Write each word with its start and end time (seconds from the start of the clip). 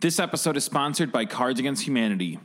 This 0.00 0.18
episode 0.18 0.58
is 0.58 0.64
sponsored 0.64 1.10
by 1.10 1.24
Cards 1.24 1.58
Against 1.58 1.86
Humanity. 1.86 2.38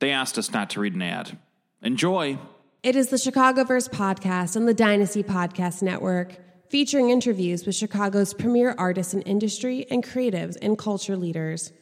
They 0.00 0.10
asked 0.10 0.38
us 0.38 0.50
not 0.50 0.70
to 0.70 0.80
read 0.80 0.96
an 0.96 1.02
ad. 1.02 1.38
Enjoy. 1.80 2.36
It 2.82 2.96
is 2.96 3.10
the 3.10 3.16
Chicagoverse 3.16 3.88
podcast 3.88 4.56
on 4.56 4.66
the 4.66 4.74
Dynasty 4.74 5.22
Podcast 5.22 5.82
Network, 5.82 6.34
featuring 6.68 7.10
interviews 7.10 7.64
with 7.64 7.76
Chicago's 7.76 8.34
premier 8.34 8.74
artists 8.76 9.14
in 9.14 9.22
industry 9.22 9.86
and 9.88 10.04
creatives 10.04 10.56
and 10.60 10.76
culture 10.76 11.16
leaders. 11.16 11.72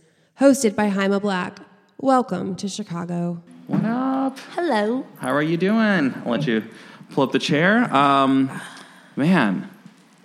Hosted 0.41 0.77
by 0.77 0.91
Haima 0.91 1.23
Black. 1.23 1.59
Welcome 1.97 2.55
to 2.57 2.69
Chicago. 2.69 3.43
What 3.67 3.87
up? 3.87 4.39
Hello. 4.51 5.07
How 5.21 5.33
are 5.33 5.43
you 5.43 5.57
doing? 5.57 6.13
I'll 6.27 6.33
let 6.33 6.47
you 6.47 6.65
pull 7.13 7.25
up 7.25 7.33
the 7.33 7.39
chair. 7.39 7.91
Um, 7.95 8.51
man, 9.17 9.71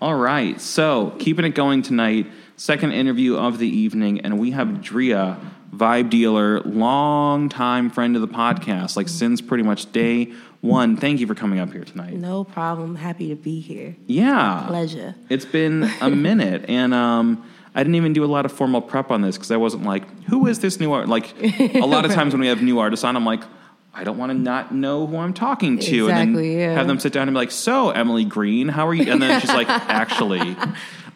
all 0.02 0.16
right. 0.16 0.60
So, 0.60 1.16
keeping 1.20 1.46
it 1.46 1.56
going 1.56 1.84
tonight, 1.84 2.28
second 2.60 2.92
interview 2.92 3.38
of 3.38 3.58
the 3.58 3.68
evening, 3.68 4.20
and 4.22 4.38
we 4.38 4.52
have 4.52 4.82
Drea, 4.82 5.38
vibe 5.74 6.10
dealer, 6.10 6.60
long-time 6.62 7.90
friend 7.90 8.16
of 8.16 8.22
the 8.22 8.28
podcast, 8.28 8.98
like 8.98 9.08
since 9.08 9.40
pretty 9.40 9.64
much 9.64 9.92
day 9.92 10.34
one. 10.60 10.98
Thank 10.98 11.22
you 11.22 11.28
for 11.28 11.36
coming 11.36 11.60
up 11.60 11.72
here 11.72 11.86
tonight. 11.86 12.14
No 12.14 12.44
problem. 12.44 12.96
Happy 12.96 13.30
to 13.30 13.36
be 13.36 13.62
here. 13.62 13.96
Yeah. 14.08 14.66
Pleasure. 14.68 15.16
It's 15.30 15.46
been 15.46 15.90
a 16.02 16.10
minute, 16.10 16.66
and 16.68 16.94
um, 16.94 17.50
I 17.74 17.82
didn't 17.82 17.96
even 17.96 18.12
do 18.12 18.26
a 18.26 18.28
lot 18.28 18.46
of 18.46 18.52
formal 18.52 18.82
prep 18.82 19.10
on 19.10 19.22
this 19.22 19.38
because 19.38 19.52
I 19.52 19.58
wasn't 19.58 19.84
like, 19.84 20.04
who 20.26 20.46
is 20.48 20.60
this 20.60 20.82
new 20.82 20.92
art? 20.92 21.08
Like, 21.08 21.34
a 21.42 21.86
lot 21.86 22.04
of 22.04 22.12
times 22.12 22.34
when 22.34 22.42
we 22.42 22.48
have 22.48 22.62
new 22.62 22.80
artists 22.80 23.06
on, 23.06 23.16
I'm 23.16 23.26
like, 23.26 23.44
I 23.94 24.04
don't 24.04 24.18
want 24.18 24.32
to 24.32 24.38
not 24.38 24.74
know 24.74 25.08
who 25.08 25.18
I'm 25.18 25.34
talking 25.34 25.80
to, 25.80 26.10
and 26.10 26.36
then 26.36 26.44
yeah. 26.44 26.74
have 26.74 26.88
them 26.88 27.00
sit 27.00 27.12
down 27.12 27.28
and 27.28 27.36
be 27.36 27.40
like, 27.40 27.52
"So, 27.52 27.90
Emily 27.90 28.24
Green, 28.24 28.68
how 28.68 28.88
are 28.88 28.94
you?" 28.94 29.12
And 29.12 29.22
then 29.22 29.42
she's 29.42 29.50
like, 29.50 29.68
"Actually," 29.70 30.56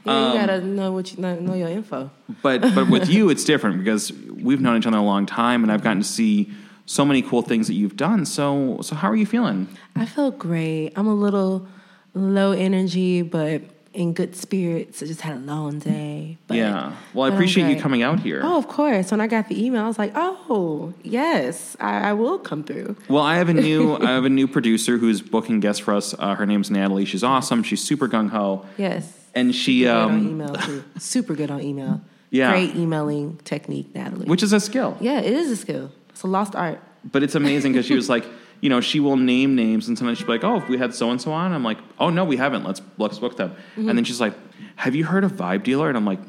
Yeah, 0.06 0.12
Um, 0.14 0.32
you 0.34 0.40
gotta 0.40 0.62
know 0.62 0.92
what 0.92 1.14
you 1.14 1.22
know, 1.22 1.40
know 1.40 1.54
your 1.54 1.70
info. 1.70 2.10
but 2.42 2.62
but 2.76 2.90
with 2.90 3.10
you, 3.10 3.30
it's 3.30 3.44
different 3.44 3.80
because 3.80 4.12
we've 4.12 4.60
known 4.62 4.78
each 4.78 4.86
other 4.88 4.98
a 4.98 5.02
long 5.02 5.26
time, 5.26 5.64
and 5.64 5.72
I've 5.72 5.84
gotten 5.84 6.02
to 6.02 6.08
see 6.08 6.52
so 6.86 7.06
many 7.06 7.22
cool 7.22 7.42
things 7.42 7.68
that 7.68 7.76
you've 7.76 7.96
done. 7.96 8.26
So 8.26 8.80
so 8.82 8.96
how 8.96 9.10
are 9.10 9.16
you 9.16 9.26
feeling? 9.26 9.68
I 9.96 10.06
feel 10.06 10.32
great. 10.32 10.92
I'm 10.96 11.08
a 11.08 11.16
little 11.16 11.68
low 12.14 12.52
energy, 12.52 13.22
but 13.22 13.62
in 13.94 14.12
good 14.14 14.36
spirits. 14.36 15.04
I 15.04 15.06
just 15.06 15.22
had 15.22 15.36
a 15.36 15.40
long 15.40 15.78
day. 15.78 16.38
But, 16.48 16.58
yeah. 16.58 16.94
Well, 17.14 17.32
I 17.32 17.34
appreciate 17.34 17.70
you 17.70 17.80
coming 17.80 18.02
out 18.02 18.20
here. 18.20 18.42
Oh, 18.44 18.58
of 18.58 18.68
course. 18.68 19.12
When 19.12 19.22
I 19.22 19.28
got 19.28 19.50
the 19.50 19.64
email, 19.66 19.84
I 19.84 19.88
was 19.88 20.00
like, 20.00 20.14
"Oh, 20.16 20.94
yes, 21.04 21.78
I, 21.80 22.10
I 22.10 22.14
will 22.14 22.40
come 22.40 22.64
through." 22.64 22.96
Well, 23.08 23.22
I 23.24 23.36
have 23.36 23.50
a 23.50 23.54
new 23.54 23.96
I 24.02 24.10
have 24.12 24.26
a 24.26 24.30
new 24.30 24.48
producer 24.48 24.98
who's 24.98 25.22
booking 25.22 25.60
guests 25.60 25.80
for 25.80 25.94
us. 25.94 26.16
Uh, 26.18 26.34
her 26.36 26.46
name's 26.48 26.72
Natalie. 26.72 27.06
She's 27.06 27.24
awesome. 27.24 27.62
She's 27.64 27.84
super 27.84 28.10
gung 28.10 28.30
ho, 28.32 28.66
Yes. 28.78 29.20
And 29.36 29.54
she 29.54 29.88
um, 29.88 30.28
email 30.28 30.54
too. 30.56 30.84
Super 31.00 31.36
good 31.36 31.52
on 31.52 31.62
email. 31.62 32.02
Yeah. 32.34 32.50
Great 32.50 32.76
emailing 32.76 33.38
technique, 33.44 33.94
Natalie. 33.94 34.26
which 34.26 34.42
is 34.42 34.54
a 34.54 34.60
skill. 34.60 34.98
yeah, 35.00 35.20
it 35.20 35.32
is 35.32 35.52
a 35.52 35.56
skill. 35.56 35.92
It's 36.10 36.24
a 36.24 36.28
lost 36.28 36.56
art. 36.56 36.82
But 37.12 37.22
it's 37.22 37.36
amazing 37.36 37.74
because 37.74 37.86
she 37.86 37.94
was 37.94 38.10
like, 38.10 38.26
you 38.60 38.70
know, 38.70 38.82
she 38.82 39.00
will 39.00 39.18
name 39.18 39.56
names, 39.56 39.88
and 39.88 39.96
sometimes 39.96 40.18
she'll 40.18 40.26
be 40.26 40.34
like, 40.34 40.44
"Oh, 40.44 40.58
if 40.58 40.68
we 40.68 40.80
had 40.80 40.96
so 40.96 41.12
and 41.12 41.22
so 41.22 41.32
on," 41.32 41.54
I'm 41.54 41.64
like, 41.64 41.78
"Oh 42.00 42.10
no, 42.10 42.26
we 42.26 42.38
haven't. 42.38 42.64
Let's 42.64 42.82
let's 42.98 43.20
book 43.20 43.38
them." 43.38 43.52
Mm-hmm. 43.52 43.88
And 43.88 43.96
then 44.00 44.04
she's 44.04 44.20
like, 44.20 44.34
"Have 44.78 44.96
you 44.96 45.06
heard 45.06 45.24
of 45.24 45.34
Vibe 45.34 45.62
Dealer?" 45.62 45.90
And 45.90 45.96
I'm 45.96 46.06
like, 46.06 46.22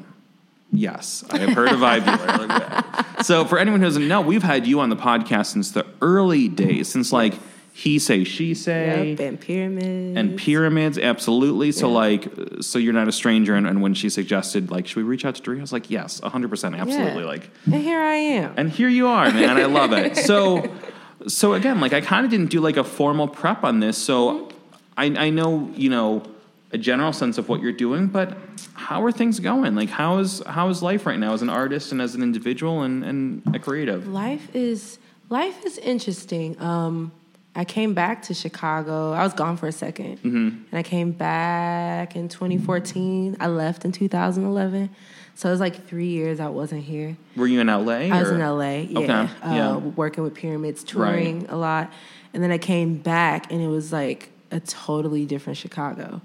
"Yes, 0.71 1.23
I 1.31 1.39
have 1.39 1.53
heard 1.53 1.69
of 1.71 1.79
Vibe 1.79 2.05
Dealer." 2.05 2.83
So 3.23 3.43
for 3.45 3.57
anyone 3.57 3.79
who 3.79 3.87
doesn't 3.87 4.07
know, 4.07 4.21
we've 4.21 4.43
had 4.43 4.67
you 4.67 4.81
on 4.81 4.89
the 4.89 4.95
podcast 4.95 5.47
since 5.47 5.71
the 5.71 5.87
early 6.03 6.47
days, 6.49 6.87
since 6.89 7.11
like 7.11 7.33
he 7.77 7.99
say, 7.99 8.23
she 8.23 8.53
say. 8.53 9.09
Yep, 9.09 9.19
and 9.19 9.39
pyramids. 9.39 10.17
and 10.17 10.37
pyramids 10.37 10.97
absolutely 10.97 11.73
so 11.73 11.91
like 11.91 12.25
uh, 12.27 12.61
so 12.61 12.79
you're 12.79 12.93
not 12.93 13.09
a 13.09 13.11
stranger 13.11 13.53
and, 13.53 13.67
and 13.67 13.81
when 13.81 13.93
she 13.93 14.09
suggested 14.09 14.71
like 14.71 14.87
should 14.87 14.95
we 14.95 15.03
reach 15.03 15.25
out 15.25 15.35
to 15.35 15.41
Drea? 15.41 15.57
I 15.59 15.61
was 15.61 15.73
like 15.73 15.89
yes 15.89 16.21
100% 16.21 16.79
absolutely 16.79 17.23
Yeah. 17.23 17.29
like 17.29 17.49
And 17.65 17.75
here 17.75 17.99
I 17.99 18.15
am. 18.15 18.53
and 18.55 18.69
here 18.69 18.87
you 18.87 19.07
are 19.07 19.29
man 19.29 19.57
i 19.57 19.65
love 19.65 19.91
it 19.91 20.15
so 20.15 20.71
so 21.27 21.53
again 21.53 21.81
like 21.81 21.91
i 21.91 21.99
kind 21.99 22.23
of 22.25 22.31
didn't 22.31 22.49
do 22.49 22.61
like 22.61 22.77
a 22.77 22.83
formal 22.83 23.27
prep 23.27 23.63
on 23.65 23.81
this 23.81 23.97
so 23.97 24.47
I, 24.95 25.05
I 25.07 25.29
know 25.29 25.69
you 25.75 25.89
know 25.89 26.23
a 26.71 26.77
general 26.77 27.11
sense 27.11 27.37
of 27.37 27.49
what 27.49 27.59
you're 27.61 27.73
doing 27.87 28.07
but 28.07 28.37
how 28.73 29.03
are 29.03 29.11
things 29.11 29.41
going 29.41 29.75
like 29.75 29.89
how 29.89 30.19
is 30.19 30.41
how 30.47 30.69
is 30.69 30.81
life 30.81 31.05
right 31.05 31.19
now 31.19 31.33
as 31.33 31.41
an 31.41 31.49
artist 31.49 31.91
and 31.91 32.01
as 32.01 32.15
an 32.15 32.23
individual 32.23 32.83
and, 32.83 33.03
and 33.03 33.53
a 33.53 33.59
creative 33.59 34.07
life 34.07 34.47
is 34.55 34.97
life 35.29 35.65
is 35.65 35.77
interesting. 35.79 36.55
Um, 36.61 37.11
I 37.57 37.63
came 37.63 37.93
back 37.93 38.21
to 38.23 38.33
Chicago. 38.33 39.13
I 39.13 39.23
was 39.23 39.33
gone 39.33 39.55
for 39.57 39.67
a 39.67 39.71
2nd 39.71 40.19
Mm-hmm. 40.19 40.47
and 40.69 40.73
I 40.73 40.83
came 40.83 41.11
back 41.11 42.15
in 42.15 42.27
2014. 42.27 43.37
I 43.39 43.47
left 43.47 43.85
in 43.85 43.91
2011, 43.91 44.89
so 45.35 45.47
it 45.47 45.51
was 45.51 45.59
like 45.61 45.87
three 45.87 46.07
years 46.09 46.39
I 46.39 46.49
wasn't 46.49 46.83
here. 46.83 47.15
were 47.35 47.47
you 47.47 47.59
in 47.61 47.67
la 47.67 47.75
I 47.75 48.19
was 48.21 48.31
in 48.31 48.39
LA, 48.39 48.71
yeah, 48.89 48.99
Okay, 48.99 49.11
Uh, 49.41 49.53
yeah. 49.55 49.75
working 49.77 50.23
with 50.23 50.33
pyramids, 50.33 50.83
touring 50.83 51.45
a 51.49 51.55
lot, 51.57 51.91
and 52.33 52.43
then 52.43 52.51
I 52.51 52.57
came 52.57 52.97
back, 52.97 53.51
and 53.51 53.61
it 53.61 53.67
was 53.69 53.91
like 53.93 54.31
a 54.51 54.59
totally 54.59 55.25
different 55.25 55.57
Chicago. 55.57 56.21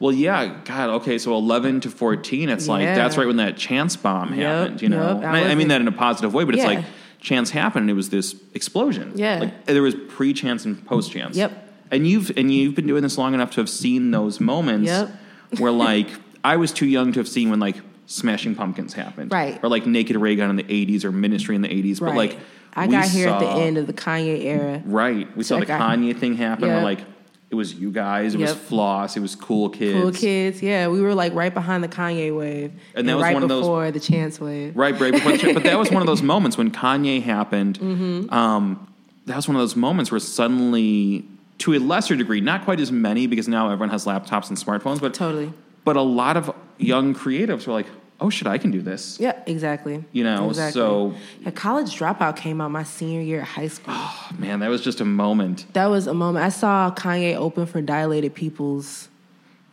Well, 0.00 0.12
yeah, 0.12 0.60
God, 0.64 0.90
okay, 1.00 1.16
so 1.18 1.32
11 1.36 1.80
to 1.82 1.90
14, 1.90 2.48
it's 2.48 2.66
like, 2.68 2.86
that's 2.94 3.16
right 3.16 3.26
when 3.26 3.36
that 3.36 3.56
chance 3.56 3.94
bomb 3.96 4.34
Yep, 4.34 4.38
happened, 4.40 4.82
you 4.82 4.88
know? 4.88 5.20
yep, 5.20 5.24
I 5.32 5.44
I, 5.46 5.50
I 5.50 5.54
mean 5.54 5.68
that 5.68 5.80
in 5.80 5.86
a 5.86 5.92
positive 5.92 6.34
way, 6.34 6.42
but 6.44 6.54
it's 6.56 6.64
like 6.64 6.84
chance 7.22 7.50
happened 7.50 7.84
and 7.84 7.90
it 7.90 7.94
was 7.94 8.10
this 8.10 8.34
explosion. 8.52 9.12
Yeah. 9.14 9.38
Like 9.40 9.64
there 9.66 9.80
was 9.82 9.94
pre 10.08 10.32
chance 10.34 10.64
and 10.66 10.84
post 10.84 11.12
chance. 11.12 11.36
Yep. 11.36 11.52
And 11.90 12.06
you've 12.06 12.30
and 12.36 12.52
you've 12.52 12.74
been 12.74 12.86
doing 12.86 13.02
this 13.02 13.16
long 13.16 13.32
enough 13.34 13.52
to 13.52 13.60
have 13.60 13.70
seen 13.70 14.10
those 14.10 14.40
moments 14.40 14.88
Yep. 14.88 15.10
where 15.58 15.72
like 15.72 16.08
I 16.44 16.56
was 16.56 16.72
too 16.72 16.86
young 16.86 17.12
to 17.12 17.20
have 17.20 17.28
seen 17.28 17.48
when 17.50 17.60
like 17.60 17.76
Smashing 18.06 18.54
Pumpkins 18.56 18.92
happened. 18.92 19.30
Right. 19.32 19.58
Or 19.62 19.68
like 19.70 19.86
Naked 19.86 20.16
Raygun 20.16 20.50
in 20.50 20.56
the 20.56 20.64
80s 20.64 21.04
or 21.04 21.12
Ministry 21.12 21.54
in 21.54 21.62
the 21.62 21.68
80s. 21.68 22.00
But 22.00 22.14
like 22.16 22.38
I 22.74 22.86
we 22.86 22.92
got 22.92 23.08
here 23.08 23.28
at 23.28 23.38
the 23.38 23.48
end 23.48 23.78
of 23.78 23.86
the 23.86 23.92
Kanye 23.92 24.42
era. 24.44 24.82
Right. 24.84 25.34
We 25.36 25.44
saw 25.44 25.56
Like 25.56 25.68
the 25.68 25.74
I- 25.74 25.78
Kanye 25.96 26.18
thing 26.18 26.34
happen 26.36 26.68
Yep. 26.68 26.82
like 26.82 27.00
it 27.52 27.54
was 27.54 27.74
you 27.74 27.92
guys, 27.92 28.34
it 28.34 28.40
was 28.40 28.54
Floss, 28.54 29.14
it 29.14 29.20
was 29.20 29.36
Cool 29.36 29.68
Kids. 29.68 30.00
Cool 30.00 30.10
kids, 30.10 30.62
yeah. 30.62 30.88
We 30.88 31.02
were 31.02 31.14
like 31.14 31.34
right 31.34 31.52
behind 31.52 31.84
the 31.84 31.88
Kanye 31.88 32.34
wave, 32.36 32.72
And 32.94 33.06
that 33.06 33.14
was 33.16 33.22
right 33.22 33.34
one 33.34 33.42
of 33.42 33.50
those- 33.50 33.62
before 33.64 33.90
the 33.90 34.00
Chance 34.00 34.40
wave. 34.40 34.74
Right, 34.74 34.98
right. 34.98 35.12
Before 35.12 35.32
the 35.32 35.38
trip. 35.38 35.54
but 35.54 35.62
that 35.64 35.78
was 35.78 35.90
one 35.90 36.00
of 36.00 36.06
those 36.12 36.22
moments 36.22 36.56
when 36.56 36.70
Kanye 36.70 37.22
happened. 37.22 37.78
Mm-hmm. 37.78 38.32
Um, 38.32 38.88
that 39.26 39.36
was 39.36 39.46
one 39.46 39.54
of 39.56 39.60
those 39.60 39.76
moments 39.76 40.10
where 40.10 40.18
suddenly, 40.18 41.26
to 41.58 41.74
a 41.74 41.78
lesser 41.78 42.16
degree, 42.16 42.40
not 42.40 42.64
quite 42.64 42.80
as 42.80 42.90
many 42.90 43.26
because 43.26 43.48
now 43.48 43.66
everyone 43.66 43.90
has 43.90 44.06
laptops 44.06 44.48
and 44.48 44.56
smartphones, 44.58 45.00
but 45.00 45.12
Totally. 45.12 45.52
but 45.84 45.96
a 45.96 46.00
lot 46.02 46.38
of 46.38 46.54
young 46.78 47.14
creatives 47.14 47.66
were 47.66 47.74
like, 47.74 47.86
"Oh 48.22 48.30
shit, 48.30 48.46
I 48.46 48.58
can 48.58 48.70
do 48.70 48.80
this." 48.80 49.18
Yeah, 49.20 49.34
exactly. 49.46 50.04
You 50.12 50.24
know, 50.24 50.48
exactly. 50.48 50.80
so- 50.80 51.14
yeah, 51.40 51.50
college 51.50 51.98
dropout 51.98 52.36
came 52.36 52.60
out 52.60 52.70
my 52.70 52.84
senior 52.84 53.20
year 53.20 53.42
of 53.42 53.48
high 53.48 53.68
school. 53.68 53.94
Oh, 53.96 54.28
man, 54.38 54.60
that 54.60 54.70
was 54.70 54.80
just 54.82 55.00
a 55.00 55.04
moment. 55.04 55.66
that 55.74 55.86
was 55.86 56.06
a 56.06 56.14
moment. 56.14 56.44
I 56.44 56.48
saw 56.50 56.90
Kanye 56.94 57.34
open 57.36 57.66
for 57.66 57.80
Dilated 57.82 58.34
Peoples 58.34 59.08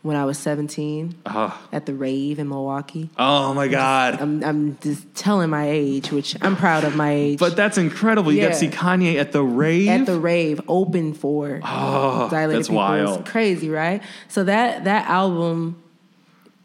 when 0.02 0.16
I 0.16 0.24
was 0.24 0.38
17 0.38 1.14
Oh, 1.26 1.60
at 1.72 1.84
the 1.84 1.92
rave 1.92 2.38
in 2.38 2.48
Milwaukee. 2.48 3.10
oh 3.18 3.52
my 3.52 3.68
god. 3.68 4.18
I'm, 4.18 4.42
I'm 4.42 4.78
just 4.80 5.14
telling 5.14 5.50
my 5.50 5.68
age, 5.68 6.10
which 6.10 6.34
I'm 6.40 6.56
proud 6.56 6.84
of 6.84 6.96
my 6.96 7.12
age. 7.12 7.38
But 7.38 7.54
that's 7.54 7.76
incredible. 7.76 8.32
You 8.32 8.40
got 8.40 8.46
to 8.46 8.52
Yeah. 8.54 8.58
see 8.58 8.68
Kanye 8.68 9.16
at 9.16 9.32
the 9.32 9.42
rave. 9.42 9.88
at 9.90 10.06
the 10.06 10.18
rave 10.18 10.58
open 10.68 11.12
for 11.12 11.60
oh, 11.62 12.28
Dilated 12.30 12.56
that's 12.56 12.70
wild. 12.70 13.26
Crazy, 13.26 13.68
right? 13.68 14.02
So 14.28 14.44
that 14.44 14.84
that 14.84 15.06
album 15.06 15.76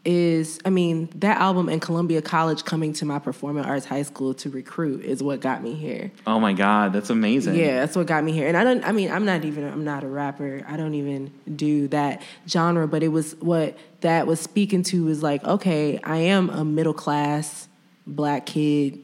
is, 0.06 0.60
I 0.64 0.70
mean, 0.70 1.08
that 1.16 1.38
album 1.38 1.68
and 1.68 1.82
Columbia 1.82 2.22
College 2.22 2.64
coming 2.64 2.92
to 2.94 3.04
my 3.04 3.18
performing 3.18 3.64
arts 3.64 3.84
high 3.84 4.02
school 4.02 4.32
to 4.34 4.48
recruit 4.48 5.04
is 5.04 5.22
what 5.22 5.40
got 5.40 5.62
me 5.62 5.74
here. 5.74 6.12
Oh 6.26 6.38
my 6.38 6.52
god, 6.52 6.92
that's 6.92 7.10
amazing. 7.10 7.56
Yeah, 7.56 7.80
that's 7.80 7.96
what 7.96 8.06
got 8.06 8.22
me 8.22 8.32
here. 8.32 8.46
And 8.46 8.56
I 8.56 8.64
don't, 8.64 8.84
I 8.84 8.92
mean, 8.92 9.10
I'm 9.10 9.24
not 9.24 9.44
even, 9.44 9.64
I'm 9.64 9.84
not 9.84 10.04
a 10.04 10.08
rapper. 10.08 10.64
I 10.68 10.76
don't 10.76 10.94
even 10.94 11.32
do 11.56 11.88
that 11.88 12.22
genre, 12.48 12.86
but 12.86 13.02
it 13.02 13.08
was 13.08 13.34
what 13.40 13.76
that 14.02 14.26
was 14.26 14.40
speaking 14.40 14.84
to 14.84 15.04
was 15.04 15.22
like, 15.22 15.42
okay, 15.44 15.98
I 16.04 16.18
am 16.18 16.50
a 16.50 16.64
middle 16.64 16.94
class 16.94 17.68
black 18.06 18.46
kid 18.46 19.00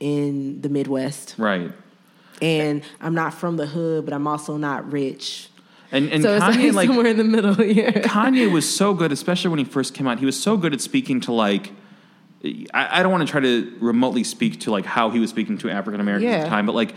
in 0.00 0.60
the 0.60 0.68
Midwest. 0.68 1.36
Right. 1.38 1.72
And 2.42 2.82
I'm 3.00 3.14
not 3.14 3.32
from 3.32 3.56
the 3.56 3.66
hood, 3.66 4.04
but 4.04 4.12
I'm 4.12 4.26
also 4.26 4.56
not 4.56 4.92
rich. 4.92 5.48
And 5.92 6.10
and 6.10 6.22
so 6.22 6.34
it's 6.34 6.44
Kanye 6.44 6.72
like 6.72 6.88
somewhere 6.88 7.06
in 7.06 7.16
the 7.18 7.24
middle. 7.24 7.62
Yeah. 7.62 7.90
Kanye 7.92 8.50
was 8.50 8.68
so 8.68 8.94
good, 8.94 9.12
especially 9.18 9.50
when 9.50 9.58
he 9.58 9.64
first 9.64 9.92
came 9.94 10.06
out. 10.08 10.18
He 10.18 10.26
was 10.26 10.40
so 10.40 10.56
good 10.56 10.72
at 10.72 10.80
speaking 10.80 11.20
to 11.22 11.32
like. 11.32 11.70
I, 12.74 12.98
I 12.98 13.02
don't 13.04 13.12
want 13.12 13.24
to 13.24 13.30
try 13.30 13.40
to 13.40 13.72
remotely 13.80 14.24
speak 14.24 14.58
to 14.60 14.72
like 14.72 14.84
how 14.84 15.10
he 15.10 15.20
was 15.20 15.30
speaking 15.30 15.58
to 15.58 15.70
African 15.70 16.00
Americans 16.00 16.32
at 16.34 16.42
the 16.44 16.48
time, 16.48 16.66
but 16.66 16.74
like 16.74 16.94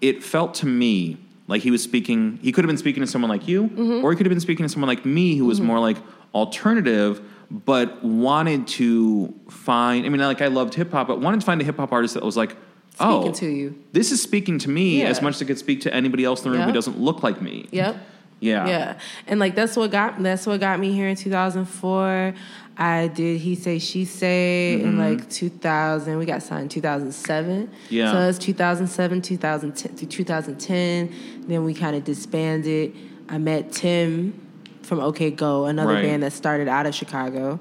it 0.00 0.22
felt 0.22 0.54
to 0.56 0.66
me 0.66 1.16
like 1.48 1.62
he 1.62 1.70
was 1.72 1.82
speaking. 1.82 2.38
He 2.42 2.52
could 2.52 2.62
have 2.64 2.68
been 2.68 2.78
speaking 2.78 3.02
to 3.02 3.06
someone 3.08 3.28
like 3.28 3.48
you, 3.48 3.64
Mm-hmm. 3.64 4.04
or 4.04 4.10
he 4.12 4.16
could 4.16 4.26
have 4.26 4.30
been 4.30 4.40
speaking 4.40 4.64
to 4.64 4.68
someone 4.68 4.88
like 4.88 5.04
me, 5.04 5.36
who 5.36 5.46
was 5.46 5.60
more 5.60 5.80
like 5.80 5.96
alternative, 6.32 7.20
but 7.50 8.04
wanted 8.04 8.66
to 8.68 9.34
find. 9.48 10.04
I 10.06 10.08
mean, 10.10 10.20
like 10.20 10.42
I 10.42 10.46
loved 10.48 10.74
hip 10.74 10.92
hop, 10.92 11.08
but 11.08 11.20
wanted 11.20 11.40
to 11.40 11.46
find 11.46 11.60
a 11.60 11.64
hip 11.64 11.76
hop 11.78 11.90
artist 11.92 12.14
that 12.14 12.22
was 12.22 12.36
like, 12.36 12.56
oh, 13.00 13.22
Speaking 13.32 13.34
to 13.40 13.46
you. 13.48 13.82
This 13.92 14.12
is 14.12 14.22
speaking 14.22 14.58
to 14.60 14.70
me 14.70 15.00
Yeah. 15.00 15.06
as 15.08 15.22
much 15.22 15.36
as 15.36 15.42
it 15.42 15.46
could 15.46 15.58
speak 15.58 15.80
to 15.82 15.94
anybody 15.94 16.24
else 16.24 16.44
in 16.44 16.52
the 16.52 16.56
room 16.58 16.66
who 16.68 16.72
doesn't 16.74 16.98
look 17.00 17.22
like 17.22 17.40
me. 17.42 17.66
Yep. 17.72 17.96
Yeah. 18.40 18.66
Yeah. 18.66 18.98
And 19.26 19.40
like 19.40 19.54
that's 19.54 19.76
what 19.76 19.90
got 19.90 20.22
that's 20.22 20.46
what 20.46 20.60
got 20.60 20.78
me 20.78 20.92
here 20.92 21.08
in 21.08 21.16
2004. 21.16 22.34
I 22.76 23.06
did 23.08 23.40
He 23.40 23.54
Say 23.54 23.78
She 23.78 24.04
Say 24.04 24.80
in 24.80 24.98
like 24.98 25.30
2000. 25.30 26.18
We 26.18 26.26
got 26.26 26.42
signed 26.42 26.70
2007. 26.72 27.70
Yeah. 27.88 28.10
So 28.12 28.28
it's 28.28 28.38
2007, 28.38 29.22
2010 29.22 29.96
to 29.96 30.06
2010. 30.06 31.44
Then 31.46 31.64
we 31.64 31.72
kind 31.74 31.94
of 31.96 32.04
disbanded. 32.04 32.94
I 33.28 33.38
met 33.38 33.72
Tim 33.72 34.40
from 34.82 35.00
OK 35.00 35.30
Go, 35.30 35.66
another 35.66 35.94
Right. 35.94 36.02
band 36.02 36.22
that 36.24 36.32
started 36.32 36.68
out 36.68 36.84
of 36.86 36.94
Chicago. 36.94 37.60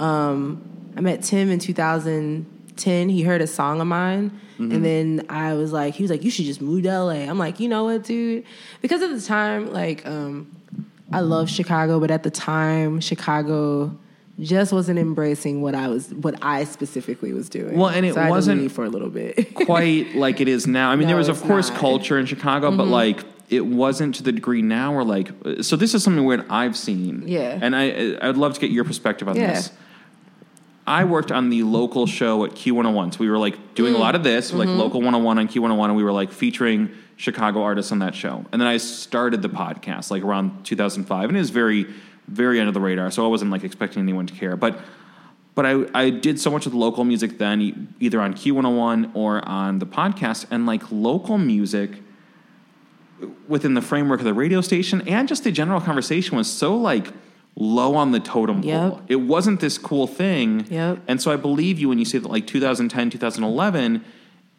Um, 0.00 0.62
I 0.96 1.00
met 1.00 1.22
Tim 1.22 1.50
in 1.50 1.58
2010. 2.76 3.08
He 3.08 3.22
heard 3.22 3.40
a 3.40 3.46
song 3.46 3.80
of 3.80 3.86
mine. 3.86 4.30
Mm-hmm. 4.58 4.72
And 4.72 4.84
then 4.84 5.26
I 5.28 5.54
was 5.54 5.72
like, 5.72 5.94
he 5.94 6.02
was 6.02 6.10
like, 6.10 6.22
you 6.24 6.30
should 6.30 6.44
just 6.44 6.60
move 6.60 6.84
to 6.84 6.98
LA. 6.98 7.10
I'm 7.28 7.38
like, 7.38 7.60
you 7.60 7.68
know 7.68 7.84
what, 7.84 8.04
dude? 8.04 8.44
Because 8.82 9.02
at 9.02 9.10
the 9.10 9.20
time, 9.20 9.72
like, 9.72 10.06
um, 10.06 10.54
I 11.12 11.20
love 11.20 11.48
Chicago, 11.50 12.00
but 12.00 12.10
at 12.10 12.22
the 12.22 12.30
time, 12.30 13.00
Chicago 13.00 13.96
just 14.40 14.72
wasn't 14.72 14.98
embracing 14.98 15.62
what 15.62 15.74
I 15.74 15.88
was, 15.88 16.12
what 16.12 16.34
I 16.42 16.64
specifically 16.64 17.32
was 17.32 17.48
doing. 17.48 17.76
Well, 17.78 17.90
and 17.90 18.04
it 18.04 18.14
So 18.14 18.28
wasn't- 18.28 18.70
for 18.72 18.84
a 18.84 18.88
little 18.88 19.10
bit. 19.10 19.54
quite 19.66 20.14
like 20.16 20.40
it 20.40 20.48
is 20.48 20.66
now. 20.66 20.90
I 20.90 20.96
mean, 20.96 21.02
No, 21.02 21.08
there 21.08 21.16
was 21.16 21.28
of 21.28 21.40
course 21.42 21.70
not. 21.70 21.78
culture 21.78 22.18
in 22.18 22.26
Chicago, 22.26 22.68
Mm-hmm. 22.68 22.76
but 22.78 22.86
like 22.88 23.24
it 23.50 23.66
wasn't 23.66 24.14
to 24.16 24.22
the 24.22 24.32
degree 24.32 24.62
now 24.62 24.94
where 24.94 25.04
like 25.04 25.28
so 25.60 25.76
this 25.76 25.94
is 25.94 26.02
something 26.02 26.24
weird 26.24 26.44
I've 26.48 26.76
seen. 26.76 27.24
Yeah. 27.26 27.58
And 27.60 27.76
I 27.76 28.16
I'd 28.22 28.36
love 28.36 28.54
to 28.54 28.60
get 28.60 28.70
your 28.70 28.84
perspective 28.84 29.28
on 29.28 29.36
Yeah. 29.36 29.52
this. 29.52 29.70
I 30.86 31.04
worked 31.04 31.32
on 31.32 31.48
the 31.50 31.62
local 31.62 32.06
show 32.06 32.44
at 32.44 32.52
Q101. 32.52 33.14
So 33.14 33.20
we 33.20 33.30
were 33.30 33.38
like 33.38 33.74
doing 33.74 33.94
a 33.94 33.98
lot 33.98 34.14
of 34.14 34.22
this, 34.22 34.52
like 34.52 34.68
Mm-hmm. 34.68 34.78
local 34.78 35.00
101 35.00 35.38
on 35.38 35.48
Q101 35.48 35.84
and 35.86 35.96
we 35.96 36.04
were 36.04 36.12
like 36.12 36.30
featuring 36.30 36.90
Chicago 37.16 37.62
artists 37.62 37.90
on 37.92 38.00
that 38.00 38.14
show. 38.14 38.44
And 38.52 38.60
then 38.60 38.68
I 38.68 38.76
started 38.76 39.40
the 39.40 39.48
podcast 39.48 40.10
like 40.10 40.22
around 40.22 40.64
2005 40.64 41.28
and 41.28 41.36
it 41.36 41.40
was 41.40 41.50
very 41.50 41.86
very 42.28 42.58
under 42.58 42.72
the 42.72 42.80
radar. 42.80 43.10
So 43.10 43.24
I 43.24 43.28
wasn't 43.28 43.50
like 43.50 43.64
expecting 43.64 44.02
anyone 44.02 44.26
to 44.26 44.34
care, 44.34 44.56
but 44.56 44.78
but 45.54 45.64
I, 45.66 45.84
I 45.94 46.10
did 46.10 46.40
so 46.40 46.50
much 46.50 46.64
with 46.64 46.74
local 46.74 47.04
music 47.04 47.38
then, 47.38 47.94
either 48.00 48.20
on 48.20 48.34
Q101 48.34 49.12
or 49.14 49.46
on 49.48 49.78
the 49.78 49.86
podcast. 49.86 50.46
And 50.50 50.66
like 50.66 50.82
local 50.90 51.38
music 51.38 51.90
within 53.46 53.74
the 53.74 53.80
framework 53.82 54.20
of 54.20 54.24
the 54.24 54.34
radio 54.34 54.60
station 54.60 55.00
and 55.08 55.28
just 55.28 55.44
the 55.44 55.52
general 55.52 55.80
conversation 55.80 56.36
was 56.36 56.50
so 56.50 56.76
like 56.76 57.08
low 57.56 57.94
on 57.94 58.10
the 58.12 58.20
totem 58.20 58.62
pole. 58.62 58.98
Yep. 58.98 59.02
It 59.08 59.16
wasn't 59.16 59.60
this 59.60 59.78
cool 59.78 60.06
thing. 60.06 60.66
Yep. 60.70 60.98
And 61.06 61.22
so 61.22 61.30
I 61.32 61.36
believe 61.36 61.78
you 61.78 61.88
when 61.88 61.98
you 61.98 62.04
say 62.04 62.18
that 62.18 62.28
like 62.28 62.46
2010, 62.46 63.10
2011, 63.10 64.04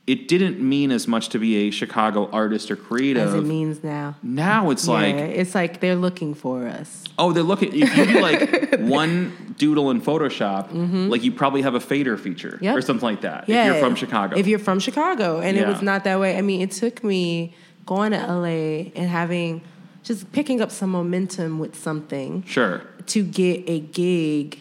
it 0.08 0.28
didn't 0.28 0.60
mean 0.62 0.92
as 0.92 1.08
much 1.08 1.30
to 1.30 1.40
be 1.40 1.68
a 1.68 1.72
Chicago 1.72 2.30
artist 2.32 2.70
or 2.70 2.76
creative. 2.76 3.28
As 3.30 3.34
it 3.34 3.42
means 3.42 3.84
now. 3.84 4.16
now 4.22 4.70
it's 4.70 4.86
yeah, 4.88 4.94
like, 4.94 5.16
it's 5.16 5.56
like 5.56 5.80
they're 5.80 5.96
looking 5.96 6.36
for 6.36 6.68
us. 6.68 7.04
oh, 7.18 7.34
they're 7.34 7.42
looking. 7.44 7.72
If 7.76 7.98
you 7.98 8.06
do 8.06 8.22
like 8.22 8.76
one 8.82 9.56
doodle 9.58 9.90
in 9.90 10.00
Photoshop, 10.02 10.70
like 11.10 11.24
you 11.24 11.32
probably 11.32 11.64
have 11.64 11.74
a 11.74 11.80
fader 11.80 12.18
feature 12.18 12.52
Mm-hmm. 12.52 12.64
Yep. 12.66 12.78
or 12.78 12.82
something 12.82 13.06
like 13.10 13.22
that. 13.22 13.50
Yeah, 13.50 13.66
If 13.68 13.74
you're 13.74 13.84
from 13.84 13.96
Chicago. 13.96 14.38
If 14.38 14.48
you're 14.48 14.60
from 14.60 14.80
Chicago, 14.80 15.40
and 15.42 15.58
it 15.58 15.68
was 15.68 15.82
not 15.82 16.04
that 16.04 16.20
way. 16.20 16.38
I 16.38 16.42
mean, 16.42 16.62
it 16.62 16.72
took 16.72 17.04
me 17.04 17.56
going 17.88 18.12
to 18.12 18.18
LA 18.20 18.92
and 18.96 19.10
having 19.10 19.62
just 20.06 20.32
picking 20.32 20.62
up 20.62 20.72
some 20.72 20.92
momentum 20.92 21.60
with 21.60 21.76
something 21.76 22.44
sure. 22.44 22.84
to 23.08 23.24
get 23.24 23.64
a 23.68 23.80
gig 23.80 24.60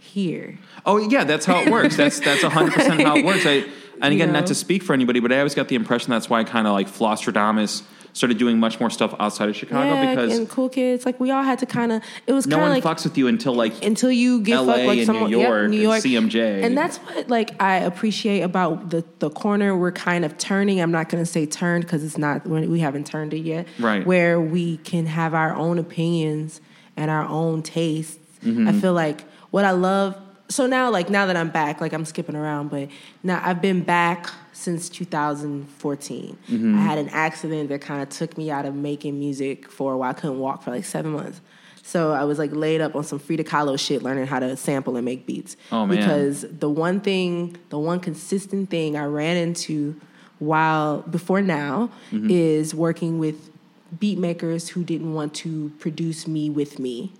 here. 0.00 0.58
Oh 0.86 0.96
yeah, 0.96 1.24
that's 1.24 1.44
how 1.46 1.60
it 1.60 1.70
works. 1.70 1.96
That's 1.96 2.18
that's 2.18 2.42
hundred 2.42 2.72
percent 2.72 3.02
how 3.02 3.16
it 3.16 3.24
works. 3.24 3.44
I, 3.46 3.64
and 4.00 4.12
again, 4.12 4.12
You 4.12 4.26
know? 4.26 4.32
not 4.32 4.46
to 4.46 4.54
speak 4.54 4.82
for 4.82 4.94
anybody, 4.94 5.20
but 5.20 5.30
I 5.30 5.38
always 5.38 5.54
got 5.54 5.68
the 5.68 5.76
impression 5.76 6.10
that's 6.10 6.30
why 6.30 6.40
I 6.40 6.44
kind 6.44 6.66
of 6.66 6.72
like 6.72 6.88
Flosstradamus 6.88 7.82
started 8.12 8.38
doing 8.38 8.58
much 8.58 8.80
more 8.80 8.90
stuff 8.90 9.14
outside 9.18 9.48
of 9.48 9.56
Chicago 9.56 9.92
yeah, 9.94 10.14
because 10.14 10.36
and 10.36 10.48
cool 10.48 10.68
kids, 10.68 11.06
like 11.06 11.18
we 11.20 11.30
all 11.30 11.42
had 11.42 11.58
to 11.60 11.66
kind 11.66 11.92
of. 11.92 12.02
It 12.26 12.32
was 12.32 12.46
no 12.46 12.58
one 12.58 12.70
like 12.70 12.84
fucks 12.84 13.04
with 13.04 13.16
you 13.16 13.28
until 13.28 13.54
like 13.54 13.84
until 13.84 14.10
you 14.10 14.40
get 14.40 14.60
LA 14.60 14.74
fucked 14.74 14.86
like 14.86 14.98
and 14.98 15.06
someone 15.06 15.30
New 15.30 15.38
yep, 15.38 15.48
York 15.48 15.70
New 15.70 15.90
and 15.90 16.04
York 16.04 16.30
CMJ. 16.30 16.62
and 16.64 16.76
that's 16.76 16.98
what 16.98 17.28
like 17.28 17.60
I 17.60 17.76
appreciate 17.76 18.42
about 18.42 18.90
the 18.90 19.04
the 19.18 19.30
corner 19.30 19.76
we're 19.76 19.92
kind 19.92 20.24
of 20.24 20.36
turning. 20.38 20.80
I'm 20.80 20.92
not 20.92 21.08
going 21.08 21.22
to 21.22 21.30
say 21.30 21.46
turned 21.46 21.84
because 21.84 22.04
it's 22.04 22.18
not 22.18 22.46
we 22.46 22.80
haven't 22.80 23.06
turned 23.06 23.34
it 23.34 23.40
yet. 23.40 23.66
Right. 23.78 24.06
where 24.06 24.40
we 24.40 24.78
can 24.78 25.06
have 25.06 25.34
our 25.34 25.54
own 25.54 25.78
opinions 25.78 26.60
and 26.96 27.10
our 27.10 27.24
own 27.24 27.62
tastes. 27.62 28.18
Mm-hmm. 28.44 28.68
I 28.68 28.72
feel 28.72 28.92
like 28.92 29.22
what 29.50 29.64
I 29.64 29.72
love. 29.72 30.18
So 30.50 30.66
now, 30.66 30.90
like 30.90 31.10
now 31.10 31.26
that 31.26 31.36
I'm 31.36 31.50
back, 31.50 31.80
like 31.80 31.92
I'm 31.92 32.04
skipping 32.06 32.34
around, 32.34 32.68
but 32.70 32.88
now 33.22 33.40
I've 33.44 33.60
been 33.60 33.82
back 33.82 34.28
since 34.52 34.88
2014. 34.88 36.38
Mm-hmm. 36.48 36.78
I 36.78 36.80
had 36.80 36.98
an 36.98 37.08
accident 37.10 37.68
that 37.68 37.80
kind 37.80 38.02
of 38.02 38.08
took 38.08 38.36
me 38.38 38.50
out 38.50 38.64
of 38.64 38.74
making 38.74 39.18
music 39.18 39.70
for 39.70 39.92
a 39.92 39.96
while. 39.98 40.10
I 40.10 40.12
couldn't 40.14 40.38
walk 40.38 40.62
for 40.62 40.70
like 40.70 40.84
seven 40.84 41.12
months. 41.12 41.40
So 41.82 42.12
I 42.12 42.24
was 42.24 42.38
like 42.38 42.50
laid 42.52 42.80
up 42.80 42.94
on 42.96 43.04
some 43.04 43.18
Frida 43.18 43.44
Kahlo 43.44 43.78
shit, 43.78 44.02
learning 44.02 44.26
how 44.26 44.40
to 44.40 44.56
sample 44.56 44.96
and 44.96 45.04
make 45.04 45.26
beats. 45.26 45.56
Oh, 45.72 45.86
man. 45.86 45.96
Because 45.98 46.42
the 46.50 46.68
one 46.68 47.00
thing, 47.00 47.56
the 47.70 47.78
one 47.78 48.00
consistent 48.00 48.68
thing 48.70 48.96
I 48.96 49.04
ran 49.04 49.36
into 49.36 49.98
while 50.38 51.02
before 51.02 51.40
now 51.42 51.90
Mm-hmm. 52.10 52.30
is 52.30 52.74
working 52.74 53.18
with 53.18 53.50
beat 53.98 54.18
makers 54.18 54.68
who 54.70 54.84
didn't 54.84 55.14
want 55.14 55.34
to 55.34 55.70
produce 55.78 56.26
me 56.28 56.50
with 56.50 56.78
me. 56.78 57.12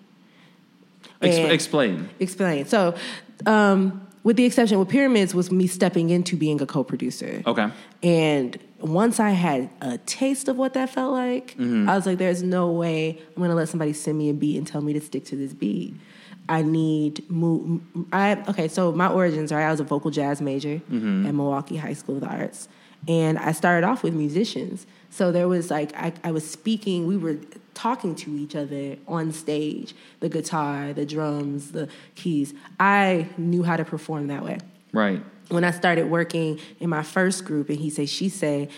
Ex- 1.23 1.37
explain. 1.53 2.09
Explain. 2.21 2.67
So, 2.67 2.95
um, 3.47 4.07
with 4.25 4.37
the 4.37 4.45
exception 4.45 4.79
with 4.79 4.89
Pyramids, 4.89 5.35
was 5.35 5.51
me 5.51 5.67
stepping 5.67 6.11
into 6.11 6.37
being 6.37 6.61
a 6.61 6.67
co-producer. 6.67 7.43
Okay. 7.47 7.69
And 8.03 8.59
once 8.81 9.19
I 9.21 9.31
had 9.31 9.71
a 9.81 9.99
taste 9.99 10.49
of 10.49 10.57
what 10.57 10.75
that 10.75 10.91
felt 10.91 11.13
like, 11.13 11.53
Mm-hmm. 11.57 11.89
I 11.89 11.97
was 11.97 12.07
like, 12.07 12.19
"There's 12.19 12.43
no 12.43 12.71
way 12.71 13.19
I'm 13.37 13.43
gonna 13.43 13.55
let 13.55 13.69
somebody 13.69 13.93
send 13.93 14.19
me 14.19 14.29
a 14.31 14.35
beat 14.35 14.57
and 14.59 14.67
tell 14.67 14.81
me 14.81 14.93
to 14.93 15.01
stick 15.01 15.25
to 15.27 15.37
this 15.37 15.53
beat. 15.53 15.95
I 16.49 16.63
need 16.63 17.29
move. 17.31 17.81
I 18.13 18.43
okay. 18.49 18.69
So 18.69 18.93
my 18.93 19.09
origins, 19.09 19.53
right? 19.53 19.65
I 19.67 19.71
was 19.71 19.81
a 19.81 19.85
vocal 19.85 20.11
jazz 20.11 20.41
major 20.41 20.81
Mm-hmm. 20.91 21.27
at 21.27 21.35
Milwaukee 21.35 21.77
High 21.77 21.95
School 21.95 22.17
of 22.17 22.21
the 22.23 22.29
Arts, 22.29 22.69
and 23.07 23.39
I 23.39 23.53
started 23.53 23.87
off 23.87 24.03
with 24.03 24.15
musicians. 24.15 24.87
So 25.11 25.33
there 25.33 25.49
was 25.49 25.71
like 25.71 25.95
I, 25.97 26.13
I 26.23 26.31
was 26.33 26.49
speaking. 26.49 27.07
We 27.07 27.17
were 27.17 27.37
talking 27.75 28.15
to 28.17 28.31
each 28.37 28.55
other 28.57 28.97
on 29.07 29.33
stage. 29.33 29.95
The 30.21 30.29
guitar, 30.29 30.93
the 30.93 31.07
drums, 31.07 31.73
the 31.73 31.89
keys. 32.15 32.55
I 32.79 33.29
knew 33.37 33.63
how 33.63 33.77
to 33.77 33.85
perform 33.85 34.27
that 34.29 34.45
way 34.45 34.59
Right. 34.93 35.23
when 35.49 35.65
I 35.65 35.71
started 35.71 36.11
working 36.11 36.59
in 36.81 36.91
my 36.91 37.03
first 37.03 37.45
group 37.45 37.69
and 37.69 37.79
he 37.79 37.89
say 37.91 38.05
she 38.07 38.29
say, 38.29 38.69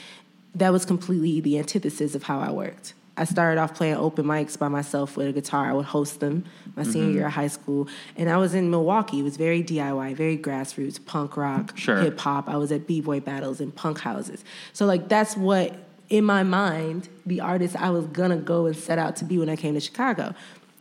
that 0.55 0.71
was 0.73 0.85
completely 0.85 1.41
the 1.41 1.59
antithesis 1.59 2.15
of 2.15 2.25
how 2.25 2.41
I 2.41 2.51
worked. 2.51 2.95
I 3.17 3.25
started 3.25 3.61
off 3.61 3.75
playing 3.75 3.97
open 3.97 4.25
mics 4.25 4.59
by 4.59 4.69
myself 4.69 5.17
with 5.17 5.29
a 5.29 5.33
guitar. 5.33 5.67
I 5.69 5.73
would 5.75 5.85
host 5.87 6.21
them 6.21 6.45
my 6.77 6.83
Mm-hmm. 6.83 6.93
senior 6.93 7.11
year 7.11 7.27
of 7.27 7.33
high 7.33 7.49
school. 7.49 7.89
And 8.17 8.31
I 8.31 8.37
was 8.39 8.55
in 8.55 8.71
Milwaukee. 8.71 9.21
It 9.21 9.23
was 9.25 9.37
very 9.37 9.63
DIY, 9.63 10.15
very 10.15 10.39
grassroots, 10.39 11.05
punk 11.05 11.37
rock, 11.37 11.77
Sure. 11.77 11.97
hip 12.01 12.19
hop. 12.19 12.49
I 12.49 12.57
was 12.57 12.71
at 12.73 12.87
B-boy 12.87 13.21
battles 13.21 13.61
and 13.61 13.75
punk 13.75 13.99
houses. 14.01 14.43
So 14.73 14.87
like 14.87 15.09
that's 15.09 15.37
what 15.37 15.75
in 16.11 16.25
my 16.25 16.43
mind, 16.43 17.09
the 17.25 17.41
artist 17.41 17.77
I 17.77 17.91
was 17.91 18.05
gonna 18.07 18.37
go 18.37 18.67
and 18.67 18.77
set 18.77 18.99
out 18.99 19.17
to 19.17 19.25
be 19.25 19.39
when 19.39 19.49
I 19.49 19.57
came 19.57 19.75
to 19.75 19.81
Chicago. 19.81 20.35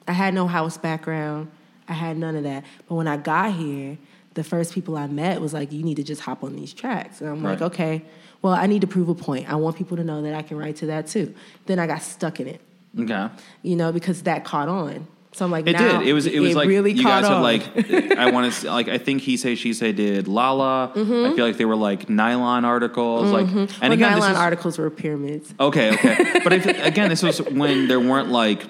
I 0.07 0.11
had 0.13 0.33
no 0.33 0.47
house 0.47 0.77
background. 0.77 1.49
I 1.87 1.93
had 1.93 2.17
none 2.17 2.35
of 2.35 2.43
that. 2.43 2.63
But 2.87 2.95
when 2.95 3.07
I 3.07 3.17
got 3.17 3.53
here, 3.53 3.97
the 4.33 4.43
first 4.43 4.73
people 4.73 4.97
I 4.97 5.07
met 5.07 5.39
was 5.41 5.53
like, 5.53 5.71
you 5.71 5.83
need 5.83 5.95
to 5.95 6.03
just 6.03 6.21
hop 6.21 6.43
on 6.43 6.55
these 6.55 6.73
tracks. 6.73 7.21
And 7.21 7.29
I'm 7.29 7.43
like, 7.43 7.61
okay, 7.61 8.03
well, 8.41 8.53
I 8.53 8.67
need 8.67 8.81
to 8.81 8.87
prove 8.87 9.09
a 9.09 9.15
point. 9.15 9.49
I 9.51 9.55
want 9.55 9.75
people 9.75 9.97
to 9.97 10.03
know 10.03 10.21
that 10.21 10.33
I 10.33 10.41
can 10.41 10.57
write 10.57 10.77
to 10.77 10.87
that 10.87 11.07
too. 11.07 11.33
Then 11.65 11.77
I 11.79 11.87
got 11.87 12.01
stuck 12.01 12.39
in 12.39 12.47
it, 12.47 12.61
Okay. 12.97 13.27
you 13.63 13.75
know, 13.75 13.91
because 13.91 14.23
that 14.23 14.43
caught 14.45 14.67
on. 14.69 15.07
So 15.31 15.45
I'm 15.45 15.51
like, 15.51 15.67
It 15.67 15.73
now 15.73 15.99
did. 15.99 16.07
It 16.07 16.13
was. 16.13 16.25
It 16.25 16.39
was 16.39 16.55
like 16.55 16.67
really 16.67 16.91
you 16.91 17.03
guys 17.03 17.27
had 17.27 17.39
like. 17.39 17.61
I 18.17 18.31
want 18.31 18.51
to 18.51 18.67
like. 18.71 18.87
I 18.87 18.97
think 18.97 19.21
he 19.21 19.37
say 19.37 19.53
she 19.55 19.73
say 19.73 19.91
did 19.91 20.27
Lala. 20.27 20.91
I 20.91 20.93
feel 21.35 21.45
like 21.45 21.57
they 21.57 21.65
were 21.65 21.75
like 21.75 22.09
nylon 22.09 22.65
articles. 22.65 23.31
Like 23.31 23.45
and 23.47 23.69
Mm-hmm. 23.69 23.81
well, 23.81 23.91
again, 23.91 24.11
nylon 24.11 24.31
is, 24.31 24.37
articles 24.37 24.77
were 24.79 24.89
pyramids. 24.89 25.53
Okay, 25.59 25.93
okay. 25.93 26.39
But 26.43 26.53
if, 26.53 26.65
again, 26.65 27.09
this 27.09 27.21
was 27.21 27.41
when 27.43 27.87
there 27.87 27.99
weren't 27.99 28.29
like 28.29 28.63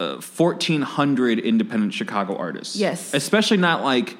uh, 0.00 0.14
1,400 0.16 1.38
independent 1.38 1.94
Chicago 1.94 2.36
artists. 2.36 2.74
Yes. 2.74 3.14
Especially 3.14 3.58
not 3.58 3.84
like 3.84 4.16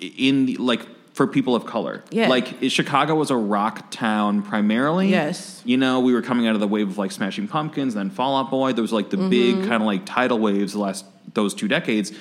in 0.00 0.46
the, 0.46 0.56
like 0.56 0.80
for 1.16 1.26
people 1.26 1.54
of 1.54 1.64
color. 1.64 2.04
Yeah. 2.10 2.28
Like 2.28 2.46
Chicago 2.68 3.14
was 3.14 3.30
a 3.30 3.36
rock 3.36 3.90
town 3.90 4.42
primarily. 4.42 5.08
Yes. 5.08 5.62
You 5.64 5.78
know, 5.78 6.00
we 6.00 6.12
were 6.12 6.20
coming 6.20 6.46
out 6.46 6.54
of 6.54 6.60
the 6.60 6.68
wave 6.68 6.88
of 6.90 6.98
like 6.98 7.10
Smashing 7.10 7.48
Pumpkins, 7.48 7.94
then 7.94 8.10
Fall 8.10 8.36
Out 8.36 8.50
Boy. 8.50 8.72
There 8.74 8.82
was 8.82 8.92
like 8.92 9.08
the 9.10 9.16
Mm-hmm. 9.16 9.30
big 9.30 9.54
kind 9.68 9.82
of 9.82 9.86
like 9.92 10.04
tidal 10.04 10.38
waves 10.38 10.74
the 10.74 10.78
last 10.80 11.04
those 11.32 11.54
two 11.54 11.68
decades, 11.68 12.12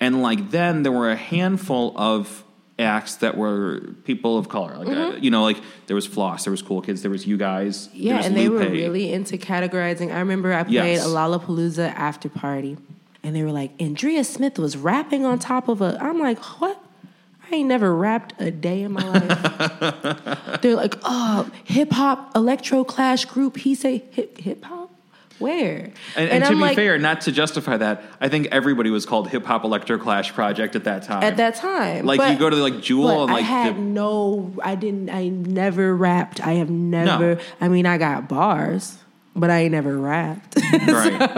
and 0.00 0.22
like 0.22 0.50
then 0.50 0.82
there 0.82 0.92
were 0.92 1.10
a 1.10 1.16
handful 1.16 1.94
of 1.96 2.44
acts 2.78 3.16
that 3.16 3.36
were 3.36 3.80
people 4.04 4.36
of 4.38 4.48
color. 4.48 4.76
Like 4.76 4.88
uh, 4.96 5.16
you 5.18 5.30
know, 5.30 5.42
like 5.42 5.58
there 5.86 5.94
was 5.94 6.06
Floss, 6.06 6.44
there 6.44 6.50
was 6.50 6.62
Cool 6.62 6.82
Kids, 6.82 7.02
there 7.02 7.10
was 7.10 7.26
you 7.26 7.36
guys. 7.38 7.88
there 7.88 7.96
Mm-hmm. 7.96 8.06
Yeah, 8.06 8.16
was 8.18 8.26
and 8.26 8.36
they 8.36 8.48
were 8.48 8.58
really 8.68 9.12
into 9.12 9.36
categorizing. 9.38 10.12
I 10.12 10.18
remember 10.20 10.52
I 10.52 10.62
played 10.64 10.74
Yes. 10.74 11.04
a 11.06 11.08
Lollapalooza 11.08 11.92
after 11.94 12.28
party, 12.28 12.76
and 13.22 13.34
they 13.34 13.42
were 13.42 13.52
like, 13.52 13.70
Andrea 13.80 14.24
Smith 14.24 14.58
was 14.58 14.76
rapping 14.76 15.24
on 15.24 15.38
top 15.38 15.68
of 15.68 15.80
a. 15.80 15.96
I'm 16.00 16.18
like, 16.18 16.38
what? 16.60 16.81
I 17.52 17.56
ain't 17.56 17.68
never 17.68 17.94
rapped 17.94 18.32
a 18.40 18.50
day 18.50 18.82
in 18.82 18.92
my 18.92 19.06
life. 19.06 20.60
They're 20.62 20.74
like, 20.74 20.94
oh, 21.04 21.50
hip 21.64 21.92
hop, 21.92 22.34
electro 22.34 22.82
clash 22.82 23.26
group. 23.26 23.58
He 23.58 23.74
say 23.74 24.04
hip 24.10 24.38
hip 24.38 24.64
hop. 24.64 24.90
Where? 25.38 25.92
And, 26.16 26.30
and, 26.30 26.44
to 26.44 26.50
I'm 26.50 26.56
be 26.56 26.60
like, 26.60 26.76
fair, 26.76 26.98
not 26.98 27.22
to 27.22 27.32
justify 27.32 27.76
that, 27.76 28.04
I 28.20 28.28
think 28.28 28.46
everybody 28.52 28.90
was 28.90 29.04
called 29.04 29.28
Hip 29.30 29.44
Hop 29.44 29.64
Electro 29.64 29.98
Clash 29.98 30.32
Project 30.32 30.76
at 30.76 30.84
that 30.84 31.02
time. 31.02 31.24
at 31.24 31.36
that 31.38 31.56
time, 31.56 32.06
like 32.06 32.18
But- 32.18 32.32
you 32.32 32.38
go 32.38 32.48
to 32.48 32.56
like 32.56 32.80
Jewel 32.80 33.24
and 33.24 33.32
like 33.32 33.42
I 33.42 33.46
had 33.46 33.74
the, 33.74 33.80
no, 33.80 34.54
I 34.62 34.76
didn't, 34.76 35.10
I 35.10 35.28
never 35.28 35.96
rapped. 35.96 36.40
I 36.46 36.52
have 36.54 36.70
never. 36.70 37.34
No. 37.34 37.40
I 37.60 37.68
mean, 37.68 37.86
I 37.86 37.98
got 37.98 38.28
bars, 38.28 38.98
but 39.34 39.50
I 39.50 39.60
ain't 39.62 39.72
never 39.72 39.98
rapped. 39.98 40.58
Right. 40.72 41.30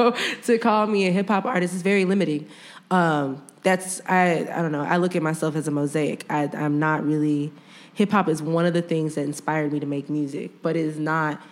so 0.42 0.54
to 0.54 0.58
call 0.58 0.86
me 0.86 1.08
a 1.08 1.10
hip 1.10 1.28
hop 1.28 1.44
artist 1.44 1.74
is 1.74 1.82
very 1.82 2.04
limiting. 2.04 2.46
Um, 2.90 3.42
that's 3.64 4.00
I. 4.06 4.48
I 4.52 4.62
don't 4.62 4.70
know. 4.70 4.84
I 4.84 4.98
look 4.98 5.16
at 5.16 5.22
myself 5.22 5.56
as 5.56 5.66
a 5.66 5.72
mosaic. 5.72 6.24
I, 6.30 6.48
I'm 6.54 6.78
not 6.78 7.04
really. 7.04 7.52
Hip 7.94 8.10
hop 8.10 8.28
is 8.28 8.40
one 8.40 8.66
of 8.66 8.74
the 8.74 8.82
things 8.82 9.16
that 9.16 9.22
inspired 9.22 9.72
me 9.72 9.80
to 9.80 9.86
make 9.86 10.08
music, 10.08 10.62
but 10.62 10.76
it 10.76 10.84
is 10.84 10.98
not. 10.98 11.42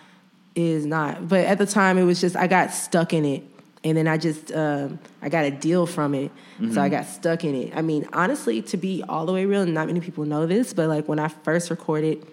It 0.55 0.61
is 0.61 0.85
not. 0.85 1.27
But 1.27 1.45
at 1.45 1.57
the 1.57 1.65
time, 1.65 1.97
it 1.97 2.03
was 2.03 2.21
just 2.21 2.37
I 2.37 2.47
got 2.47 2.71
stuck 2.71 3.11
in 3.11 3.25
it 3.25 3.43
and 3.83 3.97
then 3.97 4.07
I 4.07 4.17
just 4.17 4.51
um, 4.53 4.99
I 5.21 5.29
got 5.29 5.43
a 5.45 5.51
deal 5.51 5.85
from 5.85 6.13
it, 6.13 6.31
so 6.71 6.81
I 6.81 6.87
got 6.87 7.05
stuck 7.05 7.43
in 7.43 7.53
it. 7.53 7.75
I 7.75 7.81
mean, 7.81 8.07
honestly, 8.13 8.61
to 8.63 8.77
be 8.77 9.03
all 9.09 9.25
the 9.25 9.33
way 9.33 9.45
real, 9.45 9.61
and 9.61 9.73
not 9.73 9.87
many 9.87 9.99
people 9.99 10.25
know 10.25 10.45
this, 10.45 10.73
but 10.73 10.87
like 10.87 11.07
when 11.07 11.19
I 11.19 11.27
first 11.27 11.69
recorded 11.69 12.25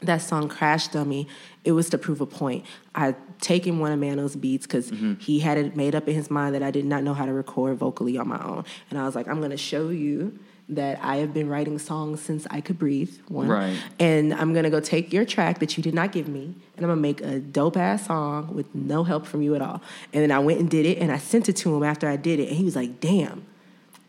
that 0.00 0.22
song 0.22 0.48
"Crash 0.48 0.88
Dummy," 0.88 1.28
it 1.64 1.72
was 1.72 1.90
to 1.90 1.98
prove 1.98 2.20
a 2.22 2.26
point. 2.26 2.64
I 2.94 3.14
taken 3.40 3.78
one 3.78 3.92
of 3.92 3.98
Mano's 3.98 4.36
beats 4.36 4.66
because 4.66 4.90
mm-hmm. 4.90 5.14
he 5.14 5.38
had 5.40 5.58
it 5.58 5.76
made 5.76 5.94
up 5.94 6.08
in 6.08 6.14
his 6.14 6.30
mind 6.30 6.54
that 6.54 6.62
I 6.62 6.70
did 6.70 6.84
not 6.84 7.02
know 7.04 7.14
how 7.14 7.26
to 7.26 7.32
record 7.32 7.76
vocally 7.78 8.16
on 8.18 8.28
my 8.28 8.42
own, 8.44 8.64
and 8.90 8.98
I 8.98 9.04
was 9.04 9.14
like, 9.14 9.28
I'm 9.28 9.38
going 9.38 9.50
to 9.50 9.56
show 9.56 9.88
you. 9.90 10.38
That 10.70 10.98
I 11.02 11.16
have 11.16 11.32
been 11.32 11.48
writing 11.48 11.78
songs 11.78 12.20
since 12.20 12.46
I 12.50 12.60
could 12.60 12.78
breathe. 12.78 13.16
One, 13.28 13.48
Right. 13.48 13.74
and 13.98 14.34
I'm 14.34 14.52
gonna 14.52 14.68
go 14.68 14.80
take 14.80 15.14
your 15.14 15.24
track 15.24 15.60
that 15.60 15.78
you 15.78 15.82
did 15.82 15.94
not 15.94 16.12
give 16.12 16.28
me, 16.28 16.54
and 16.76 16.84
I'm 16.84 16.90
gonna 16.90 16.96
make 17.00 17.22
a 17.22 17.38
dope 17.38 17.78
ass 17.78 18.04
song 18.08 18.54
with 18.54 18.66
no 18.74 19.02
help 19.02 19.24
from 19.24 19.40
you 19.40 19.54
at 19.54 19.62
all. 19.62 19.80
And 20.12 20.22
then 20.22 20.30
I 20.30 20.38
went 20.40 20.60
and 20.60 20.68
did 20.68 20.84
it, 20.84 20.98
and 20.98 21.10
I 21.10 21.16
sent 21.16 21.48
it 21.48 21.56
to 21.56 21.74
him 21.74 21.82
after 21.82 22.06
I 22.06 22.16
did 22.16 22.38
it, 22.38 22.48
and 22.48 22.56
he 22.58 22.64
was 22.64 22.76
like, 22.76 23.00
"Damn." 23.00 23.46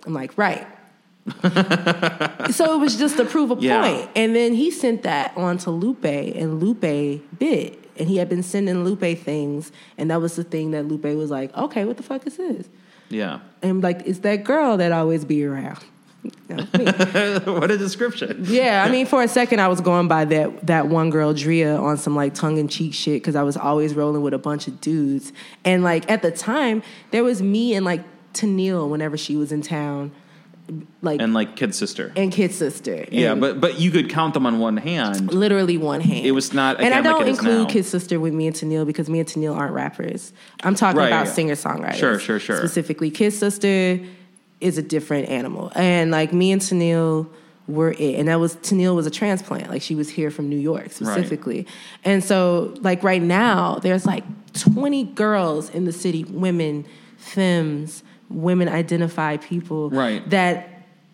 I'm 0.06 0.14
like, 0.14 0.38
"Right." 0.38 0.68
so 2.52 2.74
it 2.74 2.80
was 2.82 2.98
just 2.98 3.16
to 3.16 3.24
prove 3.24 3.52
a 3.52 3.58
Yeah. 3.62 3.82
point. 3.82 4.10
And 4.18 4.36
then 4.36 4.54
he 4.54 4.70
sent 4.70 5.04
that 5.04 5.32
on 5.38 5.58
to 5.60 5.72
Lupe, 5.72 6.04
and 6.04 6.60
Lupe 6.62 6.82
bit, 7.40 7.89
and 8.00 8.08
he 8.08 8.18
had 8.18 8.30
been 8.30 8.44
sending 8.44 8.84
Lupe 8.84 9.18
things, 9.20 9.72
and 9.98 10.10
that 10.10 10.22
was 10.22 10.36
the 10.36 10.44
thing 10.44 10.72
that 10.72 10.88
Lupe 10.88 11.04
was 11.04 11.30
like, 11.30 11.56
"Okay, 11.56 11.86
what 11.86 11.98
the 11.98 12.04
fuck 12.04 12.26
is 12.26 12.38
this?" 12.38 12.68
yeah. 13.10 13.40
And 13.62 13.84
like, 13.84 14.02
"It's 14.06 14.20
that 14.20 14.44
girl 14.44 14.78
that 14.78 14.92
always 14.92 15.26
be 15.26 15.44
around." 15.44 15.84
What 16.50 17.72
a 17.72 17.78
description. 17.78 18.44
Yeah, 18.48 18.84
I 18.86 18.92
mean, 18.92 19.06
for 19.06 19.24
a 19.24 19.28
second, 19.28 19.62
I 19.62 19.68
was 19.68 19.80
going 19.82 20.08
by 20.08 20.26
that 20.26 20.68
that 20.68 20.88
one 20.88 21.10
girl 21.10 21.34
Drea 21.34 21.78
on 21.78 21.98
some 21.98 22.16
like 22.16 22.34
tongue 22.34 22.58
in 22.58 22.68
cheek 22.68 22.94
shit 22.94 23.22
because 23.22 23.36
I 23.36 23.44
was 23.44 23.56
always 23.56 23.94
rolling 23.94 24.22
with 24.22 24.34
a 24.34 24.38
bunch 24.38 24.68
of 24.68 24.82
dudes, 24.82 25.32
and 25.64 25.84
like 25.84 26.10
at 26.10 26.22
the 26.22 26.32
time, 26.32 26.84
there 27.12 27.24
was 27.24 27.42
me 27.42 27.74
and 27.74 27.86
like 27.86 28.02
Tennille 28.34 28.90
whenever 28.90 29.18
she 29.18 29.36
was 29.38 29.52
in 29.52 29.62
town, 29.62 30.12
like 31.02 31.22
And 31.22 31.34
like 31.34 31.56
Kid 31.56 31.74
Sister. 31.76 32.12
And 32.16 32.32
kid 32.32 32.54
Sister. 32.54 33.06
yeah, 33.12 33.32
And 33.34 33.42
but 33.42 33.60
but 33.62 33.80
you 33.80 33.92
could 33.92 34.10
count 34.10 34.34
them 34.34 34.46
on 34.46 34.60
one 34.60 34.78
hand. 34.78 35.34
literally 35.34 35.78
one 35.78 36.02
hand. 36.02 36.26
It 36.26 36.32
was 36.32 36.54
not, 36.54 36.80
and 36.80 36.94
I 36.94 37.02
don't 37.02 37.22
it 37.22 37.28
is 37.30 37.38
include 37.40 37.68
now. 37.68 37.74
Kid 37.74 37.86
Sister 37.86 38.20
with 38.20 38.34
me 38.34 38.48
and 38.48 38.56
Tennille 38.56 38.86
because 38.86 39.10
me 39.10 39.20
and 39.20 39.28
Tennille 39.28 39.56
aren't 39.56 39.74
rappers. 39.74 40.34
I'm 40.64 40.76
talking 40.76 40.98
Right, 41.00 41.08
about 41.08 41.26
yeah. 41.28 41.32
singer 41.34 41.56
songwriters. 41.56 41.96
Sure, 41.96 42.20
sure, 42.20 42.40
sure. 42.40 42.58
Specifically, 42.58 43.12
Kid 43.12 43.32
Sister 43.32 44.00
is 44.62 44.78
a 44.78 44.82
different 44.84 45.30
animal, 45.30 45.72
and 45.76 46.12
like 46.12 46.34
me 46.34 46.52
and 46.52 46.62
Tennille 46.62 47.28
were 47.68 47.92
it, 47.92 48.16
and 48.16 48.28
that 48.28 48.40
was 48.40 48.56
Tennille 48.58 48.96
was 48.96 49.06
a 49.08 49.12
transplant. 49.12 49.70
Like 49.70 49.82
she 49.82 49.96
was 49.96 50.10
here 50.10 50.32
from 50.32 50.50
New 50.50 50.58
York 50.58 50.92
specifically, 50.92 51.66
and 52.04 52.24
so 52.24 52.74
like 52.82 53.04
right 53.04 53.22
now 53.22 53.76
there's 53.76 54.06
like 54.06 54.24
20 54.54 55.04
girls 55.14 55.70
in 55.70 55.86
the 55.86 55.92
city, 55.94 56.24
women, 56.26 56.86
femmes, 57.18 58.04
women 58.30 58.68
identify 58.70 59.38
people, 59.38 59.90
Right. 59.90 60.28
That 60.30 60.68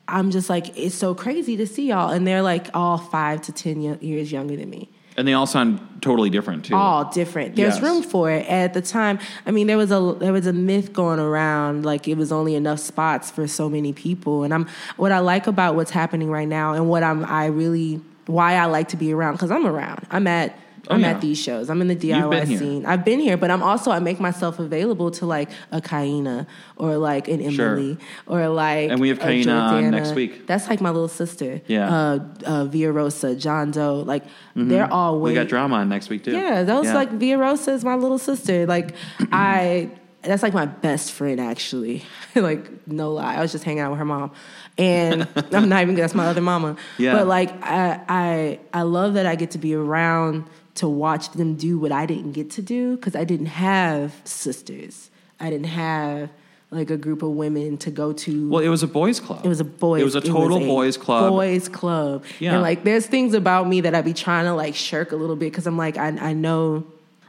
I'm 0.07 0.29
just 0.31 0.49
like 0.49 0.77
it's 0.77 0.93
so 0.95 1.15
crazy 1.15 1.57
to 1.57 1.65
see 1.65 1.87
y'all, 1.87 2.11
and 2.11 2.27
they're 2.27 2.43
like 2.43 2.67
all 2.73 2.97
five 2.97 3.41
to 3.43 3.51
ten 3.51 3.81
ye- 3.81 3.97
years 4.01 4.31
younger 4.31 4.55
than 4.55 4.69
me 4.69 4.87
And 5.17 5.27
they 5.27 5.33
all 5.33 5.47
sound 5.47 5.79
totally 6.01 6.29
different 6.29 6.65
too. 6.65 6.75
all 6.75 7.05
different. 7.05 7.55
There's 7.55 7.75
Yes. 7.75 7.81
room 7.83 8.03
for 8.03 8.29
it. 8.29 8.45
At 8.47 8.73
the 8.75 8.81
time, 8.81 9.17
I 9.47 9.51
mean, 9.51 9.65
there 9.65 9.77
was 9.77 9.91
a 9.91 10.15
there 10.19 10.31
was 10.33 10.45
a 10.45 10.53
myth 10.53 10.93
going 10.93 11.19
around 11.19 11.85
like 11.85 12.07
it 12.07 12.17
was 12.17 12.31
only 12.31 12.53
enough 12.53 12.79
spots 12.79 13.31
for 13.31 13.47
so 13.47 13.67
many 13.69 13.93
people. 13.93 14.43
And 14.43 14.53
I'm 14.53 14.67
what 14.97 15.11
I 15.11 15.19
like 15.19 15.47
about 15.47 15.75
what's 15.75 15.91
happening 15.91 16.29
right 16.29 16.47
now, 16.47 16.73
and 16.73 16.87
what 16.89 17.01
I'm 17.01 17.25
I 17.25 17.45
really 17.47 17.99
why 18.27 18.55
I 18.55 18.65
like 18.65 18.89
to 18.89 18.97
be 18.97 19.11
around 19.13 19.33
because 19.35 19.49
I'm 19.51 19.65
around. 19.65 20.05
I'm 20.11 20.27
at. 20.27 20.53
Oh, 20.89 20.95
I'm 20.95 21.01
yeah. 21.01 21.11
at 21.11 21.21
these 21.21 21.37
shows. 21.41 21.69
I'm 21.69 21.81
in 21.81 21.87
the 21.87 21.95
DIY 21.95 22.57
scene. 22.57 22.85
I've 22.85 23.03
been 23.03 23.19
here, 23.19 23.37
but 23.37 23.51
I'm 23.51 23.61
also 23.63 23.91
I 23.91 23.99
make 23.99 24.19
myself 24.19 24.59
available 24.59 25.11
to 25.11 25.25
like 25.25 25.49
a 25.71 25.81
Kaina 25.81 26.47
or 26.77 26.97
like 26.97 27.27
an 27.27 27.51
Sure. 27.51 27.73
Emily 27.73 27.97
or 28.27 28.47
like 28.49 28.89
And 28.91 28.99
we 28.99 29.09
have 29.09 29.19
Kaina 29.19 29.71
on 29.71 29.91
next 29.91 30.13
week. 30.13 30.47
That's 30.47 30.67
like 30.69 30.81
my 30.81 30.89
little 30.91 31.07
sister. 31.07 31.61
Yeah. 31.67 31.93
uh, 31.93 32.19
uh, 32.45 32.65
Via 32.65 32.91
Rosa, 32.91 33.35
John 33.35 33.71
Doe. 33.71 34.03
Like 34.05 34.23
they're 34.55 34.91
all 34.91 35.19
way 35.19 35.31
we 35.31 35.35
got 35.35 35.47
drama 35.47 35.75
on 35.77 35.89
next 35.89 36.09
week 36.09 36.23
too. 36.23 36.31
yeah, 36.31 36.63
those 36.63 36.85
was 36.85 36.93
like 36.93 37.11
Via 37.11 37.37
Rosa 37.37 37.71
is 37.71 37.83
my 37.83 37.95
little 37.95 38.17
sister. 38.19 38.65
Like 38.65 38.95
I, 39.31 39.89
that's 40.21 40.43
like 40.43 40.53
my 40.53 40.65
best 40.65 41.11
friend 41.11 41.39
actually. 41.39 42.03
like 42.35 42.87
no 42.87 43.11
lie, 43.13 43.35
I 43.35 43.41
was 43.41 43.51
just 43.51 43.63
hanging 43.63 43.79
out 43.81 43.91
with 43.91 43.99
her 43.99 44.05
mom, 44.05 44.31
and 44.77 45.27
I'm 45.51 45.69
not 45.69 45.81
even. 45.81 45.95
That's 45.95 46.15
my 46.15 46.27
other 46.27 46.41
mama. 46.41 46.77
Yeah. 46.97 47.13
But 47.13 47.27
like 47.27 47.51
I, 47.63 47.99
I, 48.07 48.59
I 48.73 48.81
love 48.83 49.15
that 49.15 49.25
I 49.25 49.35
get 49.35 49.51
to 49.51 49.57
be 49.57 49.73
around 49.75 50.45
to 50.75 50.87
watch 50.87 51.31
them 51.31 51.55
do 51.55 51.79
what 51.79 51.91
I 51.91 52.05
didn't 52.05 52.33
get 52.33 52.51
to 52.51 52.61
do 52.61 52.95
because 52.97 53.15
I 53.15 53.23
didn't 53.23 53.45
have 53.47 54.13
sisters. 54.23 55.09
I 55.39 55.49
didn't 55.49 55.67
have 55.67 56.29
like 56.71 56.89
a 56.89 56.97
group 56.97 57.21
of 57.23 57.29
women 57.31 57.77
to 57.77 57.91
go 57.91 58.11
to. 58.11 58.49
Well, 58.49 58.61
it 58.63 58.67
was 58.69 58.83
a 58.83 58.87
boys' 58.87 59.19
club. 59.19 59.45
It 59.45 59.47
was 59.47 59.59
a 59.59 59.65
boys. 59.65 60.01
It 60.01 60.05
was 60.05 60.15
a 60.15 60.21
total 60.21 60.59
boys' 60.59 60.97
club. 60.97 61.29
Boys 61.31 61.69
club. 61.69 62.25
Yeah. 62.39 62.53
And 62.53 62.61
like, 62.61 62.83
there's 62.83 63.05
things 63.05 63.33
about 63.33 63.67
me 63.67 63.81
that 63.81 63.95
I 63.95 64.01
be 64.01 64.13
trying 64.13 64.45
to 64.45 64.53
like 64.53 64.75
shirk 64.75 65.11
a 65.11 65.15
little 65.15 65.35
bit 65.35 65.51
because 65.51 65.67
I'm 65.67 65.77
like, 65.77 65.97
I, 65.97 66.07
I 66.07 66.33
know 66.33 66.85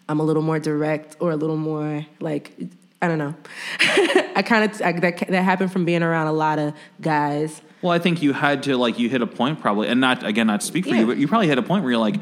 I'm 0.09 0.19
a 0.21 0.25
little 0.25 0.43
more 0.43 0.59
direct 0.59 1.17
or 1.21 1.31
a 1.31 1.37
little 1.37 1.57
more 1.57 2.05
like, 2.21 2.53
I 3.03 3.09
don't 3.09 3.19
know. 3.19 3.35
I 4.35 4.43
kind 4.45 4.71
of 4.71 4.79
that 4.79 5.03
that 5.29 5.43
happened 5.43 5.71
from 5.71 5.85
being 5.85 6.03
around 6.03 6.27
a 6.27 6.33
lot 6.33 6.59
of 6.59 6.75
guys. 7.01 7.61
Well, 7.83 7.93
I 7.93 7.99
think 7.99 8.23
you 8.23 8.33
had 8.33 8.63
to 8.65 8.77
like 8.77 8.99
you 8.99 9.09
hit 9.09 9.23
a 9.23 9.27
point 9.27 9.61
probably, 9.61 9.89
and 9.89 10.01
not 10.01 10.25
again 10.25 10.47
not 10.49 10.63
to 10.63 10.67
speak 10.67 10.85
for 10.87 10.95
Yeah. 10.95 11.01
you, 11.01 11.07
but 11.07 11.19
you 11.19 11.29
probably 11.29 11.47
hit 11.47 11.59
a 11.59 11.63
point 11.63 11.85
where 11.85 11.93
you're 11.93 12.01
like, 12.01 12.17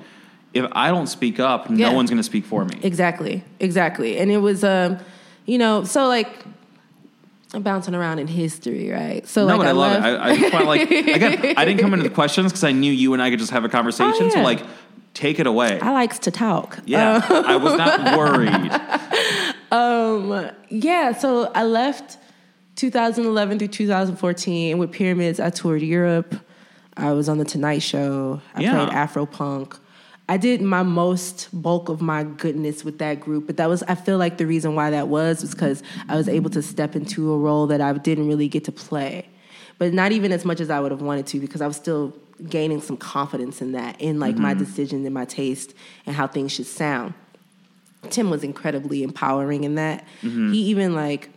if 0.55 0.65
I 0.73 0.89
don't 0.89 1.09
speak 1.09 1.39
up, 1.41 1.69
no 1.69 1.93
one's 1.93 2.09
going 2.11 2.17
to 2.19 2.23
speak 2.25 2.45
for 2.45 2.65
me. 2.65 2.79
Exactly, 2.83 3.43
exactly. 3.61 4.19
And 4.19 4.31
it 4.31 4.39
was, 4.39 4.65
um, 4.65 4.99
you 5.47 5.59
know, 5.59 5.85
so 5.85 6.07
like. 6.09 6.29
I'm 7.53 7.63
bouncing 7.63 7.95
around 7.95 8.19
in 8.19 8.27
history, 8.27 8.91
right? 8.91 9.25
So 9.29 9.47
no, 9.47 9.57
like 9.57 9.59
but 9.59 9.67
I, 9.69 9.71
love 9.73 10.03
left- 10.03 10.39
it. 10.43 10.55
I, 10.55 10.59
I 10.59 10.63
like 10.65 10.91
again, 10.91 11.55
I 11.57 11.65
didn't 11.65 11.79
come 11.81 11.95
into 11.95 12.03
the 12.09 12.13
questions 12.15 12.51
because 12.51 12.65
I 12.65 12.73
knew 12.73 12.91
you 12.91 13.13
and 13.13 13.23
I 13.23 13.31
could 13.31 13.39
just 13.39 13.53
have 13.53 13.65
a 13.65 13.69
conversation. 13.69 14.29
So 14.33 14.39
Oh, 14.39 14.41
yeah. 14.41 14.43
like, 14.43 14.63
take 15.13 15.39
it 15.39 15.47
away. 15.47 15.79
I 15.79 15.93
likes 15.93 16.19
to 16.21 16.33
talk. 16.33 16.81
yeah, 16.85 17.25
I 17.31 17.55
was 17.55 17.77
not 17.77 18.19
worried. 18.19 18.73
Um, 19.71 20.51
yeah, 20.69 21.13
so 21.13 21.51
I 21.55 21.65
left 21.65 22.19
2011 22.77 23.59
through 23.59 23.69
2014, 23.69 24.71
and 24.73 24.81
with 24.81 24.93
Pyramids, 24.93 25.41
I 25.41 25.51
toured 25.51 25.83
Europe. 25.83 26.35
I 26.97 27.13
was 27.13 27.29
on 27.29 27.39
the 27.39 27.45
Tonight 27.45 27.81
Show. 27.83 28.41
I 28.55 28.61
Yeah. 28.63 28.73
played 28.85 28.95
Afro 28.97 29.27
Punk. 29.27 29.77
I 30.29 30.39
did 30.39 30.63
my 30.63 30.83
most 30.83 31.49
bulk 31.53 31.89
of 31.91 32.01
my 32.01 32.25
goodness 32.25 32.83
with 32.83 32.99
that 32.99 33.21
group, 33.21 33.47
but 33.47 33.59
that 33.59 33.69
was 33.69 33.83
I 33.83 33.95
feel 33.95 34.17
like 34.17 34.39
the 34.39 34.47
reason 34.47 34.75
why 34.75 34.91
that 34.91 35.09
was 35.09 35.43
was 35.43 35.51
because 35.51 35.83
I 36.09 36.17
was 36.17 36.29
able 36.29 36.51
to 36.51 36.63
step 36.63 36.97
into 36.97 37.33
a 37.33 37.39
role 37.39 37.67
that 37.67 37.81
I 37.81 37.93
didn't 37.93 38.27
really 38.27 38.49
get 38.49 38.65
to 38.65 38.73
play, 38.73 39.29
but 39.79 39.93
not 39.93 40.13
even 40.13 40.33
as 40.33 40.45
much 40.45 40.61
as 40.61 40.71
I 40.71 40.81
would 40.81 40.93
have 40.93 41.03
wanted 41.03 41.27
to 41.29 41.41
because 41.41 41.61
I 41.61 41.67
was 41.67 41.77
still 41.77 42.17
gaining 42.49 42.81
some 42.81 42.97
confidence 42.97 43.61
in 43.61 43.73
that, 43.73 44.01
in 44.01 44.19
like 44.19 44.37
my 44.37 44.55
mm-hmm. 44.55 44.65
decision 44.65 45.05
and 45.05 45.13
my 45.13 45.27
taste 45.27 45.75
and 46.07 46.17
how 46.17 46.27
things 46.27 46.53
should 46.53 46.67
sound. 46.67 47.15
Tim 48.11 48.31
was 48.31 48.43
incredibly 48.43 49.03
empowering 49.03 49.65
in 49.65 49.75
that. 49.77 50.05
Mm-hmm. 50.23 50.53
He 50.53 50.59
even 50.63 50.95
like 50.95 51.29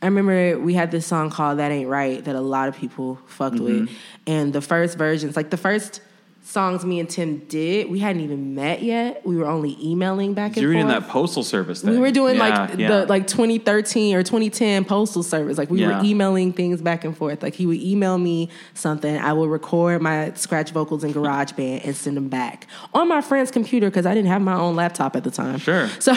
I 0.00 0.06
remember 0.06 0.60
we 0.60 0.74
had 0.74 0.92
this 0.92 1.06
song 1.06 1.30
called 1.30 1.58
That 1.58 1.72
Ain't 1.72 1.88
Right 1.88 2.24
that 2.24 2.36
a 2.36 2.40
lot 2.40 2.68
of 2.68 2.76
people 2.76 3.18
fucked 3.26 3.56
mm-hmm. 3.56 3.86
with. 3.86 3.90
And 4.28 4.52
the 4.52 4.60
first 4.60 4.96
versions, 4.96 5.34
like 5.34 5.50
the 5.50 5.56
first 5.56 6.00
songs 6.48 6.82
me 6.82 6.98
and 6.98 7.10
Tim 7.10 7.38
did, 7.48 7.90
we 7.90 7.98
hadn't 7.98 8.22
even 8.22 8.54
met 8.54 8.82
yet. 8.82 9.20
We 9.26 9.36
were 9.36 9.44
only 9.46 9.76
emailing 9.84 10.32
back 10.32 10.52
and 10.56 10.62
You're 10.62 10.72
forth. 10.72 10.80
in 10.80 10.88
that 10.88 11.06
postal 11.06 11.42
service 11.42 11.82
thing. 11.82 11.90
we 11.90 11.98
were 11.98 12.10
doing 12.10 12.36
Yeah, 12.36 12.48
like 12.68 12.78
yeah. 12.78 12.88
the 12.88 13.06
like 13.06 13.26
2013 13.26 14.16
or 14.16 14.22
2010 14.22 14.86
postal 14.86 15.22
service. 15.22 15.58
Like 15.58 15.68
we 15.70 15.80
Yeah. 15.82 15.98
were 15.98 16.04
emailing 16.06 16.54
things 16.54 16.80
back 16.80 17.04
and 17.04 17.14
forth. 17.14 17.42
Like 17.42 17.54
he 17.54 17.66
would 17.66 17.76
email 17.76 18.16
me 18.16 18.48
something, 18.72 19.14
I 19.18 19.34
would 19.34 19.50
record 19.50 20.00
my 20.00 20.32
scratch 20.36 20.70
vocals 20.70 21.04
in 21.04 21.12
GarageBand 21.12 21.84
and 21.84 21.94
send 21.94 22.16
them 22.16 22.28
back 22.28 22.66
on 22.94 23.08
my 23.08 23.20
friend's 23.20 23.50
computer 23.50 23.88
because 23.90 24.06
I 24.06 24.14
didn't 24.14 24.28
have 24.30 24.40
my 24.40 24.54
own 24.54 24.74
laptop 24.74 25.16
at 25.16 25.24
the 25.24 25.30
time. 25.30 25.58
Sure. 25.58 25.88
So 26.00 26.12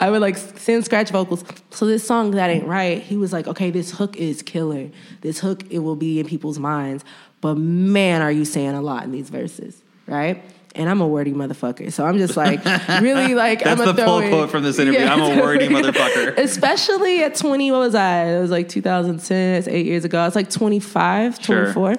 I 0.00 0.10
would 0.10 0.20
like 0.20 0.36
send 0.36 0.84
scratch 0.84 1.10
vocals. 1.10 1.44
So 1.70 1.86
this 1.86 2.04
song 2.04 2.32
that 2.32 2.50
ain't 2.50 2.66
right. 2.66 3.00
He 3.00 3.16
was 3.16 3.32
like, 3.32 3.46
okay, 3.46 3.70
this 3.70 3.92
hook 3.92 4.16
is 4.16 4.42
killer. 4.42 4.90
This 5.20 5.38
hook 5.38 5.62
it 5.70 5.78
will 5.78 5.94
be 5.96 6.18
in 6.18 6.26
people's 6.26 6.58
minds. 6.58 7.04
But 7.40 7.56
man, 7.56 8.22
are 8.22 8.32
you 8.32 8.44
saying 8.44 8.70
a 8.74 8.82
lot 8.82 9.04
in 9.04 9.12
these 9.12 9.30
verses, 9.30 9.80
right? 10.06 10.42
and 10.74 10.88
I'm 10.88 11.00
a 11.00 11.08
wordy 11.08 11.32
motherfucker. 11.32 11.92
So 11.92 12.06
I'm 12.06 12.18
just 12.18 12.36
like 12.36 12.64
really 13.00 13.34
like 13.34 13.64
That's 13.64 13.80
I'm 13.80 13.94
the 13.96 14.02
a 14.02 14.06
full 14.06 14.20
quote 14.28 14.50
from 14.50 14.62
this 14.62 14.78
interview. 14.78 15.00
I'm 15.00 15.20
a 15.38 15.40
wordy 15.42 15.66
motherfucker. 15.68 16.36
Especially 16.38 17.22
at 17.22 17.34
20, 17.34 17.72
what 17.72 17.78
was 17.78 17.94
I? 17.94 18.26
It 18.26 18.40
was 18.40 18.50
like 18.50 18.68
2010, 18.68 19.54
it's 19.56 19.68
eight 19.68 19.86
years 19.86 20.04
ago. 20.04 20.20
I 20.20 20.24
was 20.26 20.36
like 20.36 20.50
25, 20.50 21.42
Sure. 21.42 21.72
24. 21.72 21.94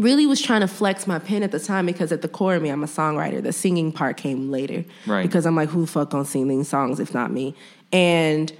Really 0.00 0.26
was 0.26 0.42
trying 0.42 0.60
to 0.60 0.68
flex 0.68 1.06
my 1.06 1.18
pen 1.18 1.42
at 1.42 1.50
the 1.52 1.58
time 1.58 1.86
because 1.86 2.12
at 2.12 2.20
the 2.22 2.28
core 2.28 2.54
of 2.54 2.62
me, 2.62 2.68
I'm 2.68 2.84
a 2.84 2.86
songwriter. 2.86 3.42
The 3.42 3.52
singing 3.52 3.92
part 3.92 4.16
came 4.18 4.50
later. 4.50 4.84
Right. 5.06 5.22
Because 5.22 5.46
I'm 5.46 5.56
like, 5.56 5.70
who 5.70 5.82
the 5.82 5.86
fuck 5.86 6.10
gonna 6.10 6.24
sing 6.26 6.48
these 6.48 6.68
songs 6.68 7.00
if 7.00 7.14
not 7.14 7.32
me? 7.32 7.54
And 7.92 8.52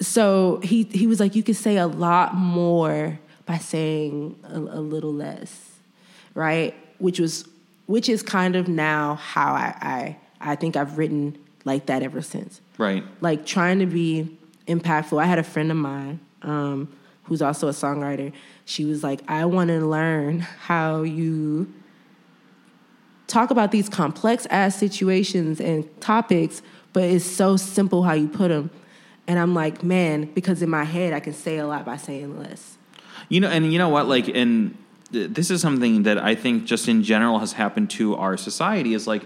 so 0.00 0.60
he 0.62 0.84
he 0.84 1.06
was 1.06 1.20
like, 1.20 1.36
you 1.36 1.42
could 1.42 1.56
say 1.56 1.76
a 1.76 1.86
lot 1.86 2.34
more 2.34 3.18
by 3.50 3.58
saying 3.58 4.38
a, 4.44 4.58
a 4.58 4.80
little 4.80 5.12
less, 5.12 5.70
right? 6.34 6.72
Which 6.98 7.18
was 7.18 7.48
which 7.86 8.08
is 8.08 8.22
kind 8.22 8.54
of 8.54 8.68
now 8.68 9.16
how 9.16 9.52
I 9.54 10.16
I, 10.40 10.52
I 10.52 10.54
think 10.54 10.76
I've 10.76 10.98
written 10.98 11.36
like 11.64 11.86
that 11.86 12.04
ever 12.04 12.22
since 12.22 12.60
Right. 12.78 13.02
like 13.20 13.44
trying 13.44 13.80
to 13.80 13.86
be 13.86 14.38
impactful. 14.68 15.20
I 15.20 15.24
had 15.26 15.40
a 15.40 15.42
friend 15.42 15.68
of 15.72 15.76
mine 15.76 16.20
um, 16.42 16.88
who's 17.24 17.42
also 17.42 17.66
a 17.66 17.72
songwriter. 17.72 18.32
She 18.66 18.84
was 18.84 19.02
like, 19.02 19.20
I 19.26 19.44
want 19.46 19.66
to 19.68 19.84
learn 19.84 20.38
how 20.38 21.02
you 21.02 21.72
talk 23.26 23.50
about 23.50 23.72
these 23.72 23.88
complex 23.88 24.46
ass 24.48 24.76
situations 24.76 25.60
and 25.60 25.84
topics, 26.00 26.62
but 26.92 27.02
it's 27.02 27.24
so 27.24 27.56
simple 27.56 28.04
how 28.04 28.12
you 28.12 28.28
put 28.28 28.48
them. 28.48 28.70
And 29.26 29.40
I'm 29.40 29.54
like, 29.54 29.82
man, 29.82 30.26
because 30.34 30.62
in 30.62 30.70
my 30.70 30.84
head, 30.84 31.12
I 31.12 31.18
can 31.20 31.32
say 31.32 31.58
a 31.58 31.66
lot 31.66 31.84
by 31.84 31.96
saying 31.96 32.38
less. 32.38 32.76
You 33.28 33.40
know, 33.40 33.48
and 33.48 33.72
you 33.72 33.78
know 33.78 33.88
what? 33.88 34.08
Like, 34.08 34.28
and 34.28 34.76
th- 35.12 35.30
this 35.30 35.50
is 35.50 35.60
something 35.60 36.04
that 36.04 36.18
I 36.18 36.34
think 36.34 36.64
just 36.64 36.88
in 36.88 37.02
general 37.02 37.38
has 37.40 37.52
happened 37.52 37.90
to 37.90 38.16
our 38.16 38.36
society. 38.36 38.94
Is 38.94 39.06
like, 39.06 39.22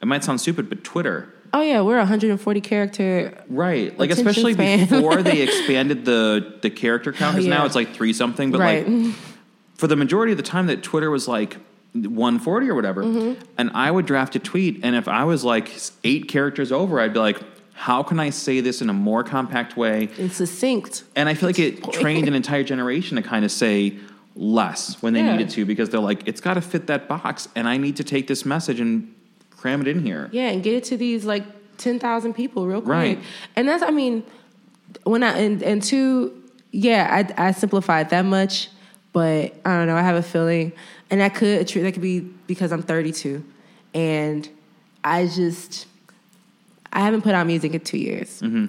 it 0.00 0.06
might 0.06 0.24
sound 0.24 0.40
stupid, 0.40 0.68
but 0.68 0.82
Twitter, 0.84 1.28
Oh 1.52 1.60
yeah, 1.62 1.82
we're 1.82 1.98
140 1.98 2.60
character. 2.60 3.44
right? 3.48 3.96
Like, 3.96 4.10
especially 4.10 4.54
span. 4.54 4.88
before 4.88 5.22
they 5.22 5.42
expanded 5.48 6.04
the 6.04 6.58
the 6.62 6.70
character 6.70 7.12
count, 7.12 7.36
because 7.36 7.46
Oh, 7.46 7.50
now 7.50 7.64
it's 7.66 7.76
like 7.76 7.94
three 7.94 8.12
something. 8.12 8.50
But 8.50 8.60
Right. 8.60 8.88
like, 8.88 9.14
for 9.76 9.86
the 9.86 9.96
majority 9.96 10.32
of 10.32 10.36
the 10.36 10.42
time 10.44 10.66
that 10.66 10.82
Twitter 10.82 11.10
was 11.10 11.28
like 11.28 11.56
140 11.92 12.68
or 12.68 12.74
whatever, 12.74 13.04
Mm-hmm. 13.04 13.42
and 13.56 13.70
I 13.74 13.90
would 13.90 14.04
draft 14.06 14.34
a 14.34 14.40
tweet, 14.40 14.80
and 14.82 14.96
if 14.96 15.06
I 15.06 15.24
was 15.24 15.44
like 15.44 15.70
eight 16.02 16.26
characters 16.28 16.72
over, 16.72 16.98
I'd 17.00 17.12
be 17.12 17.20
like, 17.20 17.38
how 17.74 18.02
can 18.02 18.18
I 18.20 18.30
say 18.30 18.60
this 18.60 18.80
in 18.80 18.88
a 18.88 18.92
more 18.92 19.22
compact 19.24 19.76
way? 19.76 20.08
and 20.18 20.32
succinct. 20.32 21.04
And 21.16 21.28
I 21.28 21.34
feel 21.34 21.48
like 21.48 21.58
it 21.58 21.82
trained 21.92 22.28
an 22.28 22.34
entire 22.34 22.62
generation 22.64 23.16
to 23.16 23.22
kind 23.22 23.44
of 23.44 23.50
say 23.52 23.96
less 24.36 25.00
when 25.02 25.12
they 25.12 25.20
Yeah. 25.20 25.32
needed 25.32 25.50
to 25.50 25.64
because 25.64 25.90
they're 25.90 26.00
like, 26.00 26.26
it's 26.26 26.40
got 26.40 26.54
to 26.54 26.60
fit 26.60 26.86
that 26.86 27.08
box, 27.08 27.48
and 27.54 27.68
I 27.68 27.76
need 27.76 27.96
to 27.96 28.04
take 28.04 28.26
this 28.26 28.44
message 28.44 28.80
and 28.80 29.12
cram 29.50 29.80
it 29.80 29.88
in 29.88 30.00
here. 30.02 30.28
Yeah, 30.32 30.48
and 30.50 30.62
get 30.62 30.74
it 30.74 30.84
to 30.84 30.96
these 30.96 31.24
like 31.24 31.44
ten 31.78 31.98
thousand 31.98 32.34
people 32.34 32.66
real 32.66 32.80
quick. 32.80 32.88
Right. 32.90 33.18
And 33.56 33.68
that's 33.68 33.82
I 33.82 33.90
mean, 33.90 34.24
when 35.04 35.22
I 35.22 35.36
and 35.38 35.62
and 35.62 35.82
two, 35.82 36.32
yeah, 36.70 37.24
I 37.38 37.48
I 37.48 37.52
simplified 37.52 38.10
that 38.10 38.24
much, 38.24 38.68
but 39.12 39.54
I 39.64 39.76
don't 39.76 39.86
know. 39.86 39.96
I 39.96 40.02
have 40.02 40.16
a 40.16 40.22
feeling, 40.22 40.72
and 41.10 41.20
that 41.20 41.34
could 41.34 41.66
that 41.68 41.92
could 41.92 42.02
be 42.02 42.20
because 42.46 42.72
I'm 42.72 42.82
32, 42.82 43.44
and 43.94 44.48
I 45.02 45.26
just 45.26 45.86
I 46.94 47.00
haven't 47.00 47.22
put 47.22 47.34
out 47.34 47.46
music 47.46 47.74
in 47.74 47.80
two 47.80 47.98
years 47.98 48.40
mm-hmm. 48.40 48.66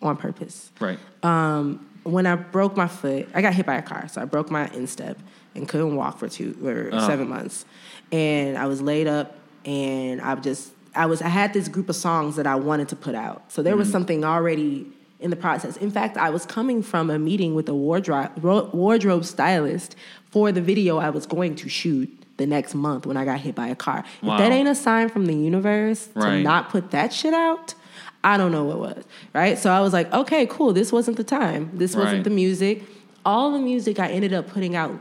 on 0.00 0.16
purpose. 0.16 0.70
Right. 0.80 0.98
Um, 1.22 1.86
when 2.04 2.24
I 2.26 2.36
broke 2.36 2.76
my 2.76 2.86
foot, 2.86 3.28
I 3.34 3.42
got 3.42 3.52
hit 3.52 3.66
by 3.66 3.74
a 3.74 3.82
car, 3.82 4.08
so 4.08 4.22
I 4.22 4.24
broke 4.24 4.50
my 4.50 4.68
instep 4.68 5.18
and 5.56 5.68
couldn't 5.68 5.96
walk 5.96 6.18
for 6.18 6.28
two 6.28 6.56
or 6.64 6.94
uh-huh. 6.94 7.06
seven 7.06 7.28
months. 7.28 7.64
And 8.12 8.56
I 8.56 8.66
was 8.66 8.80
laid 8.80 9.08
up, 9.08 9.36
and 9.64 10.20
I 10.20 10.36
just 10.36 10.70
I 10.94 11.06
was 11.06 11.20
I 11.20 11.28
had 11.28 11.52
this 11.52 11.66
group 11.66 11.88
of 11.88 11.96
songs 11.96 12.36
that 12.36 12.46
I 12.46 12.54
wanted 12.54 12.88
to 12.90 12.96
put 12.96 13.16
out. 13.16 13.50
So 13.50 13.62
there 13.62 13.76
was 13.76 13.88
mm-hmm. 13.88 13.92
something 13.92 14.24
already 14.24 14.86
in 15.18 15.30
the 15.30 15.36
process. 15.36 15.76
In 15.76 15.90
fact, 15.90 16.16
I 16.16 16.30
was 16.30 16.46
coming 16.46 16.82
from 16.82 17.10
a 17.10 17.18
meeting 17.18 17.54
with 17.54 17.68
a 17.68 17.74
wardrobe 17.74 18.38
wardrobe 18.72 19.24
stylist 19.24 19.96
for 20.30 20.52
the 20.52 20.60
video 20.60 20.98
I 20.98 21.10
was 21.10 21.26
going 21.26 21.56
to 21.56 21.68
shoot 21.68 22.25
the 22.36 22.46
next 22.46 22.74
month 22.74 23.06
when 23.06 23.16
I 23.16 23.24
got 23.24 23.40
hit 23.40 23.54
by 23.54 23.68
a 23.68 23.74
car. 23.76 24.04
Wow. 24.22 24.34
If 24.34 24.38
that 24.40 24.52
ain't 24.52 24.68
a 24.68 24.74
sign 24.74 25.08
from 25.08 25.26
the 25.26 25.34
universe 25.34 26.06
to 26.08 26.40
not 26.42 26.68
put 26.70 26.90
that 26.90 27.12
shit 27.12 27.32
out, 27.34 27.74
I 28.22 28.36
don't 28.36 28.52
know 28.52 28.64
what 28.64 28.78
was, 28.78 29.04
right? 29.32 29.56
So 29.58 29.70
I 29.70 29.80
was 29.80 29.92
like, 29.92 30.12
okay, 30.12 30.46
cool. 30.46 30.72
This 30.72 30.92
wasn't 30.92 31.16
the 31.16 31.24
time. 31.24 31.70
This 31.74 31.94
Right. 31.94 32.04
wasn't 32.04 32.24
the 32.24 32.30
music. 32.30 32.82
All 33.24 33.52
the 33.52 33.58
music 33.58 33.98
I 33.98 34.08
ended 34.10 34.32
up 34.32 34.48
putting 34.48 34.76
out 34.76 34.92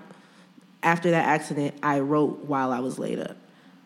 after 0.84 1.12
that 1.12 1.26
accident, 1.26 1.76
I 1.82 2.00
wrote 2.00 2.46
while 2.46 2.72
I 2.72 2.80
was 2.80 3.00
laid 3.00 3.20
up. 3.20 3.36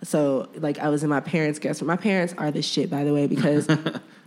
So 0.04 0.50
like 0.56 0.80
I 0.80 0.90
was 0.90 1.04
in 1.04 1.10
my 1.10 1.20
parents' 1.22 1.60
guest 1.60 1.82
room. 1.82 1.88
My 1.88 1.96
parents 1.98 2.34
are 2.38 2.52
the 2.52 2.62
shit, 2.62 2.90
by 2.90 3.04
the 3.04 3.14
way, 3.14 3.28
because 3.28 3.68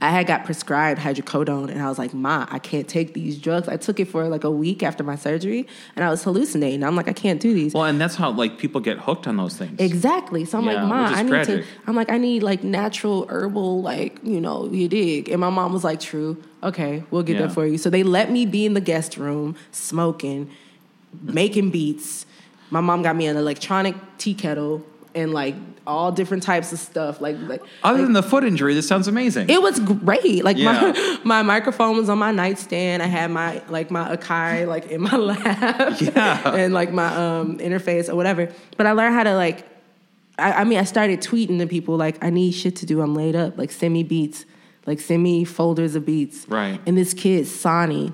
I 0.00 0.10
had 0.10 0.26
got 0.26 0.44
prescribed 0.44 1.00
hydrocodone 1.00 1.70
and 1.70 1.80
I 1.82 1.88
was 1.88 1.98
like, 1.98 2.12
Ma, 2.14 2.46
I 2.50 2.58
can't 2.58 2.88
take 2.88 3.14
these 3.14 3.38
drugs. 3.38 3.68
I 3.68 3.76
took 3.76 4.00
it 4.00 4.06
for 4.08 4.28
like 4.28 4.44
a 4.44 4.50
week 4.50 4.82
after 4.82 5.02
my 5.04 5.16
surgery 5.16 5.66
and 5.96 6.04
I 6.04 6.10
was 6.10 6.22
hallucinating. 6.24 6.82
I'm 6.84 6.96
like, 6.96 7.08
I 7.08 7.12
can't 7.12 7.40
do 7.40 7.52
these. 7.54 7.74
Well, 7.74 7.84
and 7.84 8.00
that's 8.00 8.14
how 8.16 8.30
like 8.30 8.58
people 8.58 8.80
get 8.80 8.98
hooked 8.98 9.26
on 9.26 9.36
those 9.36 9.56
things. 9.56 9.80
Exactly. 9.80 10.44
So 10.44 10.58
I'm 10.58 10.64
Yeah, 10.66 10.84
like, 10.84 11.12
is 11.12 11.18
I 11.18 11.22
need 11.22 11.28
tragic. 11.30 11.62
to. 11.64 11.68
I'm 11.86 11.94
like, 11.96 12.10
I 12.10 12.18
need 12.18 12.42
like 12.42 12.62
natural 12.64 13.26
herbal, 13.28 13.82
like 13.82 14.18
you 14.22 14.40
know, 14.40 14.68
you 14.70 14.88
dig. 14.88 15.28
And 15.28 15.40
my 15.40 15.50
mom 15.50 15.72
was 15.72 15.84
like, 15.84 16.00
True. 16.00 16.42
Okay, 16.62 17.02
we'll 17.10 17.22
get 17.24 17.36
Yeah. 17.36 17.46
that 17.48 17.52
for 17.54 17.66
you. 17.66 17.76
So 17.78 17.90
they 17.90 18.02
let 18.02 18.30
me 18.30 18.46
be 18.46 18.64
in 18.64 18.74
the 18.74 18.80
guest 18.80 19.16
room 19.16 19.56
smoking, 19.72 20.50
making 21.22 21.70
beats. 21.70 22.26
My 22.70 22.80
mom 22.80 23.02
got 23.02 23.16
me 23.16 23.26
an 23.26 23.36
electronic 23.36 23.94
tea 24.18 24.34
kettle 24.34 24.84
and 25.14 25.32
like 25.32 25.54
all 25.86 26.12
different 26.12 26.42
types 26.42 26.72
of 26.72 26.78
stuff. 26.78 27.20
Like 27.20 27.36
like 27.40 27.62
Other 27.82 27.98
like, 27.98 28.06
than 28.06 28.12
the 28.12 28.22
foot 28.22 28.44
injury, 28.44 28.74
this 28.74 28.86
sounds 28.86 29.08
amazing. 29.08 29.50
it 29.50 29.60
was 29.60 29.80
great. 29.80 30.44
Like 30.44 30.56
Yeah. 30.56 30.92
my 30.92 31.18
my 31.24 31.42
microphone 31.42 31.96
was 31.96 32.08
on 32.08 32.18
my 32.18 32.30
nightstand. 32.32 33.02
I 33.02 33.06
had 33.06 33.30
my 33.30 33.62
like 33.68 33.90
my 33.90 34.16
Akai 34.16 34.66
like 34.66 34.86
in 34.90 35.00
my 35.02 35.16
lap. 35.16 36.00
Yeah. 36.00 36.54
and 36.54 36.72
like 36.74 36.92
my 36.92 37.08
um 37.14 37.58
interface 37.58 38.08
or 38.08 38.14
whatever. 38.16 38.48
But 38.76 38.86
I 38.86 38.92
learned 38.92 39.14
how 39.14 39.24
to 39.24 39.34
like 39.34 39.66
I, 40.38 40.52
I 40.52 40.64
mean 40.64 40.78
I 40.78 40.84
started 40.84 41.20
tweeting 41.20 41.58
to 41.58 41.66
people 41.66 41.96
like 41.96 42.22
I 42.24 42.30
need 42.30 42.52
shit 42.52 42.76
to 42.76 42.86
do. 42.86 43.00
I'm 43.00 43.14
laid 43.14 43.34
up. 43.36 43.58
Like 43.58 43.70
send 43.70 43.92
me 43.92 44.02
beats. 44.02 44.44
Like 44.86 45.00
send 45.00 45.22
me 45.22 45.44
folders 45.44 45.94
of 45.94 46.04
beats. 46.06 46.46
Right. 46.48 46.80
And 46.86 46.96
this 46.98 47.14
kid, 47.14 47.46
Sonny, 47.46 48.12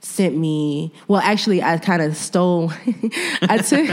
sent 0.00 0.36
me 0.36 0.92
well 1.08 1.20
actually 1.20 1.60
I 1.62 1.76
kind 1.78 2.00
of 2.00 2.16
stole 2.16 2.72
I 3.42 3.58
took 3.58 3.90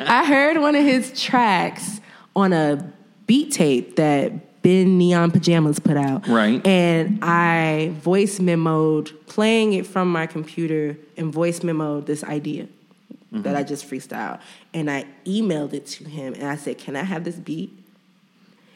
I 0.00 0.24
heard 0.26 0.58
one 0.60 0.74
of 0.74 0.84
his 0.84 1.18
tracks 1.18 2.00
on 2.36 2.52
a 2.52 2.92
beat 3.26 3.50
tape 3.50 3.96
that 3.96 4.62
Ben 4.62 4.98
Neon 4.98 5.30
Pajamas 5.30 5.78
put 5.78 5.96
out. 5.96 6.28
Right. 6.28 6.64
And 6.66 7.18
I 7.22 7.92
voice 7.94 8.38
memoed 8.38 9.12
playing 9.26 9.72
it 9.72 9.86
from 9.86 10.12
my 10.12 10.26
computer 10.26 10.96
and 11.16 11.32
voice 11.32 11.60
memoed 11.60 12.06
this 12.06 12.22
idea 12.22 12.64
mm-hmm. 12.64 13.42
that 13.42 13.56
I 13.56 13.62
just 13.62 13.88
freestyled. 13.88 14.40
And 14.74 14.90
I 14.90 15.06
emailed 15.24 15.72
it 15.72 15.86
to 15.86 16.04
him 16.04 16.34
and 16.34 16.44
I 16.44 16.56
said, 16.56 16.78
Can 16.78 16.94
I 16.94 17.02
have 17.02 17.24
this 17.24 17.36
beat? 17.36 17.70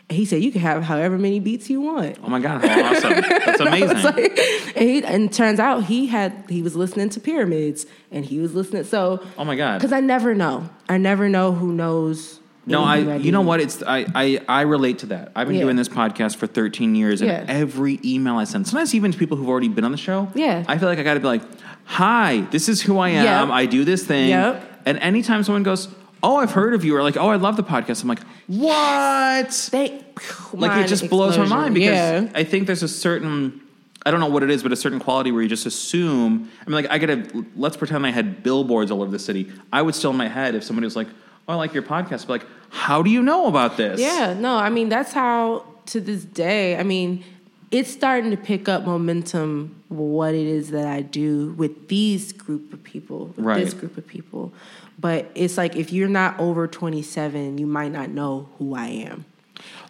And 0.09 0.16
he 0.16 0.25
said, 0.25 0.42
You 0.42 0.51
can 0.51 0.61
have 0.61 0.83
however 0.83 1.18
many 1.18 1.38
beats 1.38 1.70
you 1.70 1.81
want. 1.81 2.18
oh 2.23 2.29
my 2.29 2.40
god, 2.40 2.64
awesome! 2.64 3.11
That's 3.29 3.61
amazing. 3.61 4.03
Like, 4.03 4.38
and, 4.77 4.88
he, 4.88 5.05
and 5.05 5.33
turns 5.33 5.61
out 5.61 5.85
he 5.85 6.07
had 6.07 6.44
he 6.49 6.62
was 6.62 6.75
listening 6.75 7.11
to 7.11 7.20
pyramids 7.20 7.87
and 8.11 8.25
he 8.25 8.40
was 8.40 8.55
listening. 8.55 8.85
So 8.85 9.25
oh 9.38 9.44
my 9.44 9.55
god. 9.55 9.79
because 9.79 9.92
I 9.92 10.01
never 10.01 10.35
know, 10.35 10.68
I 10.88 10.99
never 10.99 11.29
know 11.29 11.53
who 11.53 11.73
knows. 11.73 12.39
No, 12.66 12.85
I. 12.85 12.99
anything 12.99 13.23
You 13.23 13.33
know 13.33 13.40
what? 13.40 13.61
It's 13.61 13.83
I. 13.83 14.07
I, 14.14 14.40
I 14.49 14.61
relate 14.62 14.99
to 15.01 15.07
that. 15.07 15.33
I've 15.35 15.46
been 15.49 15.57
Yeah. 15.57 15.62
doing 15.62 15.77
this 15.77 15.88
podcast 15.88 16.37
for 16.37 16.46
13 16.46 16.94
years, 16.94 17.20
and 17.20 17.31
Yeah. 17.31 17.44
every 17.49 17.99
email 18.05 18.37
I 18.37 18.44
send, 18.44 18.66
sometimes 18.66 18.94
even 18.94 19.12
to 19.12 19.18
people 19.18 19.37
who've 19.37 19.49
already 19.49 19.68
been 19.68 19.85
on 19.85 19.92
the 19.92 19.99
show, 19.99 20.29
Yeah. 20.35 20.64
I 20.68 20.79
feel 20.79 20.88
like 20.88 20.99
I 20.99 21.03
got 21.03 21.14
to 21.14 21.20
be 21.20 21.27
like, 21.27 21.42
"Hi, 21.85 22.44
this 22.51 22.68
is 22.68 22.83
who 22.83 22.99
I 22.99 23.11
am. 23.11 23.25
Yep. 23.25 23.55
I 23.55 23.66
do 23.66 23.85
this 23.85 24.05
thing." 24.05 24.29
Yep. 24.29 24.83
And 24.87 24.99
anytime 24.99 25.42
someone 25.42 25.62
goes, 25.62 25.88
"Oh, 26.23 26.37
I've 26.37 26.53
heard 26.53 26.75
of 26.75 26.85
you," 26.85 26.94
or 26.96 27.03
like, 27.03 27.16
"Oh, 27.16 27.29
I 27.29 27.37
love 27.37 27.57
the 27.57 27.64
podcast," 27.64 28.03
I'm 28.03 28.09
like, 28.09 28.20
"What?" 28.46 29.68
They 29.73 30.05
like 30.53 30.85
it 30.85 30.88
just 30.88 31.09
blows 31.09 31.38
my 31.38 31.46
mind 31.46 31.75
because 31.75 31.88
yeah. 31.94 32.29
I 32.35 32.44
think 32.44 32.66
there's 32.66 32.83
a 32.83 32.88
certain 32.88 33.61
I 34.05 34.11
don't 34.11 34.20
know 34.20 34.29
what 34.29 34.42
it 34.42 34.51
is, 34.51 34.62
but 34.62 34.73
a 34.73 34.77
certain 34.77 34.99
quality 34.99 35.31
where 35.31 35.42
you 35.42 35.49
just 35.49 35.66
assume. 35.66 36.49
I 36.61 36.70
mean, 36.70 36.75
like 36.75 36.90
I 36.90 36.99
get 36.99 37.11
a 37.11 37.44
let's 37.57 37.77
pretend 37.77 38.07
I 38.07 38.11
had 38.11 38.42
billboards 38.42 38.90
all 38.90 39.03
over 39.03 39.11
the 39.11 39.18
city. 39.18 39.51
I 39.73 39.83
would 39.83 39.94
still 39.94 40.11
in 40.11 40.16
my 40.16 40.29
head 40.29 40.55
if 40.55 40.62
somebody 40.64 40.87
was 40.87 40.96
like, 40.96 41.09
"Oh, 41.51 41.55
I 41.55 41.57
like 41.57 41.75
your 41.75 41.83
podcast," 41.83 42.27
but 42.27 42.41
like, 42.41 42.47
how 42.71 43.03
do 43.03 43.11
you 43.11 43.23
know 43.23 43.47
about 43.47 43.77
this? 43.77 44.01
Yeah, 44.01 44.35
no, 44.39 44.57
I 44.57 44.71
mean 44.71 44.89
that's 44.89 45.13
how 45.13 45.65
to 45.87 46.01
this 46.01 46.25
day. 46.25 46.77
I 46.77 46.83
mean, 46.85 47.25
it's 47.71 47.91
starting 47.91 48.31
to 48.31 48.37
pick 48.37 48.69
up 48.69 48.85
momentum. 48.87 49.77
What 49.89 50.35
it 50.35 50.47
is 50.47 50.71
that 50.71 50.87
I 50.87 51.01
do 51.03 51.53
with 51.57 51.89
these 51.89 52.33
group 52.33 52.73
of 52.73 52.83
people, 52.85 53.35
Right. 53.37 53.65
this 53.65 53.75
group 53.75 53.99
of 53.99 54.07
people, 54.07 54.53
but 55.01 55.29
it's 55.35 55.57
like 55.57 55.75
if 55.75 55.93
you're 55.93 56.09
not 56.09 56.39
over 56.39 56.69
27, 56.69 57.59
you 57.59 57.67
might 57.67 57.91
not 57.91 58.09
know 58.11 58.49
who 58.59 58.75
I 58.77 58.87
am. 58.87 59.25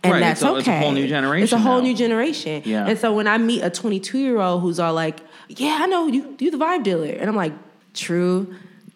And 0.02 0.14
Right, 0.14 0.20
that's 0.20 0.40
it's 0.40 0.48
a- 0.48 0.52
okay. 0.52 0.58
it's 0.60 0.68
a 0.68 0.78
whole 0.78 0.92
new 0.92 1.06
generation 1.06 1.44
It's 1.44 1.52
a 1.52 1.58
whole 1.58 1.76
now. 1.78 1.84
new 1.88 1.94
generation. 1.94 2.62
Yeah. 2.64 2.86
And 2.88 2.98
so 2.98 3.12
when 3.12 3.28
I 3.28 3.36
meet 3.36 3.60
a 3.62 3.68
22 3.68 4.16
year 4.18 4.40
old 4.40 4.62
who's 4.62 4.80
all 4.80 4.94
like, 4.94 5.18
"Yeah, 5.48 5.80
I 5.82 5.86
know 5.86 6.06
you, 6.06 6.34
you 6.38 6.50
the 6.50 6.56
vibe 6.56 6.82
dealer," 6.82 7.10
and 7.20 7.28
I'm 7.28 7.36
like, 7.36 7.52
"True." 7.92 8.46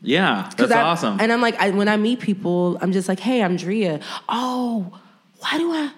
Yeah, 0.05 0.51
that's 0.57 0.71
I- 0.73 0.83
awesome. 0.83 1.19
And 1.21 1.33
I'm 1.33 1.41
like, 1.41 1.57
I, 1.61 1.71
when 1.71 1.89
I 1.89 1.97
meet 1.97 2.21
people, 2.21 2.79
I'm 2.81 2.93
just 2.93 3.09
like, 3.09 3.21
hey, 3.21 3.43
I'm 3.43 3.57
Drea. 3.57 4.01
Oh, 4.29 4.99
why 5.41 5.59
do 5.59 5.73
I 5.73 5.91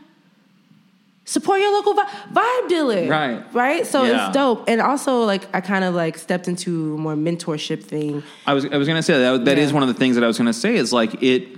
support 1.25 1.61
your 1.61 1.73
local 1.73 1.95
vi- 1.95 2.09
vibe 2.33 2.69
dealer? 2.69 3.09
Right. 3.09 3.55
Right. 3.55 3.87
So 3.87 4.05
Yeah. 4.05 4.27
it's 4.29 4.35
dope. 4.35 4.64
And 4.69 4.81
also, 4.81 5.25
like, 5.25 5.49
I 5.55 5.61
kind 5.61 5.85
of 5.85 5.95
like 5.95 6.19
stepped 6.19 6.47
into 6.49 6.95
a 6.95 6.99
more 6.99 7.14
mentorship 7.14 7.83
thing. 7.83 8.23
I 8.47 8.55
was 8.55 8.64
I 8.66 8.77
was 8.77 8.87
gonna 8.88 9.03
say 9.03 9.19
that 9.19 9.45
that 9.45 9.59
is 9.59 9.71
Yeah. 9.71 9.75
one 9.75 9.83
of 9.83 9.88
the 9.88 9.95
things 9.95 10.14
that 10.16 10.25
I 10.25 10.27
was 10.29 10.38
gonna 10.38 10.53
say 10.53 10.77
is 10.77 10.92
like 10.92 11.23
it 11.23 11.49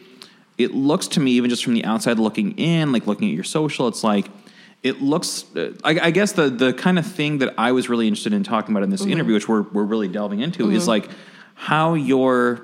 it 0.57 0.75
looks 0.75 1.07
to 1.09 1.21
me 1.21 1.33
even 1.33 1.51
just 1.51 1.63
from 1.63 1.75
the 1.75 1.85
outside 1.85 2.19
looking 2.19 2.53
in, 2.59 2.93
like 2.93 3.07
looking 3.07 3.29
at 3.29 3.35
your 3.35 3.45
social, 3.45 3.87
it's 3.89 4.03
like 4.03 4.27
it 4.83 5.03
looks. 5.03 5.45
Uh, 5.57 5.73
I, 5.85 5.99
I 6.01 6.11
guess 6.13 6.33
the 6.33 6.49
the 6.51 6.73
kind 6.73 6.99
of 6.99 7.07
thing 7.07 7.39
that 7.39 7.53
I 7.59 7.73
was 7.73 7.89
really 7.89 8.07
interested 8.09 8.33
in 8.33 8.43
talking 8.45 8.73
about 8.75 8.85
in 8.85 8.91
this 8.91 9.05
interview, 9.05 9.35
which 9.35 9.49
we're 9.49 9.63
we're 9.63 9.85
really 9.85 10.09
delving 10.09 10.41
into, 10.41 10.71
is 10.71 10.87
like 10.89 11.09
how 11.59 11.95
your 11.95 12.63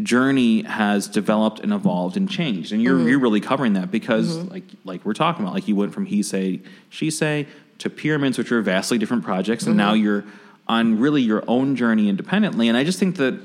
journey 0.00 0.62
has 0.62 1.08
developed 1.08 1.58
and 1.60 1.72
evolved 1.72 2.16
and 2.16 2.30
changed, 2.30 2.72
and 2.72 2.80
you're 2.80 2.96
mm-hmm. 2.96 3.08
you're 3.08 3.18
really 3.18 3.40
covering 3.40 3.72
that 3.72 3.90
because 3.90 4.38
mm-hmm. 4.38 4.48
like 4.48 4.64
like 4.84 5.04
we're 5.04 5.12
talking 5.12 5.44
about, 5.44 5.54
like 5.54 5.66
you 5.66 5.74
went 5.74 5.92
from 5.92 6.06
he 6.06 6.22
say 6.22 6.60
she 6.88 7.10
say 7.10 7.46
to 7.78 7.90
pyramids, 7.90 8.38
which 8.38 8.52
are 8.52 8.62
vastly 8.62 8.96
different 8.96 9.24
projects, 9.24 9.66
and 9.66 9.76
now 9.76 9.92
mm-hmm. 9.92 10.04
you're 10.04 10.24
on 10.68 11.00
really 11.00 11.20
your 11.20 11.42
own 11.48 11.74
journey 11.74 12.08
independently, 12.08 12.68
and 12.68 12.78
I 12.78 12.84
just 12.84 13.00
think 13.00 13.16
that 13.16 13.40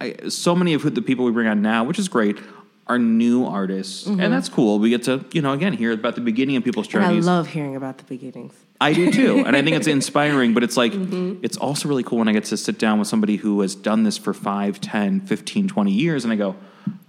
I, 0.00 0.16
so 0.30 0.56
many 0.56 0.72
of 0.72 0.82
who- 0.82 0.90
the 0.90 1.02
people 1.02 1.26
we 1.26 1.32
bring 1.32 1.46
on 1.46 1.60
now, 1.60 1.84
which 1.84 1.98
is 1.98 2.08
great. 2.08 2.38
Are 2.86 2.98
new 2.98 3.46
artists, 3.46 4.06
and 4.06 4.20
that's 4.20 4.50
cool. 4.50 4.78
We 4.78 4.90
get 4.90 5.04
to, 5.04 5.24
you 5.32 5.40
know, 5.40 5.52
again 5.52 5.72
hear 5.72 5.92
about 5.92 6.16
the 6.16 6.20
beginning 6.20 6.56
of 6.56 6.64
people's 6.64 6.86
And 6.94 7.02
I 7.02 7.12
love 7.12 7.48
hearing 7.48 7.76
about 7.76 7.96
the 7.96 8.04
beginnings. 8.04 8.52
I 8.84 8.92
do 8.92 9.10
too. 9.10 9.42
And 9.46 9.56
I 9.56 9.62
think 9.62 9.76
it's 9.76 9.86
inspiring, 9.98 10.54
but 10.54 10.62
it's 10.62 10.76
like, 10.76 10.92
Mm-hmm. 10.92 11.40
it's 11.42 11.56
also 11.56 11.88
really 11.88 12.02
cool 12.02 12.18
when 12.18 12.28
I 12.28 12.32
get 12.32 12.44
to 12.46 12.56
sit 12.56 12.78
down 12.78 12.98
with 12.98 13.08
somebody 13.08 13.36
who 13.36 13.60
has 13.62 13.74
done 13.74 14.02
this 14.04 14.16
for 14.18 14.32
5, 14.34 14.80
10, 14.80 15.20
15, 15.22 15.68
20 15.68 15.90
years 15.92 16.24
and 16.24 16.32
I 16.32 16.36
go, 16.36 16.54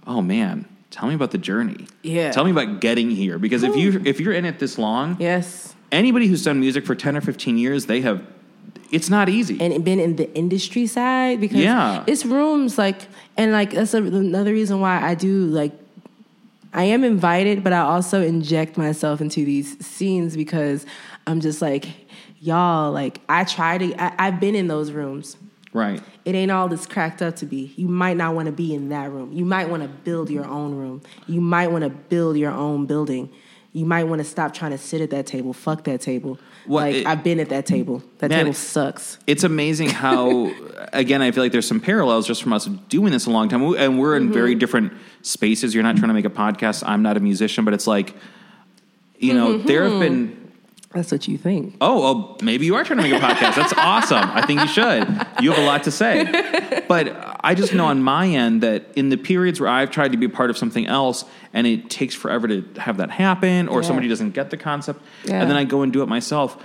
oh 0.06 0.22
man, 0.22 0.64
tell 0.90 1.08
me 1.08 1.14
about 1.14 1.30
the 1.32 1.38
journey. 1.38 1.86
Yeah. 2.02 2.30
Tell 2.32 2.44
me 2.44 2.50
about 2.50 2.80
getting 2.80 3.10
here. 3.10 3.38
Because 3.38 3.62
if 3.62 3.76
you 3.76 4.00
if 4.04 4.20
you're 4.20 4.32
in 4.32 4.44
it 4.44 4.58
this 4.58 4.78
long, 4.78 5.16
Yes. 5.20 5.74
anybody 5.92 6.26
who's 6.26 6.42
done 6.44 6.58
music 6.60 6.86
for 6.86 6.94
10 6.94 7.16
or 7.16 7.20
15 7.20 7.58
years, 7.58 7.86
they 7.86 8.00
have, 8.00 8.22
it's 8.90 9.10
not 9.10 9.28
easy. 9.28 9.60
and 9.60 9.84
been 9.84 10.00
in 10.00 10.16
the 10.16 10.32
industry 10.34 10.86
side 10.86 11.40
because 11.40 11.58
Yeah. 11.58 12.04
it's 12.06 12.24
rooms 12.24 12.78
like 12.78 13.06
and 13.36 13.52
like 13.52 13.70
that's 13.72 13.94
a, 13.94 13.98
another 14.02 14.52
reason 14.52 14.80
why 14.80 15.00
I 15.02 15.14
do 15.14 15.46
like 15.46 15.72
I 16.72 16.84
am 16.84 17.04
invited, 17.04 17.64
but 17.64 17.72
I 17.72 17.80
also 17.80 18.20
inject 18.22 18.76
myself 18.76 19.20
into 19.20 19.44
these 19.44 19.68
scenes 19.84 20.36
because 20.36 20.84
I'm 21.26 21.40
just 21.40 21.60
like 21.60 21.88
y'all 22.40 22.92
like 22.92 23.20
I 23.28 23.44
try 23.44 23.78
to 23.78 24.02
I, 24.02 24.26
I've 24.26 24.40
been 24.40 24.54
in 24.54 24.68
those 24.68 24.92
rooms. 24.92 25.36
right. 25.72 26.02
It 26.24 26.34
ain't 26.34 26.50
all 26.50 26.68
this 26.68 26.86
cracked 26.86 27.22
up 27.22 27.36
to 27.36 27.46
be. 27.46 27.72
You 27.76 27.86
might 27.86 28.16
not 28.16 28.34
want 28.34 28.46
to 28.46 28.52
be 28.52 28.74
in 28.74 28.88
that 28.88 29.12
room. 29.12 29.32
You 29.32 29.44
might 29.44 29.68
want 29.68 29.84
to 29.84 29.88
build 29.88 30.28
your 30.28 30.44
own 30.44 30.74
room. 30.74 31.02
You 31.28 31.40
might 31.40 31.70
want 31.70 31.84
to 31.84 31.90
build 31.90 32.36
your 32.36 32.50
own 32.50 32.86
building. 32.86 33.30
You 33.72 33.84
might 33.84 34.04
want 34.04 34.20
to 34.20 34.24
stop 34.24 34.54
trying 34.54 34.70
to 34.72 34.78
sit 34.78 35.00
at 35.02 35.10
that 35.10 35.26
table. 35.26 35.52
Fuck 35.52 35.84
that 35.84 36.00
table. 36.00 36.38
What- 36.64 36.80
like 36.80 36.94
it- 36.96 37.06
I've 37.06 37.22
been 37.22 37.38
at 37.38 37.50
that 37.50 37.66
table. 37.66 38.02
That 38.18 38.30
Man, 38.30 38.46
table 38.46 38.54
sucks. 38.54 39.18
It's 39.26 39.44
amazing 39.44 39.90
how, 39.90 40.50
again, 40.92 41.22
I 41.22 41.30
feel 41.30 41.44
like 41.44 41.52
there's 41.52 41.68
some 41.68 41.80
parallels 41.80 42.26
just 42.26 42.42
from 42.42 42.54
us 42.54 42.64
doing 42.64 43.12
this 43.12 43.26
a 43.26 43.30
long 43.30 43.48
time, 43.48 43.62
and 43.74 44.00
we're 44.00 44.16
in 44.16 44.32
very 44.32 44.52
mm-hmm. 44.52 44.58
different 44.58 44.92
spaces. 45.22 45.74
You're 45.74 45.84
not 45.84 45.96
trying 45.96 46.08
to 46.08 46.14
make 46.14 46.24
a 46.24 46.30
podcast. 46.30 46.82
I'm 46.86 47.02
not 47.02 47.16
a 47.16 47.20
musician, 47.20 47.64
but 47.64 47.74
it's 47.74 47.86
like, 47.86 48.16
you 49.18 49.34
know, 49.34 49.58
there 49.58 49.88
have 49.88 50.00
been. 50.00 50.28
Mm-hmm. 50.28 50.45
That's 50.96 51.12
what 51.12 51.28
you 51.28 51.36
think. 51.38 51.76
Oh, 51.80 52.02
oh, 52.02 52.36
maybe 52.42 52.66
you 52.66 52.74
are 52.74 52.82
trying 52.82 52.96
to 52.98 53.02
make 53.02 53.12
a 53.12 53.24
podcast. 53.24 53.54
That's 53.54 53.72
awesome. 53.76 54.18
I 54.32 54.44
think 54.46 54.60
you 54.60 54.66
should. 54.66 55.06
You 55.42 55.52
have 55.52 55.58
a 55.62 55.66
lot 55.66 55.84
to 55.84 55.90
say. 55.90 56.84
But 56.88 57.38
I 57.44 57.54
just 57.54 57.74
know 57.74 57.84
on 57.86 58.02
my 58.02 58.26
end 58.26 58.62
that 58.62 58.86
in 58.96 59.10
the 59.10 59.16
periods 59.16 59.60
where 59.60 59.68
I've 59.68 59.90
tried 59.90 60.12
to 60.12 60.18
be 60.18 60.26
part 60.26 60.50
of 60.50 60.56
something 60.58 60.86
else 60.86 61.24
and 61.52 61.66
it 61.66 61.90
takes 61.90 62.14
forever 62.14 62.48
to 62.48 62.64
have 62.78 62.96
that 62.96 63.10
happen 63.10 63.68
or 63.68 63.82
Yeah. 63.82 63.86
somebody 63.86 64.08
doesn't 64.08 64.30
get 64.30 64.50
the 64.50 64.56
concept 64.56 65.02
Yeah. 65.24 65.40
and 65.42 65.50
then 65.50 65.56
I 65.56 65.64
go 65.64 65.82
and 65.82 65.92
do 65.92 66.02
it 66.02 66.06
myself, 66.08 66.56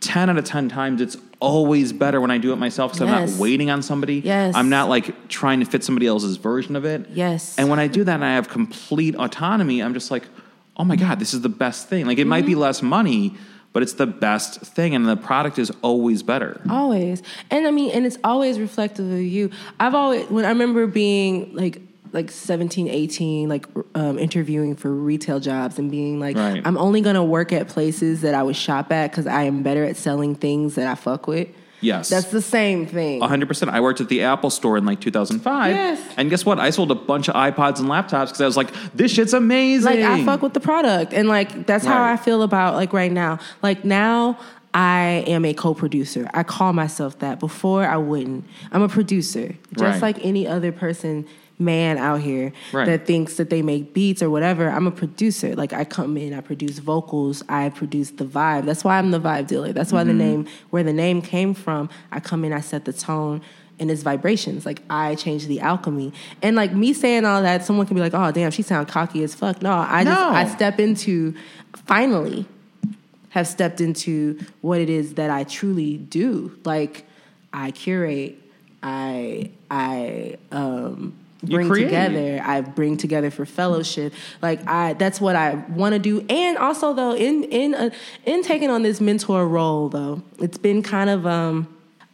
10 0.00 0.30
out 0.30 0.36
of 0.36 0.44
10 0.44 0.68
times 0.68 1.00
it's 1.00 1.16
always 1.40 1.92
better 1.92 2.20
when 2.20 2.30
I 2.30 2.38
do 2.38 2.52
it 2.52 2.56
myself 2.56 2.92
because 2.92 3.08
I'm 3.08 3.26
not 3.28 3.38
waiting 3.38 3.70
on 3.70 3.82
somebody. 3.82 4.16
Yes. 4.16 4.54
I'm 4.54 4.68
not 4.68 4.88
like 4.88 5.28
trying 5.28 5.60
to 5.60 5.66
fit 5.66 5.82
somebody 5.82 6.06
else's 6.06 6.36
version 6.36 6.76
of 6.76 6.84
it. 6.84 7.08
Yes. 7.10 7.56
And 7.58 7.68
when 7.70 7.78
I 7.78 7.86
do 7.88 8.04
that 8.04 8.14
and 8.14 8.24
I 8.24 8.34
have 8.34 8.48
complete 8.48 9.14
autonomy, 9.16 9.80
I'm 9.82 9.94
just 9.94 10.10
like, 10.10 10.24
oh 10.76 10.84
my 10.84 10.96
God, 10.96 11.18
this 11.20 11.34
is 11.34 11.40
the 11.42 11.48
best 11.48 11.88
thing. 11.88 12.06
Like 12.06 12.18
it 12.18 12.26
might 12.26 12.40
Mm-hmm. 12.40 12.46
be 12.48 12.54
less 12.56 12.82
money, 12.82 13.34
but 13.72 13.82
it's 13.82 13.94
the 13.94 14.06
best 14.06 14.60
thing 14.60 14.94
and 14.94 15.06
the 15.06 15.16
product 15.16 15.58
is 15.58 15.72
always 15.82 16.22
better. 16.22 16.60
Always. 16.68 17.22
And 17.50 17.66
I 17.66 17.70
mean, 17.70 17.90
and 17.92 18.06
it's 18.06 18.18
always 18.22 18.58
reflective 18.58 19.10
of 19.10 19.20
you. 19.20 19.50
I've 19.80 19.94
always, 19.94 20.26
when 20.28 20.44
I 20.44 20.48
remember 20.48 20.86
being 20.86 21.54
like, 21.54 21.80
like 22.12 22.30
17, 22.30 22.88
18, 22.88 23.48
like 23.48 23.66
um, 23.94 24.18
interviewing 24.18 24.76
for 24.76 24.92
retail 24.92 25.40
jobs 25.40 25.78
and 25.78 25.90
being 25.90 26.20
like, 26.20 26.36
Right. 26.36 26.60
I'm 26.62 26.76
only 26.76 27.00
going 27.00 27.14
to 27.14 27.22
work 27.22 27.52
at 27.52 27.68
places 27.68 28.20
that 28.20 28.34
I 28.34 28.42
would 28.42 28.56
shop 28.56 28.92
at 28.92 29.10
because 29.10 29.26
I 29.26 29.44
am 29.44 29.62
better 29.62 29.84
at 29.84 29.96
selling 29.96 30.34
things 30.34 30.74
that 30.74 30.86
I 30.86 30.94
fuck 30.94 31.26
with. 31.26 31.48
Yes. 31.82 32.08
That's 32.08 32.28
the 32.30 32.40
same 32.40 32.86
thing. 32.86 33.20
100%. 33.20 33.68
I 33.68 33.80
worked 33.80 34.00
at 34.00 34.08
the 34.08 34.22
Apple 34.22 34.48
store 34.50 34.78
in 34.78 34.86
like 34.86 35.00
2005. 35.00 35.74
Yes. 35.74 36.00
And 36.16 36.30
guess 36.30 36.46
what? 36.46 36.58
I 36.58 36.70
sold 36.70 36.90
a 36.90 36.94
bunch 36.94 37.28
of 37.28 37.34
iPods 37.34 37.78
and 37.80 37.88
laptops 37.88 38.26
because 38.28 38.40
I 38.40 38.46
was 38.46 38.56
like, 38.56 38.72
this 38.94 39.12
shit's 39.12 39.34
amazing. 39.34 40.00
Like 40.00 40.00
I 40.00 40.24
fuck 40.24 40.40
with 40.42 40.54
the 40.54 40.60
product, 40.60 41.12
and 41.12 41.28
like 41.28 41.66
that's 41.66 41.84
how 41.84 42.02
I 42.02 42.16
feel 42.16 42.42
about 42.42 42.74
like 42.76 42.92
right 42.92 43.12
now. 43.12 43.38
Like 43.62 43.84
now, 43.84 44.38
I 44.72 45.24
am 45.26 45.44
a 45.44 45.52
co-producer. 45.52 46.30
I 46.32 46.44
call 46.44 46.72
myself 46.72 47.18
that. 47.18 47.40
Before 47.40 47.84
I 47.84 47.96
wouldn't. 47.98 48.44
I'm 48.70 48.80
a 48.82 48.88
producer, 48.88 49.54
just 49.76 49.82
Right. 49.82 50.02
like 50.02 50.24
any 50.24 50.46
other 50.46 50.72
person, 50.72 51.26
man 51.64 51.98
out 51.98 52.20
here 52.20 52.52
Right. 52.72 52.86
that 52.86 53.06
thinks 53.06 53.36
that 53.36 53.50
they 53.50 53.62
make 53.62 53.94
beats 53.94 54.22
or 54.22 54.30
whatever. 54.30 54.68
I'm 54.68 54.86
a 54.86 54.90
producer. 54.90 55.54
Like 55.54 55.72
I 55.72 55.84
come 55.84 56.16
in, 56.16 56.34
I 56.34 56.40
produce 56.40 56.78
vocals, 56.78 57.42
I 57.48 57.68
produce 57.70 58.10
the 58.10 58.24
vibe. 58.24 58.66
That's 58.66 58.84
why 58.84 58.98
I'm 58.98 59.10
the 59.10 59.20
vibe 59.20 59.46
dealer. 59.46 59.72
That's 59.72 59.92
why 59.92 60.04
the 60.04 60.12
name, 60.14 60.46
where 60.70 60.82
the 60.82 60.92
name 60.92 61.22
came 61.22 61.54
from. 61.54 61.88
I 62.10 62.20
come 62.20 62.44
in, 62.44 62.52
I 62.52 62.60
set 62.60 62.84
the 62.84 62.92
tone. 62.92 63.40
And 63.80 63.90
it's 63.90 64.02
vibrations. 64.02 64.64
Like 64.64 64.80
I 64.90 65.16
change 65.16 65.46
the 65.46 65.58
alchemy. 65.60 66.12
And 66.40 66.54
like 66.54 66.72
me 66.72 66.92
saying 66.92 67.24
all 67.24 67.42
that, 67.42 67.64
someone 67.64 67.84
can 67.86 67.96
be 67.96 68.00
like, 68.00 68.14
"Oh, 68.14 68.30
damn, 68.30 68.52
she 68.52 68.62
sound 68.62 68.86
cocky 68.86 69.24
as 69.24 69.34
fuck." 69.34 69.60
No, 69.60 69.72
I 69.72 70.04
just 70.04 70.20
I 70.20 70.46
step 70.46 70.78
into 70.78 71.34
finally 71.86 72.46
have 73.30 73.48
stepped 73.48 73.80
into 73.80 74.38
what 74.60 74.78
it 74.80 74.90
is 74.90 75.14
that 75.14 75.30
I 75.30 75.42
truly 75.44 75.96
do. 75.96 76.56
Like 76.64 77.06
I 77.52 77.70
curate, 77.72 78.38
I 78.84 79.50
I 79.70 80.36
um 80.52 81.14
bring 81.42 81.72
together, 81.72 82.40
I 82.44 82.60
bring 82.60 82.96
together 82.96 83.30
for 83.30 83.44
fellowship. 83.44 84.12
Like 84.40 84.66
I 84.66 84.92
that's 84.94 85.20
what 85.20 85.36
I 85.36 85.54
want 85.70 85.92
to 85.94 85.98
do. 85.98 86.24
And 86.28 86.56
also 86.58 86.92
though 86.92 87.14
in 87.14 87.44
in 87.44 87.74
uh, 87.74 87.90
in 88.24 88.42
taking 88.42 88.70
on 88.70 88.82
this 88.82 89.00
mentor 89.00 89.46
role 89.48 89.88
though, 89.88 90.22
it's 90.38 90.58
been 90.58 90.82
kind 90.82 91.10
of 91.10 91.26
um 91.26 91.68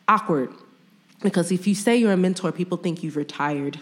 awkward 0.08 0.50
because 1.22 1.50
if 1.52 1.66
you 1.66 1.74
say 1.74 1.96
you're 1.96 2.12
a 2.12 2.16
mentor, 2.16 2.52
people 2.52 2.78
think 2.78 3.02
you've 3.02 3.16
retired. 3.16 3.78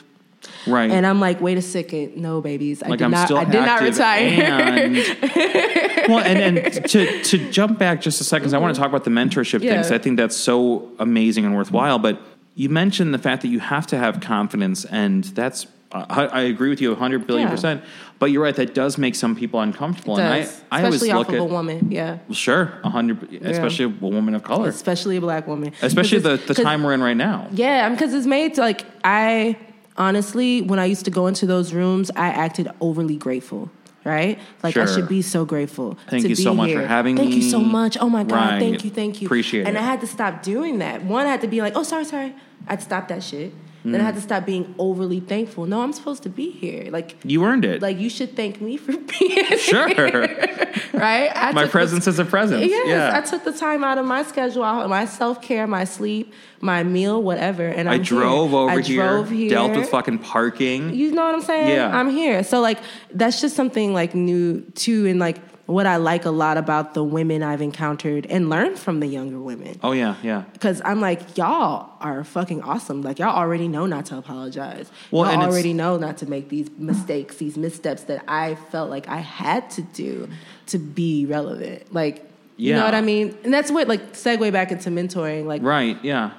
right. 0.67 0.91
And 0.91 1.05
I'm 1.07 1.21
like, 1.21 1.41
wait 1.41 1.59
a 1.59 1.63
second, 1.63 2.17
no, 2.17 2.41
babies, 2.41 2.83
I 2.83 2.89
like 2.89 2.99
did 2.99 3.05
I'm 3.07 3.11
not, 3.11 3.27
still 3.27 3.39
I 3.39 3.45
did 3.45 3.61
not 3.65 3.81
retire. 3.81 4.43
And, 4.43 4.97
well, 6.09 6.21
and, 6.21 6.57
and 6.67 6.85
to, 6.89 7.23
to 7.25 7.51
jump 7.51 7.79
back 7.79 8.01
just 8.01 8.21
a 8.21 8.25
second, 8.25 8.47
'cause 8.47 8.55
I 8.55 8.59
want 8.59 8.75
to 8.75 8.81
talk 8.81 8.89
about 8.89 9.05
the 9.05 9.11
mentorship 9.11 9.63
Yeah. 9.63 9.75
things. 9.75 9.91
I 9.91 9.99
think 9.99 10.17
that's 10.17 10.37
so 10.37 10.89
amazing 10.99 11.45
and 11.47 11.55
worthwhile. 11.57 11.99
But 11.99 12.21
you 12.57 12.69
mentioned 12.71 13.13
the 13.15 13.19
fact 13.19 13.43
that 13.43 13.49
you 13.49 13.61
have 13.61 13.87
to 13.89 13.99
have 13.99 14.21
confidence, 14.21 14.85
and 14.87 15.23
that's 15.25 15.67
I, 15.93 16.27
I 16.27 16.41
agree 16.43 16.69
with 16.69 16.81
you 16.81 16.91
100 16.91 17.27
billion 17.27 17.47
Yeah. 17.47 17.55
percent. 17.55 17.85
But 18.19 18.31
you're 18.33 18.43
right, 18.43 18.57
that 18.57 18.75
does 18.75 18.99
make 18.99 19.15
some 19.15 19.37
people 19.37 19.61
uncomfortable. 19.61 20.19
and 20.19 20.43
does, 20.45 20.63
I, 20.73 20.79
I 20.79 20.85
always 20.85 21.03
especially 21.03 21.15
look 21.19 21.29
off 21.29 21.35
at 21.35 21.41
of 21.41 21.51
a 21.51 21.55
woman. 21.55 21.91
Yeah, 21.93 22.19
sure, 22.33 22.73
100, 22.81 23.33
especially 23.45 23.85
a 23.85 23.89
woman 23.89 24.35
of 24.35 24.43
color, 24.43 24.69
especially 24.69 25.17
a 25.19 25.21
black 25.21 25.47
woman. 25.47 25.73
especially 25.83 26.19
the, 26.19 26.39
the 26.39 26.55
time 26.55 26.83
we're 26.83 26.95
in 26.95 27.03
right 27.03 27.17
now. 27.17 27.47
Yeah, 27.53 27.89
because 27.91 28.15
it's 28.15 28.27
made 28.27 28.55
to 28.55 28.63
like 28.63 28.85
I 29.05 29.57
honestly, 29.97 30.63
when 30.63 30.79
I 30.79 30.87
used 30.87 31.05
to 31.05 31.11
go 31.11 31.27
into 31.27 31.47
those 31.47 31.73
rooms, 31.73 32.11
I 32.17 32.29
acted 32.29 32.69
overly 32.81 33.17
grateful. 33.17 33.71
Right, 34.05 34.39
like 34.63 34.77
I 34.77 34.87
should 34.87 35.09
be 35.09 35.21
so 35.21 35.45
grateful. 35.45 35.99
Thank 36.09 36.23
to 36.23 36.29
you 36.29 36.37
be 36.37 36.43
so 36.43 36.55
much 36.55 36.71
for 36.71 36.79
here. 36.79 36.87
having 36.87 37.17
Thank 37.17 37.35
you 37.35 37.43
so 37.43 37.59
much. 37.59 37.99
Oh 38.01 38.09
my 38.09 38.23
god, 38.23 38.35
Right. 38.53 38.61
thank 38.61 38.85
you, 38.85 38.91
thank 38.91 39.21
you. 39.21 39.27
Appreciate 39.27 39.67
and 39.67 39.77
it. 39.77 39.81
I 39.81 39.83
had 39.83 40.01
to 40.01 40.07
stop 40.07 40.45
doing 40.45 40.79
that. 40.79 41.03
One, 41.05 41.27
I 41.27 41.31
had 41.31 41.41
to 41.41 41.49
be 41.49 41.61
like, 41.61 41.73
oh, 41.75 41.83
sorry, 41.83 42.05
sorry. 42.05 42.33
I'd 42.69 42.83
stop 42.83 43.09
that 43.09 43.23
shit. 43.23 43.53
Then 43.85 43.95
I 43.95 43.99
Mm. 43.99 44.07
had 44.07 44.15
to 44.17 44.21
stop 44.21 44.45
being 44.45 44.75
overly 44.81 45.21
thankful. 45.21 45.65
No, 45.67 45.81
I'm 45.83 45.93
supposed 45.93 46.25
to 46.25 46.29
be 46.29 46.51
here. 46.51 46.89
Like, 46.91 47.15
You 47.25 47.45
earned 47.45 47.65
it. 47.65 47.81
like 47.81 48.01
you 48.01 48.11
should 48.11 48.35
thank 48.35 48.61
me 48.61 48.77
for 48.77 48.91
being 49.19 49.31
here. 49.31 49.59
sure. 49.59 49.87
right? 50.93 51.31
I 51.33 51.53
My 51.53 51.63
took 51.63 51.69
the- 51.69 51.69
presence 51.71 52.07
is 52.09 52.19
a 52.19 52.25
presence. 52.25 52.67
Yes, 52.67 52.89
yeah. 52.89 53.17
I 53.17 53.21
took 53.21 53.45
the 53.45 53.53
time 53.53 53.85
out 53.85 53.99
of 53.99 54.05
my 54.05 54.25
schedule, 54.25 54.65
out 54.65 54.83
of 54.83 54.91
my 54.91 55.05
self 55.05 55.41
care, 55.41 55.69
my 55.69 55.85
sleep, 55.85 56.33
my 56.61 56.83
meal, 56.83 57.23
whatever. 57.23 57.65
And 57.69 57.89
I 57.89 57.93
I'm 57.95 57.99
here. 58.03 58.19
drove 58.19 58.55
over 58.55 58.71
I 58.73 58.81
here, 58.81 59.07
drove 59.07 59.31
here, 59.31 59.51
dealt 59.51 59.77
with 59.77 59.89
fucking 59.89 60.19
parking. 60.19 60.93
You 60.93 61.13
know 61.13 61.25
what 61.25 61.37
I'm 61.37 61.43
saying? 61.43 61.69
Yeah. 61.71 61.97
I'm 61.97 62.11
here. 62.11 62.43
So 62.43 62.61
like 62.61 62.79
that's 63.15 63.41
just 63.41 63.55
something 63.55 63.93
like 63.95 64.17
new 64.17 64.63
too, 64.75 65.07
and 65.07 65.21
like 65.21 65.37
what 65.67 65.85
I 65.87 65.97
like 65.97 66.25
a 66.25 66.31
lot 66.31 66.57
about 66.57 66.95
the 66.95 67.03
women 67.03 67.43
I've 67.43 67.61
encountered 67.61 68.25
and 68.27 68.49
learned 68.49 68.79
from 68.79 69.01
the 69.01 69.07
younger 69.07 69.39
women. 69.41 69.79
oh 69.83 69.93
yeah, 69.93 70.15
yeah. 70.23 70.45
Because 70.53 70.81
I'm 70.85 71.01
like, 71.01 71.37
y'all 71.37 71.91
are 72.01 72.23
fucking 72.25 72.63
awesome. 72.63 73.03
Like 73.03 73.19
y'all 73.19 73.37
already 73.37 73.67
know 73.67 73.85
not 73.87 74.07
to 74.07 74.19
apologize. 74.19 74.91
Well, 75.11 75.31
y'all 75.33 75.43
already 75.43 75.73
know 75.73 75.97
not 75.97 76.19
to 76.19 76.27
make 76.31 76.49
these 76.49 76.71
mistakes, 76.79 77.37
these 77.37 77.57
missteps 77.57 78.05
that 78.05 78.23
I 78.29 78.55
felt 78.71 78.91
like 78.91 79.09
I 79.09 79.19
had 79.19 79.69
to 79.73 79.83
do 79.83 80.29
to 80.67 80.79
be 80.79 81.27
relevant. 81.27 81.93
Like, 81.93 82.19
you 82.57 82.71
Yeah. 82.71 82.79
know 82.79 82.85
what 82.85 82.95
I 82.95 83.01
mean? 83.03 83.37
And 83.45 83.53
that's 83.53 83.71
what 83.71 83.89
like 83.89 84.13
segue 84.13 84.53
back 84.53 84.71
into 84.73 84.91
mentoring. 84.91 85.47
Like, 85.47 85.63
Right, 85.63 85.99
yeah. 86.03 86.31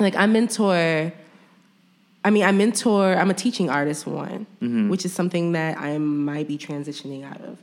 like 0.00 0.16
I 0.16 0.26
mentor. 0.26 1.12
I 2.24 2.30
mean, 2.30 2.44
I 2.44 2.52
mentor. 2.52 3.14
I'm 3.16 3.30
a 3.30 3.34
teaching 3.34 3.68
artist, 3.70 4.06
one, 4.06 4.46
Mm-hmm. 4.62 4.88
which 4.90 5.04
is 5.04 5.12
something 5.12 5.52
that 5.52 5.78
I 5.78 5.98
might 5.98 6.46
be 6.48 6.56
transitioning 6.58 7.24
out 7.24 7.40
of 7.40 7.58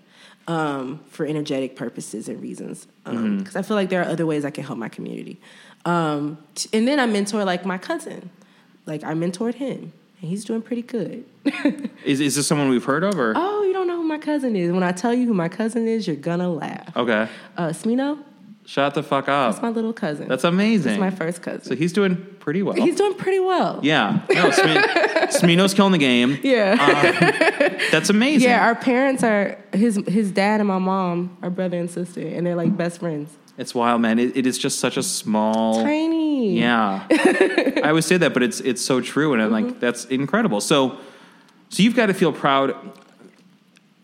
um, 0.48 1.00
for 1.10 1.26
energetic 1.26 1.76
purposes 1.76 2.28
and 2.28 2.42
reasons. 2.42 2.88
Because 3.06 3.20
Mm-hmm. 3.20 3.58
I 3.58 3.62
feel 3.62 3.76
like 3.76 3.90
there 3.90 4.02
are 4.02 4.10
other 4.10 4.26
ways 4.26 4.44
I 4.46 4.50
can 4.52 4.64
help 4.64 4.78
my 4.78 4.90
community. 4.90 5.40
Um, 5.86 6.38
t- 6.56 6.70
and 6.74 6.88
then 6.88 7.00
I 7.00 7.06
mentor 7.06 7.46
like 7.46 7.66
my 7.66 7.78
cousin. 7.78 8.30
Like 8.86 9.04
I 9.04 9.14
mentored 9.14 9.54
him, 9.56 9.94
and 10.20 10.30
he's 10.30 10.44
doing 10.44 10.62
pretty 10.62 10.82
good. 10.82 11.24
Is 12.06 12.20
is 12.20 12.36
this 12.36 12.48
someone 12.48 12.70
we've 12.70 12.84
heard 12.84 13.04
of 13.04 13.18
or 13.20 13.34
oh, 13.36 13.64
you 13.64 13.72
don't 13.74 13.88
know 13.88 13.96
who 13.98 14.04
my 14.04 14.18
cousin 14.18 14.56
is? 14.56 14.72
When 14.72 14.84
I 14.84 14.92
tell 14.92 15.14
you 15.14 15.28
who 15.28 15.34
my 15.34 15.48
cousin 15.50 15.88
is, 15.88 16.08
you're 16.08 16.16
gonna 16.16 16.50
laugh. 16.52 16.96
Okay. 16.98 17.28
Uh, 17.58 17.68
Smino, 17.70 18.18
Shut 18.70 18.94
the 18.94 19.02
fuck 19.02 19.28
up. 19.28 19.52
that's 19.52 19.64
my 19.64 19.70
little 19.70 19.94
cousin. 19.94 20.28
That's 20.28 20.44
amazing. 20.44 21.00
That's 21.00 21.00
my 21.00 21.10
first 21.10 21.42
cousin. 21.42 21.64
So 21.64 21.76
he's 21.76 21.92
doing 21.92 22.16
pretty 22.40 22.62
well. 22.62 22.76
he's 22.76 22.96
doing 22.98 23.16
pretty 23.16 23.40
well. 23.40 23.80
yeah. 23.82 24.22
No, 24.30 24.52
Smi- 24.52 24.84
Smino's 25.42 25.74
killing 25.74 25.92
the 25.92 25.98
game. 25.98 26.38
Yeah. 26.44 26.76
That's 27.92 28.12
amazing. 28.12 28.48
Yeah, 28.48 28.64
our 28.64 28.76
parents 28.76 29.24
are 29.24 29.58
his 29.74 29.96
his 30.08 30.32
dad 30.32 30.60
and 30.62 30.68
my 30.68 30.78
mom 30.78 31.36
are 31.42 31.50
brother 31.50 31.80
and 31.80 31.90
sister, 31.90 32.22
and 32.22 32.46
they're 32.46 32.56
like 32.56 32.78
best 32.78 33.00
friends. 33.00 33.36
It's 33.58 33.74
wild, 33.74 34.02
man. 34.02 34.20
It, 34.20 34.38
it 34.38 34.46
is 34.46 34.58
just 34.58 34.80
such 34.80 34.98
a 34.98 35.04
small. 35.04 35.82
Tiny. 35.84 36.60
Yeah. 36.60 37.06
I 37.84 37.90
always 37.90 38.06
say 38.06 38.18
that, 38.18 38.34
but 38.36 38.44
it's 38.44 38.60
it's 38.60 38.86
so 38.86 39.02
true, 39.02 39.34
and 39.34 39.42
I'm 39.42 39.50
Mm-hmm. 39.52 39.66
like, 39.70 39.80
that's 39.80 40.06
incredible. 40.06 40.62
So, 40.62 40.98
so 41.70 41.82
you've 41.84 41.96
got 41.96 42.06
to 42.06 42.14
feel 42.14 42.32
proud. 42.32 42.76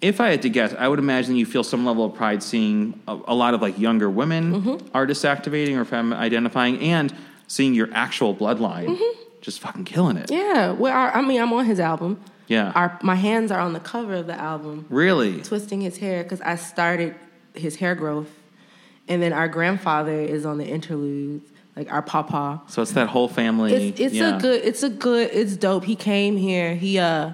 If 0.02 0.20
I 0.22 0.30
had 0.30 0.42
to 0.44 0.50
guess, 0.50 0.74
I 0.78 0.88
would 0.88 1.00
imagine 1.00 1.36
you 1.36 1.46
feel 1.46 1.64
some 1.64 1.86
level 1.86 2.06
of 2.06 2.14
pride 2.14 2.44
seeing 2.44 3.00
a, 3.08 3.18
a 3.28 3.34
lot 3.36 3.54
of 3.54 3.62
like 3.62 3.80
younger 3.80 4.10
women 4.10 4.62
Mm-hmm. 4.62 4.88
artists 4.94 5.26
activating 5.26 5.78
or 5.78 5.86
femme 5.86 6.14
identifying, 6.14 6.80
and 6.82 7.14
seeing 7.48 7.74
your 7.74 7.90
actual 7.94 8.36
bloodline 8.36 8.98
just 9.42 9.60
fucking 9.60 9.86
killing 9.86 10.18
it. 10.18 10.28
Mm-hmm. 10.30 10.56
Yeah. 10.56 10.72
Well, 10.72 10.94
our, 10.94 11.12
I 11.16 11.22
mean, 11.22 11.42
I'm 11.42 11.54
on 11.54 11.66
his 11.66 11.80
album. 11.80 12.20
Yeah. 12.48 12.72
Our 12.76 13.00
my 13.02 13.16
hands 13.16 13.52
are 13.52 13.60
on 13.60 13.74
the 13.74 13.80
cover 13.80 14.14
of 14.16 14.28
the 14.28 14.40
album, 14.40 14.86
Really? 14.90 15.42
twisting 15.42 15.82
his 15.82 15.98
hair 15.98 16.22
because 16.24 16.42
I 16.42 16.56
started 16.56 17.16
his 17.56 17.78
hair 17.78 17.96
growth, 17.96 18.30
and 19.08 19.22
then 19.22 19.34
our 19.34 19.48
grandfather 19.48 20.20
is 20.20 20.46
on 20.46 20.58
the 20.60 20.66
interludes, 20.68 21.50
like 21.76 21.92
our 21.92 22.02
papa. 22.04 22.62
So 22.68 22.82
it's 22.84 22.92
that 22.92 23.08
whole 23.08 23.28
family. 23.30 23.74
It's 23.74 24.00
it's 24.00 24.14
yeah. 24.14 24.38
a 24.38 24.42
good 24.42 24.64
it's 24.64 24.84
a 24.84 24.90
good 24.90 25.30
it's 25.34 25.56
dope. 25.56 25.86
He 25.86 25.96
came 25.96 26.38
here. 26.38 26.76
He 26.76 27.00
uh 27.00 27.32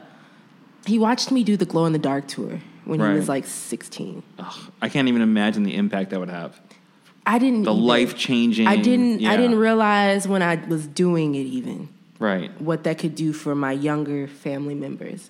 he 0.86 0.98
watched 1.00 1.32
me 1.32 1.44
do 1.44 1.58
the 1.58 1.66
glow 1.66 1.86
in 1.86 1.94
the 1.94 2.00
dark 2.00 2.28
tour 2.28 2.60
when 2.86 3.00
Right. 3.02 3.12
he 3.12 3.18
was 3.18 3.30
like 3.30 3.46
16. 3.46 4.24
Ugh, 4.40 4.54
I 4.82 4.90
can't 4.90 5.08
even 5.08 5.22
imagine 5.22 5.64
the 5.64 5.76
impact 5.76 6.10
that 6.12 6.20
would 6.20 6.30
have. 6.30 6.60
I 7.26 7.38
didn't 7.38 7.64
The 7.64 7.74
life 7.74 8.18
changing. 8.18 8.68
I 8.68 8.78
didn't 8.78 9.24
I 9.26 9.38
didn't 9.38 9.60
realize 9.60 10.28
when 10.28 10.42
I 10.42 10.56
was 10.68 10.88
doing 10.88 11.36
it 11.36 11.46
even 11.46 11.90
Right. 12.20 12.50
what 12.62 12.84
that 12.84 12.98
could 12.98 13.16
do 13.16 13.32
for 13.34 13.54
my 13.56 13.72
younger 13.72 14.28
family 14.28 14.76
members. 14.76 15.30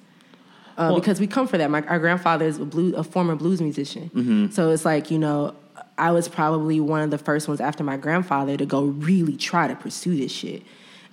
Uh, 0.78 0.88
Well- 0.92 0.96
because 1.00 1.20
we 1.20 1.28
come 1.28 1.48
for 1.48 1.58
that. 1.58 1.70
My, 1.70 1.82
our 1.84 2.00
grandfather 2.00 2.46
is 2.46 2.58
a, 2.60 2.66
blue, 2.66 2.94
a 2.96 3.04
former 3.04 3.36
blues 3.36 3.62
musician. 3.62 4.10
Mm-hmm. 4.16 4.50
So 4.52 4.70
it's 4.72 4.86
like, 4.86 5.12
you 5.12 5.20
know, 5.20 5.54
I 5.98 6.12
was 6.12 6.28
probably 6.30 6.80
one 6.80 7.02
of 7.02 7.12
the 7.12 7.18
first 7.18 7.48
ones 7.50 7.60
after 7.60 7.84
my 7.84 7.98
grandfather 7.98 8.56
to 8.58 8.66
go 8.66 8.84
really 8.86 9.36
try 9.36 9.68
to 9.68 9.76
pursue 9.76 10.16
this 10.16 10.32
shit. 10.32 10.64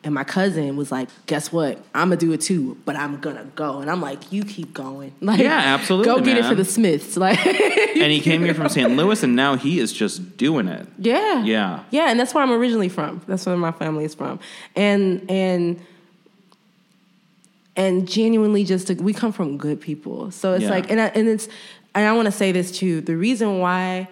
And 0.04 0.14
my 0.14 0.22
cousin 0.22 0.76
was 0.76 0.92
like, 0.92 1.08
guess 1.26 1.52
what? 1.52 1.78
I'm 1.92 2.10
to 2.10 2.16
do 2.16 2.32
it 2.32 2.40
too, 2.40 2.78
but 2.84 2.94
I'm 2.94 3.20
to 3.20 3.46
go. 3.56 3.80
And 3.80 3.90
I'm 3.90 4.00
like, 4.00 4.30
you 4.32 4.44
keep 4.44 4.72
going. 4.72 5.12
Like, 5.20 5.40
Yeah, 5.40 5.58
absolutely, 5.74 6.04
Go 6.06 6.20
get 6.20 6.38
it 6.38 6.44
for 6.44 6.54
the 6.54 6.64
Smiths. 6.64 7.16
Like, 7.16 7.44
And 7.44 8.12
he 8.12 8.20
came 8.20 8.42
here 8.44 8.54
from 8.54 8.68
St. 8.68 8.90
Louis, 8.92 9.22
and 9.24 9.34
now 9.34 9.56
he 9.56 9.80
is 9.80 9.92
just 9.92 10.36
doing 10.36 10.68
it. 10.68 10.86
Yeah. 10.98 11.42
Yeah. 11.42 11.82
Yeah, 11.90 12.10
and 12.10 12.18
that's 12.18 12.32
where 12.32 12.44
I'm 12.44 12.52
originally 12.52 12.88
from. 12.88 13.22
That's 13.26 13.44
where 13.44 13.56
my 13.56 13.72
family 13.72 14.04
is 14.04 14.14
from. 14.14 14.38
And 14.76 15.28
and 15.28 15.80
and 17.76 18.08
genuinely 18.08 18.64
just 18.64 18.88
to, 18.88 18.94
we 18.94 19.12
come 19.12 19.32
from 19.32 19.56
good 19.56 19.80
people. 19.80 20.30
So 20.30 20.54
it's 20.54 20.64
Yeah. 20.64 20.70
like 20.70 20.90
and 20.90 21.00
I, 21.00 21.06
and 21.08 21.28
it's 21.28 21.48
and 21.94 22.06
I 22.06 22.12
want 22.12 22.26
to 22.26 22.32
say 22.32 22.52
this 22.52 22.70
too. 22.70 23.00
The 23.00 23.16
reason 23.16 23.58
why 23.60 24.08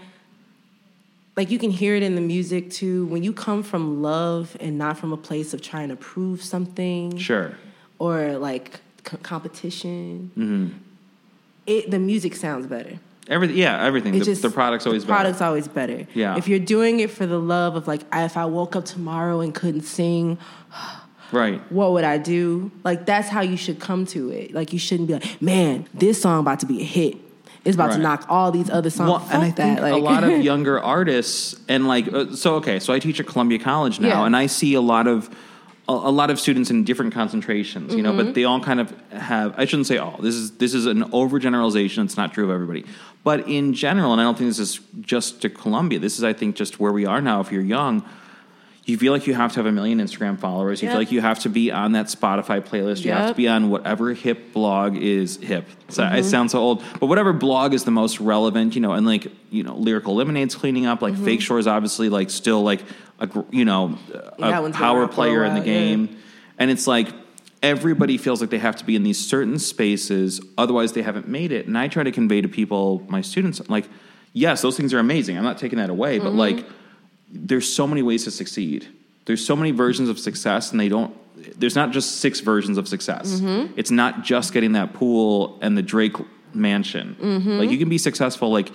like 1.37 1.51
you 1.51 1.59
can 1.59 1.71
hear 1.71 1.95
it 1.95 2.03
in 2.03 2.15
the 2.15 2.21
music 2.21 2.71
too 2.71 3.07
when 3.07 3.23
you 3.23 3.33
come 3.33 3.63
from 3.63 4.03
love 4.03 4.57
and 4.61 4.79
not 4.79 4.97
from 4.99 5.13
a 5.13 5.17
place 5.17 5.53
of 5.55 5.61
trying 5.63 5.89
to 5.91 5.97
prove 5.97 6.43
something 6.43 7.17
Sure. 7.19 7.53
or 7.99 8.39
like 8.39 8.81
c- 9.09 9.17
competition. 9.23 10.31
Mm-hmm. 10.37 10.79
It 11.67 11.91
the 11.91 11.99
music 11.99 12.35
sounds 12.37 12.67
better. 12.67 12.99
Everything. 13.29 13.57
Yeah, 13.57 13.83
everything. 13.85 14.13
The, 14.17 14.25
just- 14.25 14.43
the 14.43 14.51
product's 14.51 14.87
always 14.87 15.03
the 15.03 15.09
better. 15.09 15.17
product's 15.23 15.43
always 15.43 15.67
better. 15.69 16.07
Yeah. 16.15 16.37
If 16.37 16.47
you're 16.47 16.61
doing 16.61 17.01
it 17.01 17.11
for 17.11 17.27
the 17.27 17.41
love 17.41 17.75
of 17.75 17.89
like, 17.89 18.03
if 18.13 18.37
I 18.37 18.45
woke 18.47 18.77
up 18.77 18.85
tomorrow 18.85 19.41
and 19.41 19.53
couldn't 19.55 19.83
sing, 19.83 20.39
Right. 21.33 21.61
what 21.73 21.91
would 21.91 22.05
I 22.05 22.19
do? 22.19 22.71
Like 22.85 23.05
that's 23.05 23.29
how 23.29 23.41
you 23.41 23.57
should 23.57 23.81
come 23.81 24.07
to 24.07 24.31
it. 24.31 24.55
Like 24.55 24.73
you 24.73 24.79
shouldn't 24.79 25.09
be 25.09 25.15
like, 25.15 25.43
man, 25.43 25.89
this 25.93 26.23
song 26.23 26.39
about 26.41 26.61
to 26.61 26.67
be 26.67 26.81
a 26.81 26.85
hit. 26.85 27.17
It's 27.67 27.75
about 27.75 27.93
to 27.93 27.99
knock 27.99 28.27
all 28.29 28.51
these 28.53 28.71
other 28.71 28.91
songs. 28.91 29.11
Well, 29.11 29.29
and 29.33 29.43
I 29.43 29.51
that. 29.51 29.57
think 29.57 29.81
Like, 29.81 29.93
a 29.93 29.97
lot 29.97 30.25
of 30.25 30.31
younger 30.51 30.81
artists, 30.81 31.59
and 31.69 31.87
like, 31.89 32.13
uh, 32.13 32.35
so 32.35 32.55
okay, 32.57 32.79
so 32.79 32.93
I 32.93 32.99
teach 32.99 33.19
at 33.21 33.27
Columbia 33.27 33.59
College 33.59 34.01
now, 34.01 34.09
Yeah. 34.09 34.27
and 34.27 34.37
I 34.37 34.47
see 34.47 34.75
a 34.75 34.81
lot 34.81 35.07
of 35.07 35.29
a, 35.89 35.93
a 35.93 36.11
lot 36.11 36.31
of 36.31 36.41
students 36.41 36.71
in 36.71 36.83
different 36.85 37.13
concentrations, 37.15 37.95
you 37.95 38.03
know, 38.03 38.13
Mm-hmm. 38.13 38.27
but 38.27 38.35
they 38.35 38.45
all 38.45 38.61
kind 38.61 38.81
of 38.81 38.93
have. 39.13 39.55
I 39.59 39.65
shouldn't 39.67 39.87
say 39.87 39.99
all. 39.99 40.17
This 40.21 40.35
is 40.35 40.53
this 40.59 40.75
is 40.75 40.87
an 40.87 41.05
overgeneralization. 41.11 42.05
It's 42.05 42.17
not 42.17 42.33
true 42.35 42.45
of 42.45 42.51
everybody, 42.51 42.85
but 43.25 43.49
in 43.49 43.75
general, 43.75 44.13
and 44.13 44.21
I 44.21 44.25
don't 44.25 44.37
think 44.39 44.49
this 44.51 44.59
is 44.59 44.81
just 45.01 45.43
to 45.43 45.49
Columbia. 45.51 45.99
This 45.99 46.19
is, 46.19 46.25
I 46.25 46.33
think, 46.33 46.57
just 46.57 46.81
where 46.81 46.93
we 46.93 47.05
are 47.07 47.21
now. 47.21 47.41
If 47.41 47.51
you're 47.53 47.63
young. 47.63 48.05
You 48.87 48.97
feel 48.97 49.13
like 49.13 49.27
you 49.27 49.35
have 49.35 49.53
to 49.53 49.57
have 49.59 49.67
a 49.67 49.73
million 49.73 49.99
Instagram 49.99 50.39
followers. 50.39 50.81
You 50.81 50.87
Yep. 50.87 50.93
feel 50.95 51.01
like 51.01 51.11
you 51.13 51.21
have 51.21 51.41
to 51.41 51.49
be 51.49 51.73
on 51.73 51.93
that 51.93 52.07
Spotify 52.07 52.61
playlist. 52.61 53.05
You 53.05 53.11
have 53.13 53.31
to 53.31 53.35
be 53.35 53.49
on 53.49 53.69
whatever 53.69 54.15
hip 54.15 54.53
blog 54.53 54.97
is 54.97 55.37
hip. 55.39 55.67
So 55.89 56.03
Mm-hmm. 56.05 56.15
I 56.15 56.21
sound 56.23 56.51
so 56.53 56.61
old, 56.61 56.83
but 57.01 57.07
whatever 57.07 57.33
blog 57.33 57.75
is 57.75 57.83
the 57.85 57.91
most 57.91 58.21
relevant, 58.21 58.75
you 58.77 58.81
know, 58.81 58.93
and 58.93 59.05
like 59.05 59.27
you 59.51 59.63
know, 59.65 59.75
lyrical 59.77 60.15
lemonade's 60.15 60.55
cleaning 60.55 60.87
up. 60.87 61.03
Like 61.03 61.15
Mm-hmm. 61.15 61.25
Fake 61.25 61.41
Shore 61.43 61.59
is 61.59 61.67
obviously 61.67 62.09
like 62.09 62.31
still 62.31 62.63
like 62.63 62.81
a 63.19 63.27
gr- 63.27 63.41
you 63.51 63.65
know 63.65 63.99
a 64.15 64.19
power 64.39 64.53
around 64.53 64.73
for 64.75 65.03
a 65.03 65.09
player 65.09 65.45
in 65.45 65.55
the 65.55 65.61
while, 65.61 65.67
yeah. 65.69 65.75
game, 65.75 66.17
and 66.59 66.71
it's 66.71 66.87
like 66.87 67.09
everybody 67.63 68.19
feels 68.19 68.41
like 68.41 68.51
they 68.51 68.59
have 68.59 68.77
to 68.77 68.85
be 68.85 68.95
in 68.95 69.03
these 69.03 69.19
certain 69.19 69.59
spaces, 69.59 70.41
otherwise 70.57 70.93
they 70.93 71.03
haven't 71.03 71.27
made 71.27 71.51
it. 71.51 71.67
And 71.67 71.77
I 71.77 71.89
try 71.89 72.05
to 72.05 72.13
convey 72.13 72.41
to 72.41 72.49
people, 72.49 73.03
my 73.09 73.21
students, 73.23 73.61
like, 73.69 73.89
yes, 74.33 74.63
those 74.63 74.77
things 74.77 74.95
are 74.95 74.99
amazing. 75.01 75.37
I'm 75.37 75.43
not 75.43 75.59
taking 75.59 75.79
that 75.79 75.91
away, 75.91 76.19
but 76.19 76.29
Mm-hmm. 76.29 76.39
like, 76.39 76.67
there's 77.31 77.71
so 77.73 77.87
many 77.87 78.03
ways 78.03 78.25
to 78.25 78.31
succeed. 78.31 78.87
There's 79.25 79.45
so 79.45 79.57
many 79.57 79.73
versions 79.73 80.09
of 80.09 80.19
success, 80.19 80.71
and 80.71 80.81
they 80.81 80.89
don't. 80.89 81.15
There's 81.59 81.75
not 81.77 81.91
just 81.91 82.17
six 82.21 82.41
versions 82.41 82.79
of 82.79 82.89
success. 82.89 83.41
Mm-hmm. 83.41 83.75
It's 83.77 83.91
not 83.91 84.23
just 84.25 84.53
getting 84.53 84.73
that 84.73 84.95
pool 84.95 85.59
and 85.63 85.77
the 85.77 85.83
Drake 85.83 86.17
mansion. 86.55 87.17
Mm-hmm. 87.21 87.59
Like 87.59 87.71
you 87.71 87.79
can 87.79 87.89
be 87.89 87.99
successful. 87.99 88.51
Like 88.51 88.71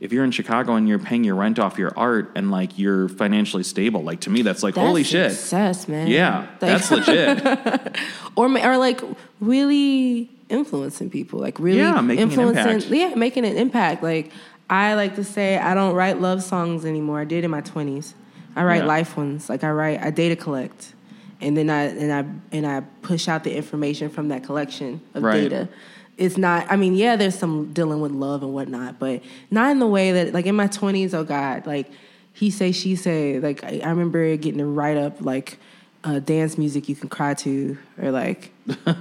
if 0.00 0.12
you're 0.12 0.24
in 0.24 0.32
Chicago 0.32 0.74
and 0.74 0.88
you're 0.88 0.98
paying 0.98 1.22
your 1.24 1.36
rent 1.36 1.58
off 1.60 1.78
your 1.78 1.92
art, 1.96 2.32
and 2.34 2.50
like 2.50 2.78
you're 2.78 3.08
financially 3.08 3.62
stable. 3.62 4.02
Like 4.02 4.20
to 4.22 4.30
me, 4.30 4.42
that's 4.42 4.62
like 4.62 4.74
that's 4.74 4.86
holy 4.86 5.04
shit. 5.04 5.32
success, 5.32 5.86
man. 5.88 6.08
Yeah, 6.08 6.40
Like- 6.40 6.58
that's 6.60 6.90
legit. 6.90 7.96
or 8.36 8.46
or 8.58 8.76
like 8.76 9.00
really 9.40 10.28
influencing 10.48 11.08
people, 11.10 11.38
like 11.40 11.58
really 11.58 11.78
Yeah, 11.78 12.00
making 12.00 12.22
an 12.24 12.28
influencing, 12.30 12.66
impact. 12.66 12.90
yeah, 12.92 13.14
making 13.14 13.44
an 13.44 13.56
impact. 13.56 14.02
Like 14.02 14.30
I 14.72 14.94
like 14.94 15.16
to 15.16 15.24
say, 15.24 15.58
I 15.58 15.74
don't 15.74 15.94
write 15.94 16.18
love 16.18 16.42
songs 16.42 16.86
anymore. 16.86 17.20
I 17.20 17.24
did 17.26 17.44
in 17.44 17.50
my 17.50 17.60
twenties. 17.60 18.14
I 18.56 18.64
write 18.64 18.82
Yeah. 18.82 18.86
life 18.86 19.16
ones. 19.18 19.50
Like 19.50 19.64
I 19.64 19.70
write, 19.70 20.00
I 20.02 20.10
data 20.10 20.34
collect, 20.34 20.94
and 21.42 21.54
then 21.56 21.68
I 21.68 21.82
and 21.84 22.10
I 22.12 22.24
and 22.56 22.66
I 22.66 22.80
push 23.02 23.28
out 23.28 23.44
the 23.44 23.54
information 23.54 24.08
from 24.08 24.28
that 24.28 24.44
collection 24.44 25.02
of 25.14 25.22
Right. 25.24 25.42
data. 25.50 25.68
It's 26.16 26.38
not. 26.38 26.66
I 26.70 26.76
mean, 26.76 26.94
yeah, 26.94 27.16
there's 27.16 27.38
some 27.38 27.72
dealing 27.74 28.00
with 28.00 28.12
love 28.12 28.42
and 28.42 28.54
whatnot, 28.54 28.98
but 28.98 29.22
not 29.50 29.70
in 29.72 29.78
the 29.78 29.86
way 29.86 30.12
that 30.12 30.32
like 30.32 30.46
in 30.46 30.54
my 30.54 30.68
twenties. 30.68 31.12
Oh 31.12 31.24
God, 31.24 31.66
like 31.66 31.90
he 32.32 32.50
say, 32.50 32.72
she 32.72 32.96
say. 32.96 33.38
Like 33.40 33.62
I, 33.64 33.80
I 33.84 33.90
remember 33.90 34.36
getting 34.36 34.58
to 34.58 34.66
write 34.66 34.96
up 34.96 35.20
like. 35.20 35.58
Uh, 36.04 36.18
dance 36.18 36.58
music 36.58 36.88
you 36.88 36.96
can 36.96 37.08
cry 37.08 37.32
to, 37.32 37.78
or 38.00 38.10
like 38.10 38.50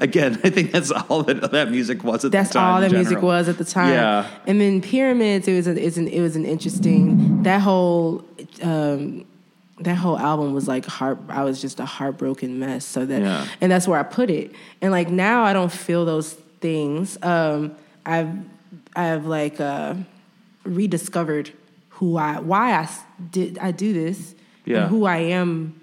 Again, 0.00 0.40
I 0.42 0.48
think 0.50 0.72
that's 0.72 0.90
all 0.90 1.22
that 1.24 1.50
that 1.52 1.70
music 1.70 2.02
was 2.04 2.24
at 2.24 2.32
that's 2.32 2.48
the 2.50 2.54
time. 2.54 2.80
That's 2.80 2.92
all 2.94 2.98
that 2.98 3.04
music 3.04 3.22
was 3.22 3.48
at 3.48 3.58
the 3.58 3.64
time. 3.64 3.92
Yeah. 3.92 4.26
And 4.46 4.58
then 4.60 4.80
pyramids, 4.80 5.46
it 5.46 5.54
was 5.54 5.66
a, 5.66 5.84
it's 5.86 5.96
an 5.98 6.08
it 6.08 6.20
was 6.22 6.34
an 6.36 6.44
interesting 6.46 7.42
that 7.42 7.60
whole 7.60 8.24
um, 8.62 9.26
that 9.80 9.96
whole 9.96 10.18
album 10.18 10.54
was 10.54 10.66
like 10.66 10.86
heart 10.86 11.18
I 11.28 11.42
was 11.44 11.60
just 11.60 11.80
a 11.80 11.84
heartbroken 11.84 12.58
mess. 12.58 12.86
So 12.86 13.04
that 13.04 13.20
Yeah. 13.20 13.46
and 13.60 13.70
that's 13.70 13.86
where 13.86 13.98
I 14.00 14.02
put 14.02 14.30
it. 14.30 14.52
And 14.80 14.92
like 14.92 15.10
now 15.10 15.42
I 15.44 15.52
don't 15.52 15.72
feel 15.72 16.06
those 16.06 16.32
things. 16.60 17.18
Um 17.22 17.76
I've 18.06 18.30
I've 18.94 19.26
like 19.26 19.60
uh 19.60 19.94
rediscovered 20.64 21.50
who 21.90 22.16
I 22.16 22.40
why 22.40 22.72
i 22.72 22.88
did 23.30 23.58
I 23.58 23.70
do 23.70 23.92
this 23.92 24.34
Yeah. 24.64 24.82
and 24.82 24.90
who 24.90 25.04
I 25.04 25.18
am 25.18 25.80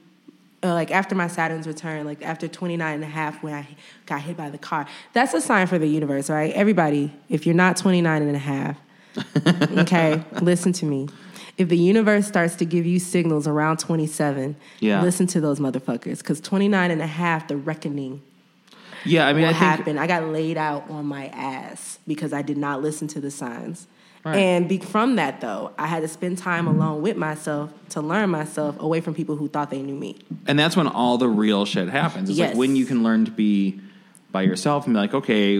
uh, 0.64 0.74
like 0.74 0.92
after 0.92 1.14
my 1.16 1.28
Saturn's 1.28 1.68
return, 1.68 2.06
like 2.06 2.22
after 2.24 2.48
29 2.48 2.94
and 2.96 3.04
a 3.04 3.08
half 3.08 3.44
when 3.44 3.54
I 3.54 3.68
got 4.06 4.22
hit 4.22 4.38
by 4.38 4.50
the 4.50 4.58
car. 4.58 4.88
That's 5.14 5.34
a 5.34 5.42
sign 5.42 5.68
for 5.68 5.78
the 5.78 5.88
universe, 5.88 6.30
right? 6.30 6.54
Everybody, 6.54 7.12
if 7.30 7.46
you're 7.46 7.56
not 7.56 7.76
29 7.78 8.22
and 8.22 8.36
a 8.36 8.40
half, 8.40 8.78
okay, 9.78 10.24
listen 10.42 10.74
to 10.74 10.86
me. 10.86 11.10
If 11.58 11.70
the 11.70 11.78
universe 11.78 12.28
starts 12.28 12.56
to 12.56 12.66
give 12.66 12.86
you 12.86 12.98
signals 13.00 13.46
around 13.48 13.78
27, 13.78 14.56
Yeah. 14.80 15.02
listen 15.04 15.28
to 15.28 15.42
those 15.42 15.60
motherfuckers. 15.60 16.20
Because 16.20 16.42
29 16.42 16.90
and 16.90 17.02
a 17.02 17.06
half, 17.08 17.48
the 17.48 17.56
reckoning 17.58 18.22
Yeah, 19.06 19.28
I 19.28 19.34
mean, 19.34 19.44
what 19.44 19.50
I 19.50 19.52
think 19.60 19.64
happened. 19.78 20.00
I 20.00 20.08
got 20.08 20.24
laid 20.30 20.58
out 20.58 20.90
on 20.90 21.06
my 21.06 21.28
ass 21.28 22.00
because 22.08 22.34
I 22.34 22.42
did 22.42 22.58
not 22.58 22.82
listen 22.82 23.08
to 23.10 23.20
the 23.22 23.30
signs. 23.30 23.86
Right. 24.26 24.38
And 24.38 24.70
be, 24.70 24.78
from 24.78 25.18
that, 25.18 25.42
though, 25.42 25.72
I 25.78 25.88
had 25.88 26.02
to 26.02 26.08
spend 26.08 26.38
time 26.38 26.66
alone 26.68 27.02
with 27.02 27.18
myself 27.18 27.72
to 27.90 28.02
learn 28.02 28.30
myself 28.30 28.80
away 28.80 29.02
from 29.02 29.14
people 29.14 29.36
who 29.36 29.50
thought 29.50 29.70
they 29.70 29.82
knew 29.82 29.96
me. 29.96 30.18
And 30.48 30.58
that's 30.58 30.78
when 30.78 30.88
all 30.88 31.18
the 31.18 31.28
real 31.28 31.66
shit 31.66 31.90
happens. 31.90 32.30
It's 32.30 32.40
Yes. 32.40 32.50
like 32.52 32.58
when 32.58 32.76
you 32.78 32.86
can 32.86 33.04
learn 33.04 33.26
to 33.26 33.32
be 33.32 33.82
by 34.32 34.44
yourself 34.44 34.86
and 34.86 34.94
be 34.94 35.00
like, 35.00 35.14
okay, 35.14 35.58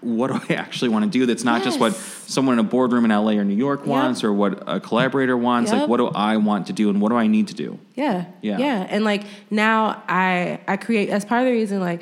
what 0.00 0.28
do 0.28 0.40
I 0.48 0.54
actually 0.58 0.88
want 0.88 1.04
to 1.04 1.10
do? 1.10 1.26
That's 1.26 1.44
not 1.44 1.62
just 1.62 1.78
what 1.78 1.92
someone 1.94 2.54
in 2.58 2.64
a 2.64 2.68
boardroom 2.68 3.04
in 3.04 3.10
LA 3.10 3.32
or 3.32 3.44
New 3.44 3.54
York 3.54 3.80
Yep. 3.80 3.88
wants 3.88 4.24
or 4.24 4.32
what 4.32 4.62
a 4.66 4.80
collaborator 4.80 5.36
wants. 5.36 5.70
Like, 5.70 5.86
what 5.86 5.98
do 5.98 6.06
I 6.08 6.38
want 6.38 6.68
to 6.68 6.72
do 6.72 6.88
and 6.88 7.02
what 7.02 7.10
do 7.10 7.16
I 7.16 7.26
need 7.26 7.48
to 7.48 7.54
do? 7.54 7.78
Yeah. 7.96 8.24
Yeah. 8.40 8.56
Yeah. 8.56 8.86
And 8.88 9.04
like 9.04 9.24
now 9.50 10.02
I 10.08 10.60
I 10.66 10.78
create 10.78 11.10
that's 11.10 11.26
part 11.26 11.42
of 11.42 11.46
the 11.48 11.52
reason 11.52 11.80
like 11.80 12.00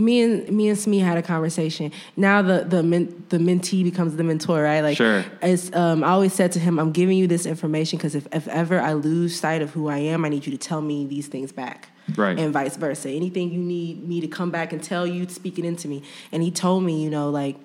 me 0.00 0.22
and 0.22 0.48
me 0.50 0.68
and 0.68 0.78
Smee 0.78 0.98
had 0.98 1.18
a 1.18 1.22
conversation. 1.22 1.92
Now 2.16 2.42
the 2.42 2.64
the 2.64 2.82
men, 2.82 3.24
the 3.28 3.38
mentee 3.38 3.84
becomes 3.84 4.16
the 4.16 4.24
mentor, 4.24 4.62
right? 4.62 4.80
Like 4.80 4.96
Sure. 4.96 5.24
It's 5.42 5.74
um 5.74 6.02
I 6.04 6.08
always 6.08 6.32
said 6.32 6.52
to 6.52 6.58
him, 6.58 6.78
I'm 6.78 6.92
giving 6.92 7.16
you 7.18 7.26
this 7.26 7.46
information 7.46 7.98
because 7.98 8.14
if, 8.14 8.26
if 8.32 8.48
ever 8.48 8.80
I 8.80 8.92
lose 8.94 9.38
sight 9.38 9.62
of 9.62 9.70
who 9.70 9.88
I 9.88 9.98
am, 9.98 10.24
I 10.24 10.28
need 10.28 10.46
you 10.46 10.52
to 10.52 10.58
tell 10.58 10.80
me 10.80 11.06
these 11.06 11.28
things 11.28 11.52
back. 11.52 11.88
Right. 12.16 12.38
And 12.38 12.52
vice 12.52 12.76
versa. 12.76 13.08
Anything 13.10 13.52
you 13.52 13.60
need 13.60 14.08
me 14.08 14.20
to 14.20 14.26
come 14.28 14.50
back 14.50 14.72
and 14.72 14.82
tell 14.82 15.06
you, 15.06 15.28
speak 15.28 15.58
it 15.58 15.64
into 15.64 15.86
me. 15.86 16.02
And 16.32 16.42
he 16.42 16.50
told 16.50 16.82
me, 16.82 17.02
you 17.04 17.10
know, 17.10 17.30
like 17.30 17.56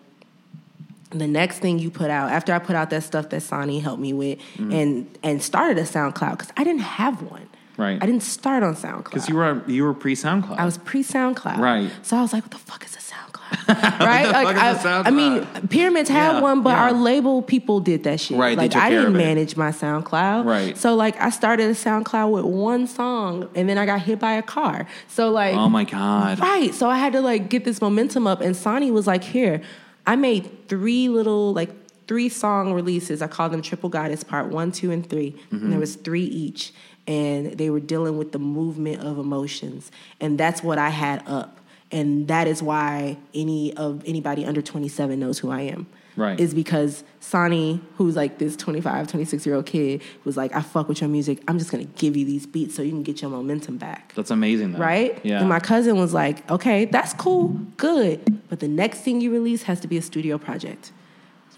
the 1.11 1.27
next 1.27 1.59
thing 1.59 1.79
you 1.79 1.89
put 1.89 2.09
out 2.09 2.31
after 2.31 2.53
I 2.53 2.59
put 2.59 2.75
out 2.75 2.89
that 2.89 3.03
stuff 3.03 3.29
that 3.29 3.41
Sonny 3.41 3.79
helped 3.79 4.01
me 4.01 4.11
with 4.13 4.37
Mm-hmm. 4.57 4.71
and 4.71 5.17
and 5.23 5.41
started 5.41 5.77
a 5.77 5.83
SoundCloud 5.83 6.31
because 6.31 6.51
I 6.57 6.63
didn't 6.63 6.81
have 6.81 7.21
one. 7.21 7.47
Right. 7.77 8.01
I 8.01 8.05
didn't 8.05 8.23
start 8.23 8.63
on 8.63 8.75
SoundCloud. 8.75 9.03
Because 9.05 9.29
you 9.29 9.35
were 9.35 9.61
you 9.67 9.83
were 9.83 9.93
pre 9.93 10.15
SoundCloud. 10.15 10.57
I 10.57 10.65
was 10.65 10.77
pre 10.77 11.03
SoundCloud. 11.03 11.57
Right. 11.57 11.91
So 12.03 12.17
I 12.17 12.21
was 12.21 12.33
like, 12.33 12.43
what 12.43 12.51
the 12.51 12.57
fuck 12.57 12.85
is 12.85 12.95
a 12.95 12.99
SoundCloud? 12.99 13.67
right? 13.99 14.31
like 14.31 14.55
fuck 14.55 14.77
is 14.79 14.85
a 14.85 14.89
I, 14.89 15.01
I 15.05 15.11
mean, 15.11 15.45
Pyramids 15.69 16.09
had 16.09 16.33
Yeah, 16.33 16.41
one, 16.41 16.63
but 16.63 16.71
yeah. 16.71 16.83
our 16.83 16.93
label 16.93 17.41
people 17.41 17.79
did 17.79 18.03
that 18.05 18.19
shit. 18.19 18.37
Right, 18.37 18.57
Like 18.57 18.75
I 18.75 18.89
didn't 18.89 19.13
manage 19.13 19.55
my 19.57 19.71
SoundCloud. 19.71 20.45
Right. 20.45 20.77
So 20.77 20.95
like 20.95 21.19
I 21.21 21.29
started 21.29 21.67
a 21.69 21.73
SoundCloud 21.73 22.31
with 22.31 22.45
one 22.45 22.87
song 22.87 23.49
and 23.55 23.67
then 23.67 23.77
I 23.77 23.85
got 23.85 24.01
hit 24.01 24.19
by 24.19 24.33
a 24.33 24.43
car. 24.43 24.87
So 25.07 25.29
like 25.31 25.55
oh 25.55 25.69
my 25.69 25.83
god. 25.83 26.39
Right. 26.39 26.73
So 26.73 26.89
I 26.89 26.97
had 26.97 27.13
to 27.13 27.21
like 27.21 27.49
get 27.49 27.65
this 27.65 27.81
momentum 27.81 28.25
up. 28.27 28.41
And 28.41 28.55
Sonny 28.55 28.89
was 28.91 29.05
like, 29.05 29.23
here, 29.23 29.61
I 30.07 30.15
made 30.15 30.67
three 30.69 31.09
little, 31.09 31.53
like 31.53 31.71
three 32.07 32.29
song 32.29 32.73
releases. 32.73 33.21
I 33.21 33.27
called 33.27 33.51
them 33.51 33.61
Triple 33.61 33.89
Goddess 33.89 34.23
Part 34.23 34.47
One, 34.49 34.71
Two, 34.71 34.91
and 34.91 35.07
3 35.07 35.31
Mm-hmm. 35.31 35.55
And 35.55 35.71
there 35.71 35.79
was 35.79 35.95
three 35.95 36.23
each. 36.25 36.73
And 37.07 37.53
they 37.57 37.69
were 37.69 37.79
dealing 37.79 38.17
with 38.17 38.31
the 38.31 38.39
movement 38.39 39.01
of 39.01 39.17
emotions. 39.19 39.91
And 40.19 40.37
that's 40.39 40.63
what 40.63 40.77
I 40.79 40.89
had 40.89 41.23
up. 41.27 41.59
And 41.91 42.27
that 42.27 42.47
is 42.47 42.63
why 42.63 43.17
any 43.33 43.75
of 43.77 44.03
anybody 44.05 44.43
under 44.45 44.61
27 44.61 45.19
knows 45.19 45.39
who 45.39 45.51
I 45.51 45.61
am. 45.61 45.85
Right. 46.17 46.39
Is 46.39 46.53
because 46.53 47.03
Sonny, 47.19 47.81
who's 47.97 48.15
like 48.15 48.37
this 48.37 48.55
25, 48.55 49.07
26 49.09 49.45
year 49.45 49.55
old 49.55 49.65
kid, 49.65 50.01
was 50.23 50.37
like, 50.37 50.55
I 50.55 50.61
fuck 50.61 50.87
with 50.87 51.01
your 51.01 51.09
music. 51.09 51.43
I'm 51.47 51.59
just 51.59 51.71
gonna 51.71 51.83
give 51.83 52.15
you 52.15 52.25
these 52.25 52.45
beats 52.45 52.73
so 52.73 52.81
you 52.81 52.91
can 52.91 53.03
get 53.03 53.21
your 53.21 53.29
momentum 53.29 53.77
back 53.77 54.13
That's 54.15 54.31
amazing 54.31 54.71
though. 54.71 54.79
right? 54.79 55.19
Yeah. 55.25 55.41
And 55.41 55.49
my 55.49 55.59
cousin 55.59 55.97
was 55.97 56.13
like, 56.13 56.49
okay, 56.49 56.85
that's 56.85 57.13
cool, 57.13 57.49
good. 57.75 58.41
But 58.47 58.61
the 58.61 58.67
next 58.69 59.01
thing 59.01 59.19
you 59.19 59.29
release 59.31 59.63
has 59.63 59.81
to 59.81 59.89
be 59.89 59.97
a 59.97 60.01
studio 60.01 60.37
project. 60.37 60.93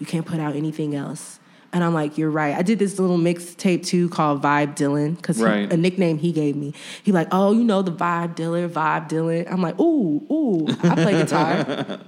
You 0.00 0.06
can't 0.06 0.26
put 0.26 0.40
out 0.40 0.56
anything 0.56 0.92
else. 0.94 1.38
And 1.72 1.84
I'm 1.84 1.92
like, 1.92 2.16
you're 2.16 2.30
right. 2.30 2.54
I 2.56 2.62
did 2.62 2.78
this 2.78 2.98
little 2.98 3.18
mixtape 3.18 3.84
too 3.84 4.08
called 4.08 4.42
Vibe 4.42 4.74
Dylan 4.74 5.16
because 5.16 5.40
Right. 5.40 5.70
a 5.70 5.76
nickname 5.76 6.16
he 6.18 6.32
gave 6.32 6.56
me. 6.56 6.72
He 7.02 7.12
like, 7.12 7.28
oh, 7.30 7.52
you 7.52 7.62
know 7.62 7.82
the 7.82 7.92
Vibe 7.92 8.36
Dylan, 8.36 8.70
Vibe 8.70 9.08
Dylan. 9.10 9.50
I'm 9.52 9.60
like, 9.60 9.78
ooh, 9.78 10.24
ooh, 10.30 10.66
I 10.82 10.94
play 10.94 11.12
guitar. 11.12 12.00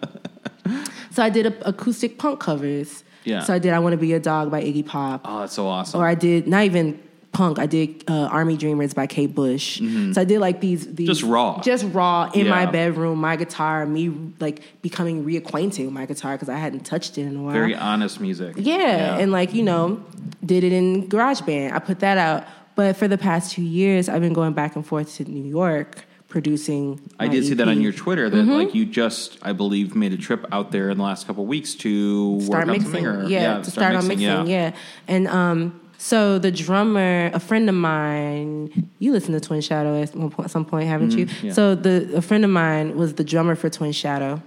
so 1.10 1.22
I 1.22 1.28
did 1.30 1.46
a, 1.46 1.68
acoustic 1.68 2.18
punk 2.18 2.40
covers. 2.40 3.04
Yeah. 3.24 3.42
So 3.42 3.52
I 3.52 3.58
did 3.58 3.72
I 3.74 3.78
Want 3.80 3.92
to 3.92 3.98
Be 3.98 4.14
a 4.14 4.20
Dog 4.20 4.50
by 4.50 4.62
Iggy 4.62 4.86
Pop. 4.86 5.22
oh, 5.26 5.40
that's 5.40 5.52
so 5.52 5.66
awesome. 5.66 6.00
Or 6.00 6.06
I 6.06 6.14
did 6.14 6.46
not 6.48 6.64
even 6.64 6.98
punk. 7.32 7.58
I 7.58 7.66
did 7.66 8.04
uh, 8.08 8.24
Army 8.26 8.56
Dreamers 8.56 8.92
by 8.92 9.06
Kate 9.06 9.34
Bush. 9.34 9.78
So 9.78 10.20
I 10.20 10.24
did 10.24 10.40
like 10.40 10.60
these, 10.60 10.86
these 10.94 11.08
Mm-hmm. 11.08 11.12
Just 11.12 11.22
raw. 11.22 11.60
just 11.62 11.84
raw 11.92 12.30
in 12.34 12.48
my 12.48 12.66
bedroom, 12.66 13.20
my 13.20 13.36
guitar, 13.36 13.86
me 13.86 14.08
like 14.40 14.62
becoming 14.82 15.24
reacquainted 15.24 15.84
with 15.84 15.94
my 15.94 16.06
guitar 16.06 16.32
because 16.34 16.48
I 16.48 16.56
hadn't 16.58 16.84
touched 16.84 17.18
it 17.18 17.22
in 17.22 17.36
a 17.36 17.42
while. 17.42 17.52
Very 17.52 17.74
honest 17.74 18.20
music. 18.20 18.54
yeah. 18.58 19.16
and 19.18 19.30
like 19.32 19.54
you 19.54 19.62
know, 19.62 20.02
did 20.44 20.64
it 20.64 20.72
in 20.72 21.08
GarageBand. 21.08 21.72
I 21.72 21.78
put 21.78 22.00
that 22.00 22.18
out, 22.18 22.44
but 22.74 22.96
for 22.96 23.06
the 23.06 23.18
past 23.18 23.52
two 23.52 23.62
years, 23.62 24.08
I've 24.08 24.20
been 24.22 24.32
going 24.32 24.52
back 24.52 24.74
and 24.76 24.84
forth 24.86 25.14
to 25.16 25.24
New 25.24 25.44
York 25.48 26.04
producing. 26.28 27.00
I 27.18 27.28
did 27.28 27.44
see 27.44 27.54
that 27.54 27.68
on 27.68 27.80
your 27.80 27.92
Twitter 27.92 28.30
that 28.30 28.36
Mm-hmm. 28.36 28.50
like 28.52 28.74
you 28.74 28.86
just 28.86 29.38
I 29.42 29.52
believe 29.52 29.94
made 29.94 30.12
a 30.12 30.16
trip 30.16 30.46
out 30.52 30.72
there 30.72 30.88
in 30.90 30.96
the 30.98 31.04
last 31.04 31.26
couple 31.26 31.42
of 31.44 31.48
weeks 31.48 31.74
to 31.76 32.40
start 32.40 32.50
work 32.50 32.62
on 32.62 32.72
mixing. 32.72 32.84
something 32.92 33.06
or 33.06 33.24
yeah, 33.28 33.60
to 33.62 33.70
start, 33.70 33.94
on 33.96 34.08
mixing. 34.08 34.46
Yeah. 34.46 34.72
and 35.08 35.26
um, 35.28 35.80
so 36.02 36.38
the 36.38 36.50
drummer, 36.50 37.30
a 37.34 37.38
friend 37.38 37.68
of 37.68 37.74
mine, 37.74 38.90
you 39.00 39.12
listened 39.12 39.40
to 39.40 39.46
Twin 39.46 39.60
Shadow 39.60 40.00
at 40.00 40.16
one 40.16 40.30
point, 40.30 40.50
some 40.50 40.64
point, 40.64 40.88
haven't 40.88 41.10
you? 41.12 41.26
Mm-hmm. 41.26 41.46
yeah. 41.48 41.52
So 41.52 41.74
the 41.74 42.16
a 42.16 42.22
friend 42.22 42.42
of 42.42 42.50
mine 42.50 42.96
was 42.96 43.14
the 43.14 43.22
drummer 43.22 43.54
for 43.54 43.68
Twin 43.68 43.92
Shadow, 43.92 44.42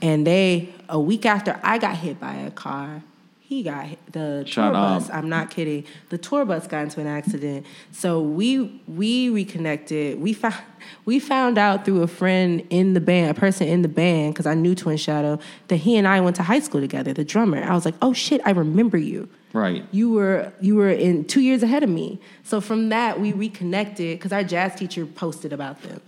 and 0.00 0.26
they 0.26 0.72
a 0.88 0.98
week 0.98 1.26
after 1.26 1.60
I 1.62 1.76
got 1.76 1.98
hit 1.98 2.18
by 2.18 2.32
a 2.34 2.50
car. 2.50 3.02
He 3.46 3.62
got 3.62 3.86
the 4.10 4.42
Shut 4.46 4.72
tour 4.72 4.74
up. 4.74 5.00
bus. 5.02 5.10
I'm 5.10 5.28
not 5.28 5.50
kidding. 5.50 5.84
The 6.08 6.16
tour 6.16 6.46
bus 6.46 6.66
got 6.66 6.84
into 6.84 7.00
an 7.00 7.06
accident. 7.06 7.66
So 7.92 8.20
we 8.22 8.80
we 8.88 9.28
reconnected. 9.28 10.18
We 10.18 10.32
found 10.32 10.54
we 11.04 11.20
found 11.20 11.58
out 11.58 11.84
through 11.84 12.02
a 12.02 12.06
friend 12.06 12.66
in 12.70 12.94
the 12.94 13.00
band, 13.00 13.30
a 13.36 13.38
person 13.38 13.68
in 13.68 13.82
the 13.82 13.88
band, 13.88 14.32
because 14.32 14.46
I 14.46 14.54
knew 14.54 14.74
Twin 14.74 14.96
Shadow, 14.96 15.38
that 15.68 15.76
he 15.76 15.96
and 15.96 16.08
I 16.08 16.22
went 16.22 16.36
to 16.36 16.42
high 16.42 16.60
school 16.60 16.80
together. 16.80 17.12
The 17.12 17.24
drummer. 17.24 17.62
I 17.62 17.74
was 17.74 17.84
like, 17.84 17.96
oh 18.00 18.14
shit, 18.14 18.40
I 18.46 18.50
remember 18.50 18.96
you. 18.96 19.28
Right. 19.52 19.84
You 19.92 20.10
were 20.10 20.50
you 20.60 20.74
were 20.76 20.88
in 20.90 21.26
two 21.26 21.42
years 21.42 21.62
ahead 21.62 21.82
of 21.82 21.90
me. 21.90 22.18
So 22.44 22.62
from 22.62 22.88
that 22.88 23.20
we 23.20 23.32
reconnected 23.32 24.18
because 24.18 24.32
our 24.32 24.42
jazz 24.42 24.74
teacher 24.74 25.04
posted 25.04 25.52
about 25.52 25.82
them, 25.82 26.00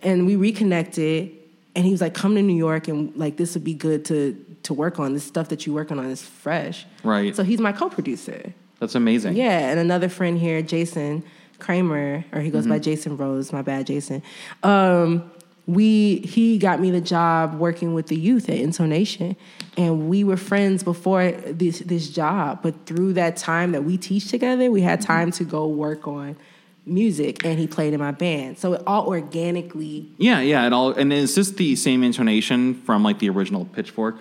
and 0.00 0.26
we 0.26 0.34
reconnected. 0.34 1.30
And 1.74 1.86
he 1.86 1.90
was 1.92 2.00
like, 2.02 2.12
"Come 2.12 2.34
to 2.34 2.42
New 2.42 2.56
York, 2.56 2.88
and 2.88 3.16
like 3.16 3.36
this 3.36 3.54
would 3.54 3.64
be 3.64 3.72
good 3.72 4.04
to 4.06 4.34
to 4.64 4.74
work 4.74 4.98
on. 4.98 5.14
This 5.14 5.24
stuff 5.24 5.48
that 5.48 5.66
you're 5.66 5.74
working 5.74 5.98
on 5.98 6.06
is 6.06 6.22
fresh." 6.22 6.86
Right. 7.02 7.34
So 7.34 7.42
he's 7.42 7.60
my 7.60 7.72
co-producer. 7.72 8.52
That's 8.78 8.94
amazing. 8.94 9.36
Yeah, 9.36 9.70
and 9.70 9.78
another 9.78 10.08
friend 10.08 10.38
here, 10.38 10.60
Jason 10.60 11.22
Kramer, 11.60 12.24
or 12.32 12.40
he 12.40 12.50
goes 12.50 12.66
by 12.66 12.80
Jason 12.80 13.16
Rose. 13.16 13.52
My 13.52 13.62
bad, 13.62 13.86
Jason. 13.86 14.22
Um, 14.64 15.30
we 15.66 16.16
he 16.18 16.58
got 16.58 16.80
me 16.80 16.90
the 16.90 17.00
job 17.00 17.54
working 17.54 17.94
with 17.94 18.08
the 18.08 18.16
youth 18.16 18.48
at 18.48 18.56
Intonation, 18.56 19.36
and 19.76 20.08
we 20.08 20.24
were 20.24 20.36
friends 20.36 20.82
before 20.82 21.30
this 21.30 21.78
this 21.78 22.08
job. 22.08 22.60
But 22.62 22.86
through 22.86 23.12
that 23.12 23.36
time 23.36 23.72
that 23.72 23.84
we 23.84 23.96
teach 23.96 24.28
together, 24.28 24.70
we 24.70 24.80
had 24.80 25.00
time 25.00 25.30
to 25.32 25.44
go 25.44 25.68
work 25.68 26.08
on 26.08 26.36
music, 26.84 27.44
and 27.44 27.60
he 27.60 27.68
played 27.68 27.92
in 27.92 28.00
my 28.00 28.10
band. 28.10 28.58
So 28.58 28.72
it 28.72 28.82
all 28.86 29.06
organically 29.06 30.10
Yeah, 30.18 30.40
yeah, 30.40 30.64
and 30.64 30.74
all. 30.74 30.90
And 30.90 31.12
is 31.12 31.36
this 31.36 31.50
the 31.52 31.76
same 31.76 32.02
intonation 32.02 32.74
from 32.82 33.04
like 33.04 33.20
the 33.20 33.28
original 33.28 33.64
Pitchfork? 33.66 34.16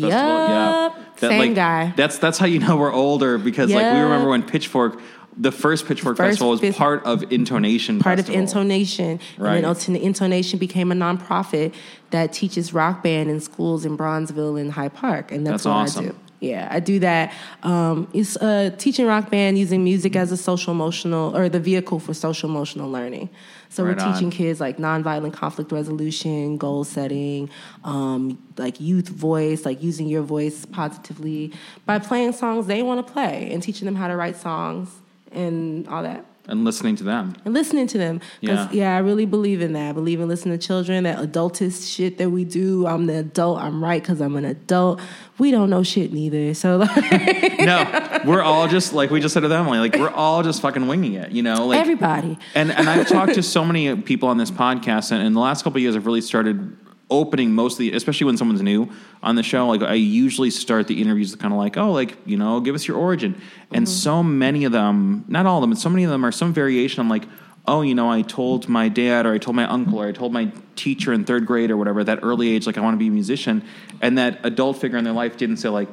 Festival? 0.00 0.48
Yup. 0.48 1.18
Same 1.18 1.38
like, 1.38 1.54
guy. 1.54 1.92
That's 1.96 2.18
that's 2.18 2.38
how 2.38 2.46
you 2.46 2.58
know 2.58 2.76
we're 2.76 2.92
older 2.92 3.38
because 3.38 3.70
like 3.72 3.94
we 3.94 4.00
remember 4.00 4.28
when 4.30 4.42
Pitchfork, 4.42 5.00
the 5.36 5.52
first 5.52 5.86
Pitchfork 5.86 6.16
First 6.16 6.40
festival 6.40 6.50
was 6.50 6.76
part 6.76 7.04
of 7.04 7.32
Intonation. 7.32 8.00
part 8.00 8.18
Festival. 8.18 8.42
of 8.42 8.48
Intonation. 8.48 9.20
Right. 9.38 9.64
And 9.64 9.76
then 9.76 9.96
Intonation 9.96 10.58
became 10.58 10.90
a 10.92 10.94
nonprofit 10.94 11.74
that 12.10 12.32
teaches 12.32 12.72
rock 12.72 13.02
band 13.02 13.30
in 13.30 13.40
schools 13.40 13.84
in 13.84 13.96
Bronzeville 13.96 14.60
and 14.60 14.72
Hyde 14.72 14.94
Park. 14.94 15.32
And 15.32 15.46
that's, 15.46 15.64
That's 15.64 15.66
what 15.66 15.72
awesome. 15.72 16.04
I 16.06 16.08
do. 16.08 16.16
Yeah, 16.40 16.68
I 16.70 16.80
do 16.80 16.98
that. 16.98 17.32
Um, 17.62 18.08
it's 18.12 18.36
uh, 18.36 18.70
teaching 18.76 19.06
rock 19.06 19.30
band 19.30 19.58
using 19.58 19.82
music 19.82 20.14
as 20.14 20.30
a 20.30 20.36
social 20.36 20.72
emotional 20.72 21.34
or 21.34 21.48
the 21.48 21.60
vehicle 21.60 21.98
for 21.98 22.12
social 22.12 22.50
emotional 22.50 22.90
learning. 22.90 23.30
So 23.74 23.84
Right 23.84 23.96
we're 23.96 24.02
on. 24.04 24.12
teaching 24.14 24.30
kids 24.30 24.60
like 24.60 24.76
nonviolent 24.76 25.32
conflict 25.32 25.72
resolution, 25.72 26.56
goal 26.58 26.84
setting, 26.84 27.50
um, 27.82 28.38
like 28.56 28.80
youth 28.80 29.08
voice, 29.08 29.64
like 29.64 29.82
using 29.82 30.06
your 30.06 30.22
voice 30.22 30.64
positively 30.64 31.52
by 31.84 31.98
playing 31.98 32.34
songs 32.34 32.68
they 32.68 32.84
want 32.84 33.04
to 33.04 33.12
play 33.12 33.50
and 33.52 33.60
teaching 33.60 33.86
them 33.86 33.96
how 33.96 34.06
to 34.06 34.14
write 34.16 34.36
songs 34.36 34.90
and 35.32 35.88
all 35.88 36.04
that. 36.04 36.24
And 36.46 36.64
listening 36.64 36.96
to 36.96 37.04
them. 37.04 37.34
and 37.44 37.54
listening 37.54 37.86
to 37.88 37.98
them. 37.98 38.20
Yeah. 38.40 38.68
yeah, 38.70 38.94
I 38.96 38.98
really 38.98 39.26
believe 39.26 39.62
in 39.62 39.72
that. 39.72 39.90
I 39.90 39.92
believe 39.92 40.20
in 40.20 40.28
listening 40.28 40.58
to 40.58 40.66
children, 40.66 41.04
that 41.04 41.18
adultist 41.18 41.90
shit 41.94 42.18
that 42.18 42.30
we 42.30 42.44
do. 42.44 42.86
I'm 42.86 43.06
the 43.06 43.18
adult. 43.18 43.60
I'm 43.60 43.82
right 43.82 44.02
because 44.02 44.20
I'm 44.20 44.36
an 44.36 44.44
adult. 44.44 45.00
We 45.38 45.50
don't 45.50 45.70
know 45.70 45.82
shit 45.82 46.12
neither. 46.12 46.54
So 46.54 46.76
like 47.00 47.58
No, 47.60 48.20
we're 48.24 48.42
all 48.42 48.68
just 48.68 48.92
like 48.92 49.10
we 49.10 49.20
just 49.20 49.32
said 49.34 49.40
to 49.40 49.52
Emily, 49.54 49.78
like 49.78 49.96
we're 49.96 50.10
all 50.10 50.42
just 50.42 50.60
fucking 50.60 50.86
winging 50.86 51.14
it, 51.14 51.32
you 51.32 51.42
know? 51.42 51.66
Like 51.66 51.80
everybody. 51.80 52.38
And 52.54 52.70
and 52.70 52.88
I've 52.88 53.08
talked 53.08 53.34
to 53.34 53.42
so 53.42 53.64
many 53.64 53.96
people 54.02 54.28
on 54.28 54.36
this 54.36 54.50
podcast, 54.50 55.12
and 55.12 55.22
in 55.26 55.32
the 55.32 55.40
last 55.40 55.62
couple 55.62 55.78
of 55.78 55.82
years, 55.82 55.96
I've 55.96 56.06
really 56.06 56.20
started 56.20 56.76
opening 57.20 57.52
mostly, 57.52 57.92
especially 57.92 58.26
when 58.26 58.36
someone's 58.36 58.62
new 58.62 58.88
on 59.22 59.36
the 59.36 59.42
show. 59.42 59.66
Like 59.68 59.82
I 59.82 59.94
usually 59.94 60.50
start 60.50 60.86
the 60.88 61.00
interviews 61.00 61.34
kind 61.36 61.52
of 61.52 61.58
like, 61.58 61.76
oh, 61.76 61.92
like 61.92 62.16
you 62.26 62.36
know, 62.36 62.60
give 62.60 62.74
us 62.74 62.86
your 62.86 62.96
origin. 62.96 63.40
And 63.72 63.88
so 63.88 64.22
many 64.22 64.64
of 64.64 64.72
them, 64.72 65.24
not 65.28 65.46
all 65.46 65.58
of 65.58 65.62
them, 65.62 65.70
but 65.70 65.78
so 65.78 65.88
many 65.88 66.04
of 66.04 66.10
them 66.10 66.24
are 66.24 66.32
some 66.32 66.52
variation. 66.52 67.00
I'm 67.00 67.08
like. 67.08 67.24
Oh, 67.66 67.80
you 67.80 67.94
know, 67.94 68.10
I 68.10 68.20
told 68.20 68.68
my 68.68 68.90
dad, 68.90 69.24
or 69.24 69.32
I 69.32 69.38
told 69.38 69.56
my 69.56 69.64
uncle, 69.64 69.98
or 69.98 70.06
I 70.06 70.12
told 70.12 70.34
my 70.34 70.52
teacher 70.76 71.14
in 71.14 71.24
third 71.24 71.46
grade, 71.46 71.70
or 71.70 71.78
whatever, 71.78 72.04
that 72.04 72.18
early 72.22 72.54
age, 72.54 72.66
like 72.66 72.76
I 72.76 72.82
want 72.82 72.92
to 72.92 72.98
be 72.98 73.06
a 73.06 73.10
musician, 73.10 73.64
and 74.02 74.18
that 74.18 74.38
adult 74.44 74.76
figure 74.76 74.98
in 74.98 75.04
their 75.04 75.14
life 75.14 75.38
didn't 75.38 75.56
say 75.56 75.70
like, 75.70 75.88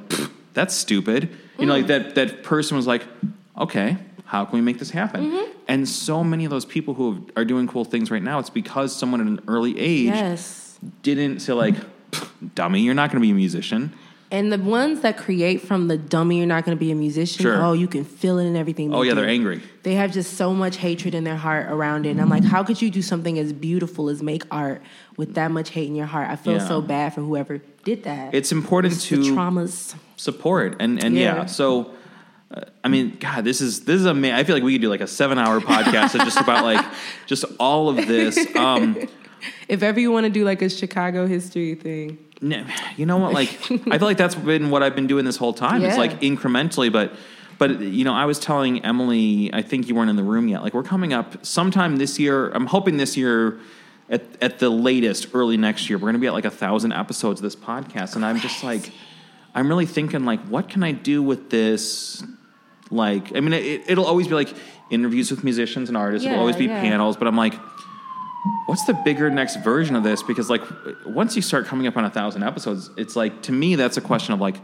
"That's 0.54 0.76
stupid," 0.76 1.30
you 1.58 1.66
know, 1.66 1.72
like 1.78 1.88
that 1.88 2.16
that 2.16 2.44
person 2.44 2.76
was 2.76 2.88
like, 2.88 3.04
"Okay, 3.58 3.96
how 4.32 4.46
can 4.46 4.56
we 4.56 4.62
make 4.62 4.80
this 4.80 4.90
happen? 4.90 5.32
Mm-hmm. 5.32 5.52
And 5.68 5.88
so 5.90 6.24
many 6.24 6.46
of 6.46 6.52
those 6.52 6.64
people 6.64 6.94
who 6.94 7.28
are 7.36 7.44
doing 7.44 7.68
cool 7.68 7.84
things 7.84 8.10
right 8.10 8.24
now, 8.24 8.40
it's 8.40 8.50
because 8.50 8.96
someone 8.96 9.20
at 9.20 9.28
an 9.28 9.42
early 9.48 9.78
age 9.78 10.08
Yes. 10.08 10.71
Didn't 11.04 11.40
say 11.42 11.54
like, 11.54 11.76
"Dummy, 12.56 12.82
you're 12.82 12.94
not 12.96 13.10
going 13.12 13.22
to 13.22 13.26
be 13.26 13.32
a 13.32 13.36
musician." 13.36 13.94
And 14.34 14.50
the 14.50 14.58
ones 14.58 15.02
that 15.02 15.18
create 15.18 15.60
from 15.62 15.90
the 15.90 15.98
dummy, 15.98 16.38
you're 16.38 16.48
not 16.48 16.64
going 16.64 16.78
to 16.78 16.80
be 16.80 16.90
a 16.90 16.96
musician. 16.96 17.42
Sure. 17.44 17.62
Oh, 17.62 17.74
you 17.74 17.86
can 17.90 18.06
feel 18.06 18.40
it 18.40 18.46
in 18.46 18.56
everything. 18.56 18.94
Oh 18.94 19.02
yeah, 19.02 19.12
do. 19.12 19.16
they're 19.16 19.28
angry. 19.30 19.62
They 19.84 19.96
have 19.96 20.14
just 20.14 20.38
so 20.38 20.54
much 20.54 20.78
hatred 20.78 21.14
in 21.14 21.26
their 21.26 21.36
heart 21.36 21.68
around 21.70 22.06
it. 22.06 22.12
And 22.12 22.22
I'm 22.22 22.30
like, 22.30 22.46
how 22.46 22.64
could 22.64 22.82
you 22.82 22.90
do 22.90 23.02
something 23.02 23.38
as 23.38 23.52
beautiful 23.52 24.08
as 24.08 24.24
make 24.24 24.44
art 24.50 24.82
with 25.18 25.34
that 25.34 25.52
much 25.52 25.72
hate 25.72 25.88
in 25.90 25.96
your 25.96 26.06
heart? 26.06 26.30
I 26.30 26.38
feel 26.38 26.54
Yeah. 26.54 26.68
so 26.68 26.82
bad 26.82 27.14
for 27.14 27.20
whoever 27.20 27.58
did 27.84 28.04
that. 28.04 28.34
It's 28.34 28.54
important 28.54 28.94
the 28.94 29.00
to 29.02 29.18
traumas. 29.34 29.96
support 30.16 30.78
and 30.80 31.04
and 31.04 31.14
yeah. 31.18 31.36
Yeah. 31.36 31.46
So, 31.48 31.92
uh, 32.56 32.62
I 32.86 32.88
mean, 32.88 33.18
God, 33.20 33.44
this 33.44 33.60
is 33.60 33.82
this 33.84 34.00
is 34.00 34.06
amazing. 34.06 34.36
I 34.36 34.46
feel 34.46 34.56
like 34.56 34.64
we 34.64 34.72
could 34.76 34.82
do 34.82 34.90
like 34.90 35.02
a 35.02 35.08
seven 35.08 35.40
hour 35.40 35.60
podcast 35.60 36.16
of 36.16 36.22
just 36.22 36.40
about 36.40 36.64
like 36.64 36.86
just 37.26 37.44
all 37.60 37.90
of 37.90 37.98
this. 38.08 38.38
Um, 38.56 38.96
If 39.68 39.84
ever 39.84 40.00
you 40.00 40.12
want 40.12 40.26
to 40.26 40.30
do 40.30 40.44
like 40.44 40.62
a 40.62 40.70
Chicago 40.70 41.28
history 41.28 41.76
thing, 41.76 42.18
No, 42.42 42.66
you 42.98 43.06
know 43.06 43.18
what? 43.18 43.34
Like, 43.34 43.50
I 43.72 43.98
feel 43.98 44.08
like 44.08 44.18
that's 44.18 44.36
been 44.36 44.70
what 44.70 44.84
I've 44.84 44.96
been 44.96 45.08
doing 45.08 45.26
this 45.26 45.38
whole 45.38 45.54
time. 45.54 45.84
It's 45.84 45.98
like 45.98 46.20
incrementally, 46.22 46.92
but, 46.92 47.14
but 47.58 47.80
you 47.80 48.04
know, 48.04 48.14
I 48.14 48.26
was 48.26 48.40
telling 48.40 48.84
Emily, 48.84 49.54
I 49.54 49.62
think 49.62 49.88
you 49.88 49.96
weren't 49.96 50.10
in 50.10 50.16
the 50.16 50.24
room 50.24 50.48
yet. 50.48 50.64
Like, 50.64 50.74
we're 50.74 50.84
coming 50.84 51.14
up 51.14 51.46
sometime 51.46 51.98
this 51.98 52.20
year. 52.20 52.50
I'm 52.50 52.66
hoping 52.66 52.98
this 52.98 53.16
year, 53.16 53.60
at 54.10 54.24
at 54.42 54.60
the 54.60 54.70
latest, 54.70 55.28
early 55.34 55.58
next 55.58 55.90
year, 55.90 55.98
we're 55.98 56.12
going 56.12 56.14
to 56.14 56.20
be 56.20 56.28
at 56.28 56.34
like 56.34 56.46
a 56.46 56.52
thousand 56.52 56.92
episodes 56.92 57.40
of 57.40 57.44
this 57.44 57.56
podcast, 57.56 58.16
and 58.16 58.26
I'm 58.26 58.40
just 58.40 58.64
like, 58.64 58.92
I'm 59.56 59.70
really 59.70 59.86
thinking 59.86 60.26
like, 60.26 60.42
what 60.48 60.68
can 60.70 60.84
I 60.84 60.92
do 60.92 61.24
with 61.24 61.50
this? 61.50 62.24
Like, 62.90 63.36
I 63.36 63.40
mean, 63.40 63.54
it, 63.54 63.90
it'll 63.90 64.06
always 64.06 64.28
be 64.28 64.36
like 64.36 64.54
interviews 64.90 65.32
with 65.32 65.44
musicians 65.46 65.88
and 65.88 65.98
artists. 65.98 66.28
it'll 66.28 66.40
always 66.40 66.58
be 66.58 66.66
yeah. 66.66 66.82
panels, 66.82 67.16
but 67.16 67.28
I'm 67.28 67.38
like 67.38 67.54
what's 68.66 68.86
the 68.86 68.94
bigger 68.94 69.30
next 69.30 69.58
version 69.58 69.96
of 69.96 70.04
this? 70.04 70.24
Because 70.24 70.50
like 70.50 70.62
once 71.06 71.36
you 71.36 71.42
start 71.42 71.66
coming 71.66 71.88
up 71.88 71.98
on 71.98 72.06
a 72.06 72.10
thousand 72.10 72.44
episodes, 72.44 72.90
it's 72.98 73.16
like 73.16 73.44
to 73.44 73.52
me 73.52 73.76
that's 73.76 73.98
a 73.98 74.02
question 74.02 74.34
of 74.34 74.40
like, 74.40 74.58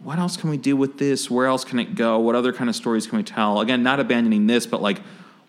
what 0.00 0.18
else 0.18 0.36
can 0.36 0.50
we 0.50 0.56
do 0.56 0.76
with 0.76 0.98
this? 0.98 1.30
Where 1.30 1.46
else 1.46 1.64
can 1.64 1.78
it 1.78 1.94
go? 1.94 2.18
What 2.18 2.34
other 2.34 2.52
kind 2.52 2.70
of 2.70 2.76
stories 2.76 3.06
can 3.06 3.18
we 3.18 3.24
tell? 3.24 3.60
Again, 3.60 3.82
not 3.82 4.00
abandoning 4.00 4.46
this, 4.46 4.66
but 4.66 4.80
like, 4.80 5.00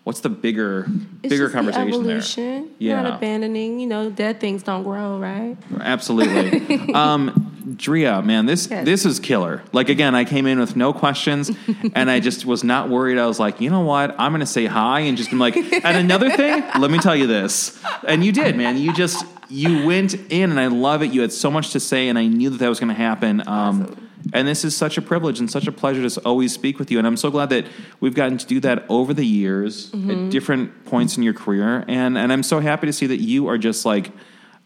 what's 0.04 0.20
the 0.20 0.28
bigger 0.28 0.86
it's 1.22 1.30
bigger 1.30 1.44
just 1.44 1.52
the 1.52 1.72
conversation 1.72 2.04
there? 2.04 2.64
Yeah. 2.78 3.02
Not 3.02 3.14
abandoning. 3.14 3.80
You 3.80 3.86
know, 3.86 4.10
dead 4.10 4.40
things 4.40 4.62
don't 4.62 4.82
grow, 4.82 5.18
right? 5.18 5.56
Absolutely. 5.80 6.92
um, 6.94 7.51
Drea, 7.76 8.22
man, 8.22 8.46
this 8.46 8.66
this 8.66 9.04
is 9.06 9.20
killer. 9.20 9.62
Like 9.72 9.88
again, 9.88 10.14
I 10.14 10.24
came 10.24 10.46
in 10.46 10.58
with 10.58 10.76
no 10.76 10.92
questions, 10.92 11.50
and 11.94 12.10
I 12.10 12.20
just 12.20 12.44
was 12.44 12.64
not 12.64 12.88
worried. 12.88 13.18
I 13.18 13.26
was 13.26 13.38
like, 13.38 13.60
you 13.60 13.70
know 13.70 13.80
what? 13.80 14.14
I'm 14.18 14.32
going 14.32 14.40
to 14.40 14.46
say 14.46 14.66
hi 14.66 15.00
and 15.00 15.16
just 15.16 15.30
be 15.30 15.36
like. 15.36 15.56
And 15.56 15.96
another 15.96 16.30
thing, 16.30 16.62
let 16.78 16.90
me 16.90 16.98
tell 16.98 17.16
you 17.16 17.26
this, 17.26 17.80
and 18.06 18.24
you 18.24 18.32
did, 18.32 18.56
man. 18.56 18.76
You 18.78 18.92
just 18.92 19.24
you 19.48 19.86
went 19.86 20.14
in, 20.32 20.50
and 20.50 20.58
I 20.58 20.66
love 20.68 21.02
it. 21.02 21.12
You 21.12 21.20
had 21.20 21.32
so 21.32 21.50
much 21.50 21.70
to 21.72 21.80
say, 21.80 22.08
and 22.08 22.18
I 22.18 22.26
knew 22.26 22.50
that 22.50 22.58
that 22.58 22.68
was 22.68 22.80
going 22.80 22.88
to 22.94 22.94
happen. 23.02 23.42
Um, 23.46 24.08
And 24.32 24.46
this 24.46 24.64
is 24.64 24.76
such 24.76 24.96
a 24.98 25.02
privilege 25.02 25.40
and 25.40 25.50
such 25.50 25.66
a 25.66 25.72
pleasure 25.72 26.08
to 26.08 26.20
always 26.24 26.52
speak 26.54 26.78
with 26.78 26.92
you. 26.92 26.98
And 26.98 27.06
I'm 27.08 27.16
so 27.16 27.28
glad 27.28 27.50
that 27.50 27.66
we've 27.98 28.14
gotten 28.14 28.38
to 28.38 28.46
do 28.46 28.60
that 28.60 28.84
over 28.88 29.12
the 29.12 29.26
years 29.26 29.90
Mm-hmm. 29.90 30.10
at 30.10 30.30
different 30.30 30.84
points 30.84 31.16
in 31.16 31.24
your 31.24 31.34
career. 31.34 31.84
And 31.88 32.16
and 32.16 32.32
I'm 32.32 32.44
so 32.44 32.60
happy 32.60 32.86
to 32.86 32.92
see 32.92 33.06
that 33.08 33.20
you 33.20 33.48
are 33.48 33.58
just 33.58 33.84
like 33.84 34.12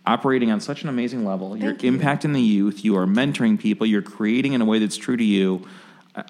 operating 0.07 0.51
on 0.51 0.61
such 0.61 0.83
an 0.83 0.89
amazing 0.89 1.25
level. 1.25 1.57
You're 1.57 1.73
Thank 1.73 1.83
you. 1.83 1.93
impacting 1.93 2.33
the 2.33 2.41
youth. 2.41 2.85
You 2.85 2.97
are 2.97 3.07
mentoring 3.07 3.59
people. 3.59 3.87
You're 3.87 4.03
creating 4.03 4.53
in 4.53 4.61
a 4.61 4.65
way 4.65 4.79
that's 4.79 4.97
true 4.97 5.17
to 5.17 5.25
you. 5.25 5.67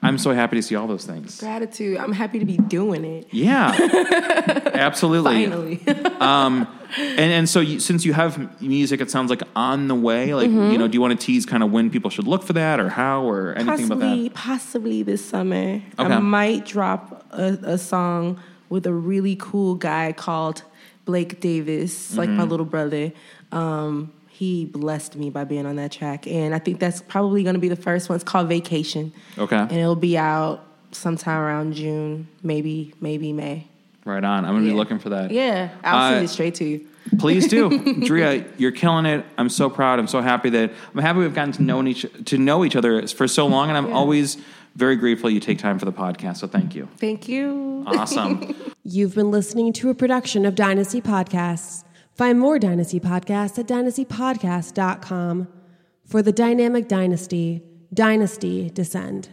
I'm 0.02 0.18
so 0.18 0.32
happy 0.34 0.56
to 0.56 0.62
see 0.62 0.74
all 0.74 0.88
those 0.88 1.04
things. 1.04 1.38
Gratitude. 1.38 1.98
I'm 1.98 2.10
happy 2.10 2.40
to 2.40 2.44
be 2.44 2.56
doing 2.56 3.04
it. 3.04 3.28
Yeah, 3.30 3.70
absolutely. 4.74 5.46
Finally. 5.46 5.80
um, 6.20 6.66
And 6.98 7.32
and 7.32 7.48
so 7.48 7.60
you, 7.60 7.78
since 7.80 8.04
you 8.04 8.12
have 8.12 8.60
music, 8.60 9.00
it 9.00 9.10
sounds 9.10 9.30
like 9.30 9.42
on 9.54 9.86
the 9.88 9.94
way. 9.94 10.34
Like 10.34 10.48
Mm-hmm. 10.50 10.72
you 10.72 10.78
know, 10.78 10.88
do 10.88 10.94
you 10.96 11.00
want 11.00 11.18
to 11.18 11.24
tease 11.26 11.46
kind 11.46 11.62
of 11.62 11.70
when 11.70 11.90
people 11.90 12.10
should 12.10 12.26
look 12.26 12.42
for 12.42 12.52
that, 12.54 12.80
or 12.80 12.88
how, 12.88 13.22
or 13.28 13.52
anything 13.54 13.86
about 13.86 14.00
possibly, 14.00 14.22
that? 14.28 14.34
possibly 14.34 15.02
this 15.02 15.24
summer. 15.24 15.82
Okay. 15.98 16.12
I 16.12 16.18
might 16.18 16.66
drop 16.66 17.24
a, 17.30 17.58
a 17.62 17.78
song 17.78 18.40
with 18.68 18.86
a 18.86 18.92
really 18.92 19.36
cool 19.38 19.74
guy 19.76 20.12
called 20.12 20.62
Blake 21.04 21.38
Davis, 21.40 22.16
like 22.16 22.28
my 22.28 22.42
Mm-hmm. 22.42 22.50
little 22.50 22.66
brother. 22.66 23.12
Um, 23.52 24.12
he 24.28 24.66
blessed 24.66 25.16
me 25.16 25.30
by 25.30 25.44
being 25.44 25.64
on 25.66 25.76
that 25.76 25.92
track, 25.92 26.26
and 26.26 26.54
I 26.54 26.58
think 26.58 26.78
that's 26.78 27.00
probably 27.02 27.42
going 27.42 27.54
to 27.54 27.60
be 27.60 27.68
the 27.68 27.76
first 27.76 28.08
one. 28.08 28.16
It's 28.16 28.24
called 28.24 28.48
Vacation, 28.48 29.12
Okay, 29.38 29.56
and 29.56 29.72
it'll 29.72 29.96
be 29.96 30.18
out 30.18 30.62
sometime 30.92 31.40
around 31.40 31.72
June, 31.74 32.28
maybe 32.42 32.92
maybe 33.00 33.32
May. 33.32 33.66
right 34.04 34.22
on. 34.22 34.44
I'm 34.44 34.54
gonna 34.54 34.66
be 34.66 34.72
looking 34.72 34.98
for 34.98 35.08
that. 35.10 35.30
Yeah, 35.30 35.70
I'll 35.82 35.96
Uh, 35.96 36.10
send 36.12 36.24
it 36.24 36.28
straight 36.28 36.54
to 36.56 36.64
you. 36.64 36.86
Please 37.18 37.46
do, 37.48 37.94
Drea. 38.06 38.44
You're 38.58 38.72
killing 38.72 39.06
it. 39.06 39.24
I'm 39.38 39.48
so 39.48 39.70
proud. 39.70 39.98
I'm 39.98 40.08
so 40.08 40.20
happy 40.20 40.50
that 40.50 40.72
I'm 40.94 41.00
happy 41.00 41.20
we've 41.20 41.34
gotten 41.34 41.52
to 41.52 41.62
know 41.62 41.82
each 41.86 42.04
to 42.26 42.36
know 42.38 42.64
each 42.64 42.76
other 42.76 43.06
for 43.06 43.26
so 43.28 43.46
long, 43.46 43.68
and 43.68 43.78
I'm 43.78 43.88
Yeah. 43.88 43.94
always 43.94 44.36
very 44.74 44.96
grateful 44.96 45.30
you 45.30 45.40
take 45.40 45.58
time 45.58 45.78
for 45.78 45.86
the 45.86 45.92
podcast. 45.92 46.36
So 46.38 46.46
thank 46.46 46.74
you. 46.74 46.88
Thank 46.98 47.26
you. 47.28 47.84
Awesome. 47.86 48.54
You've 48.84 49.14
been 49.14 49.30
listening 49.30 49.72
to 49.74 49.88
a 49.88 49.94
production 49.94 50.44
of 50.44 50.54
Dynasty 50.54 51.00
Podcasts. 51.00 51.84
Find 52.16 52.40
more 52.40 52.58
Dynasty 52.58 52.98
Podcasts 52.98 53.58
at 53.58 53.66
dynastypodcast.com. 53.66 55.48
For 56.06 56.22
the 56.22 56.32
dynamic 56.32 56.88
dynasty, 56.88 57.62
Dynasty 57.92 58.70
Descend. 58.70 59.28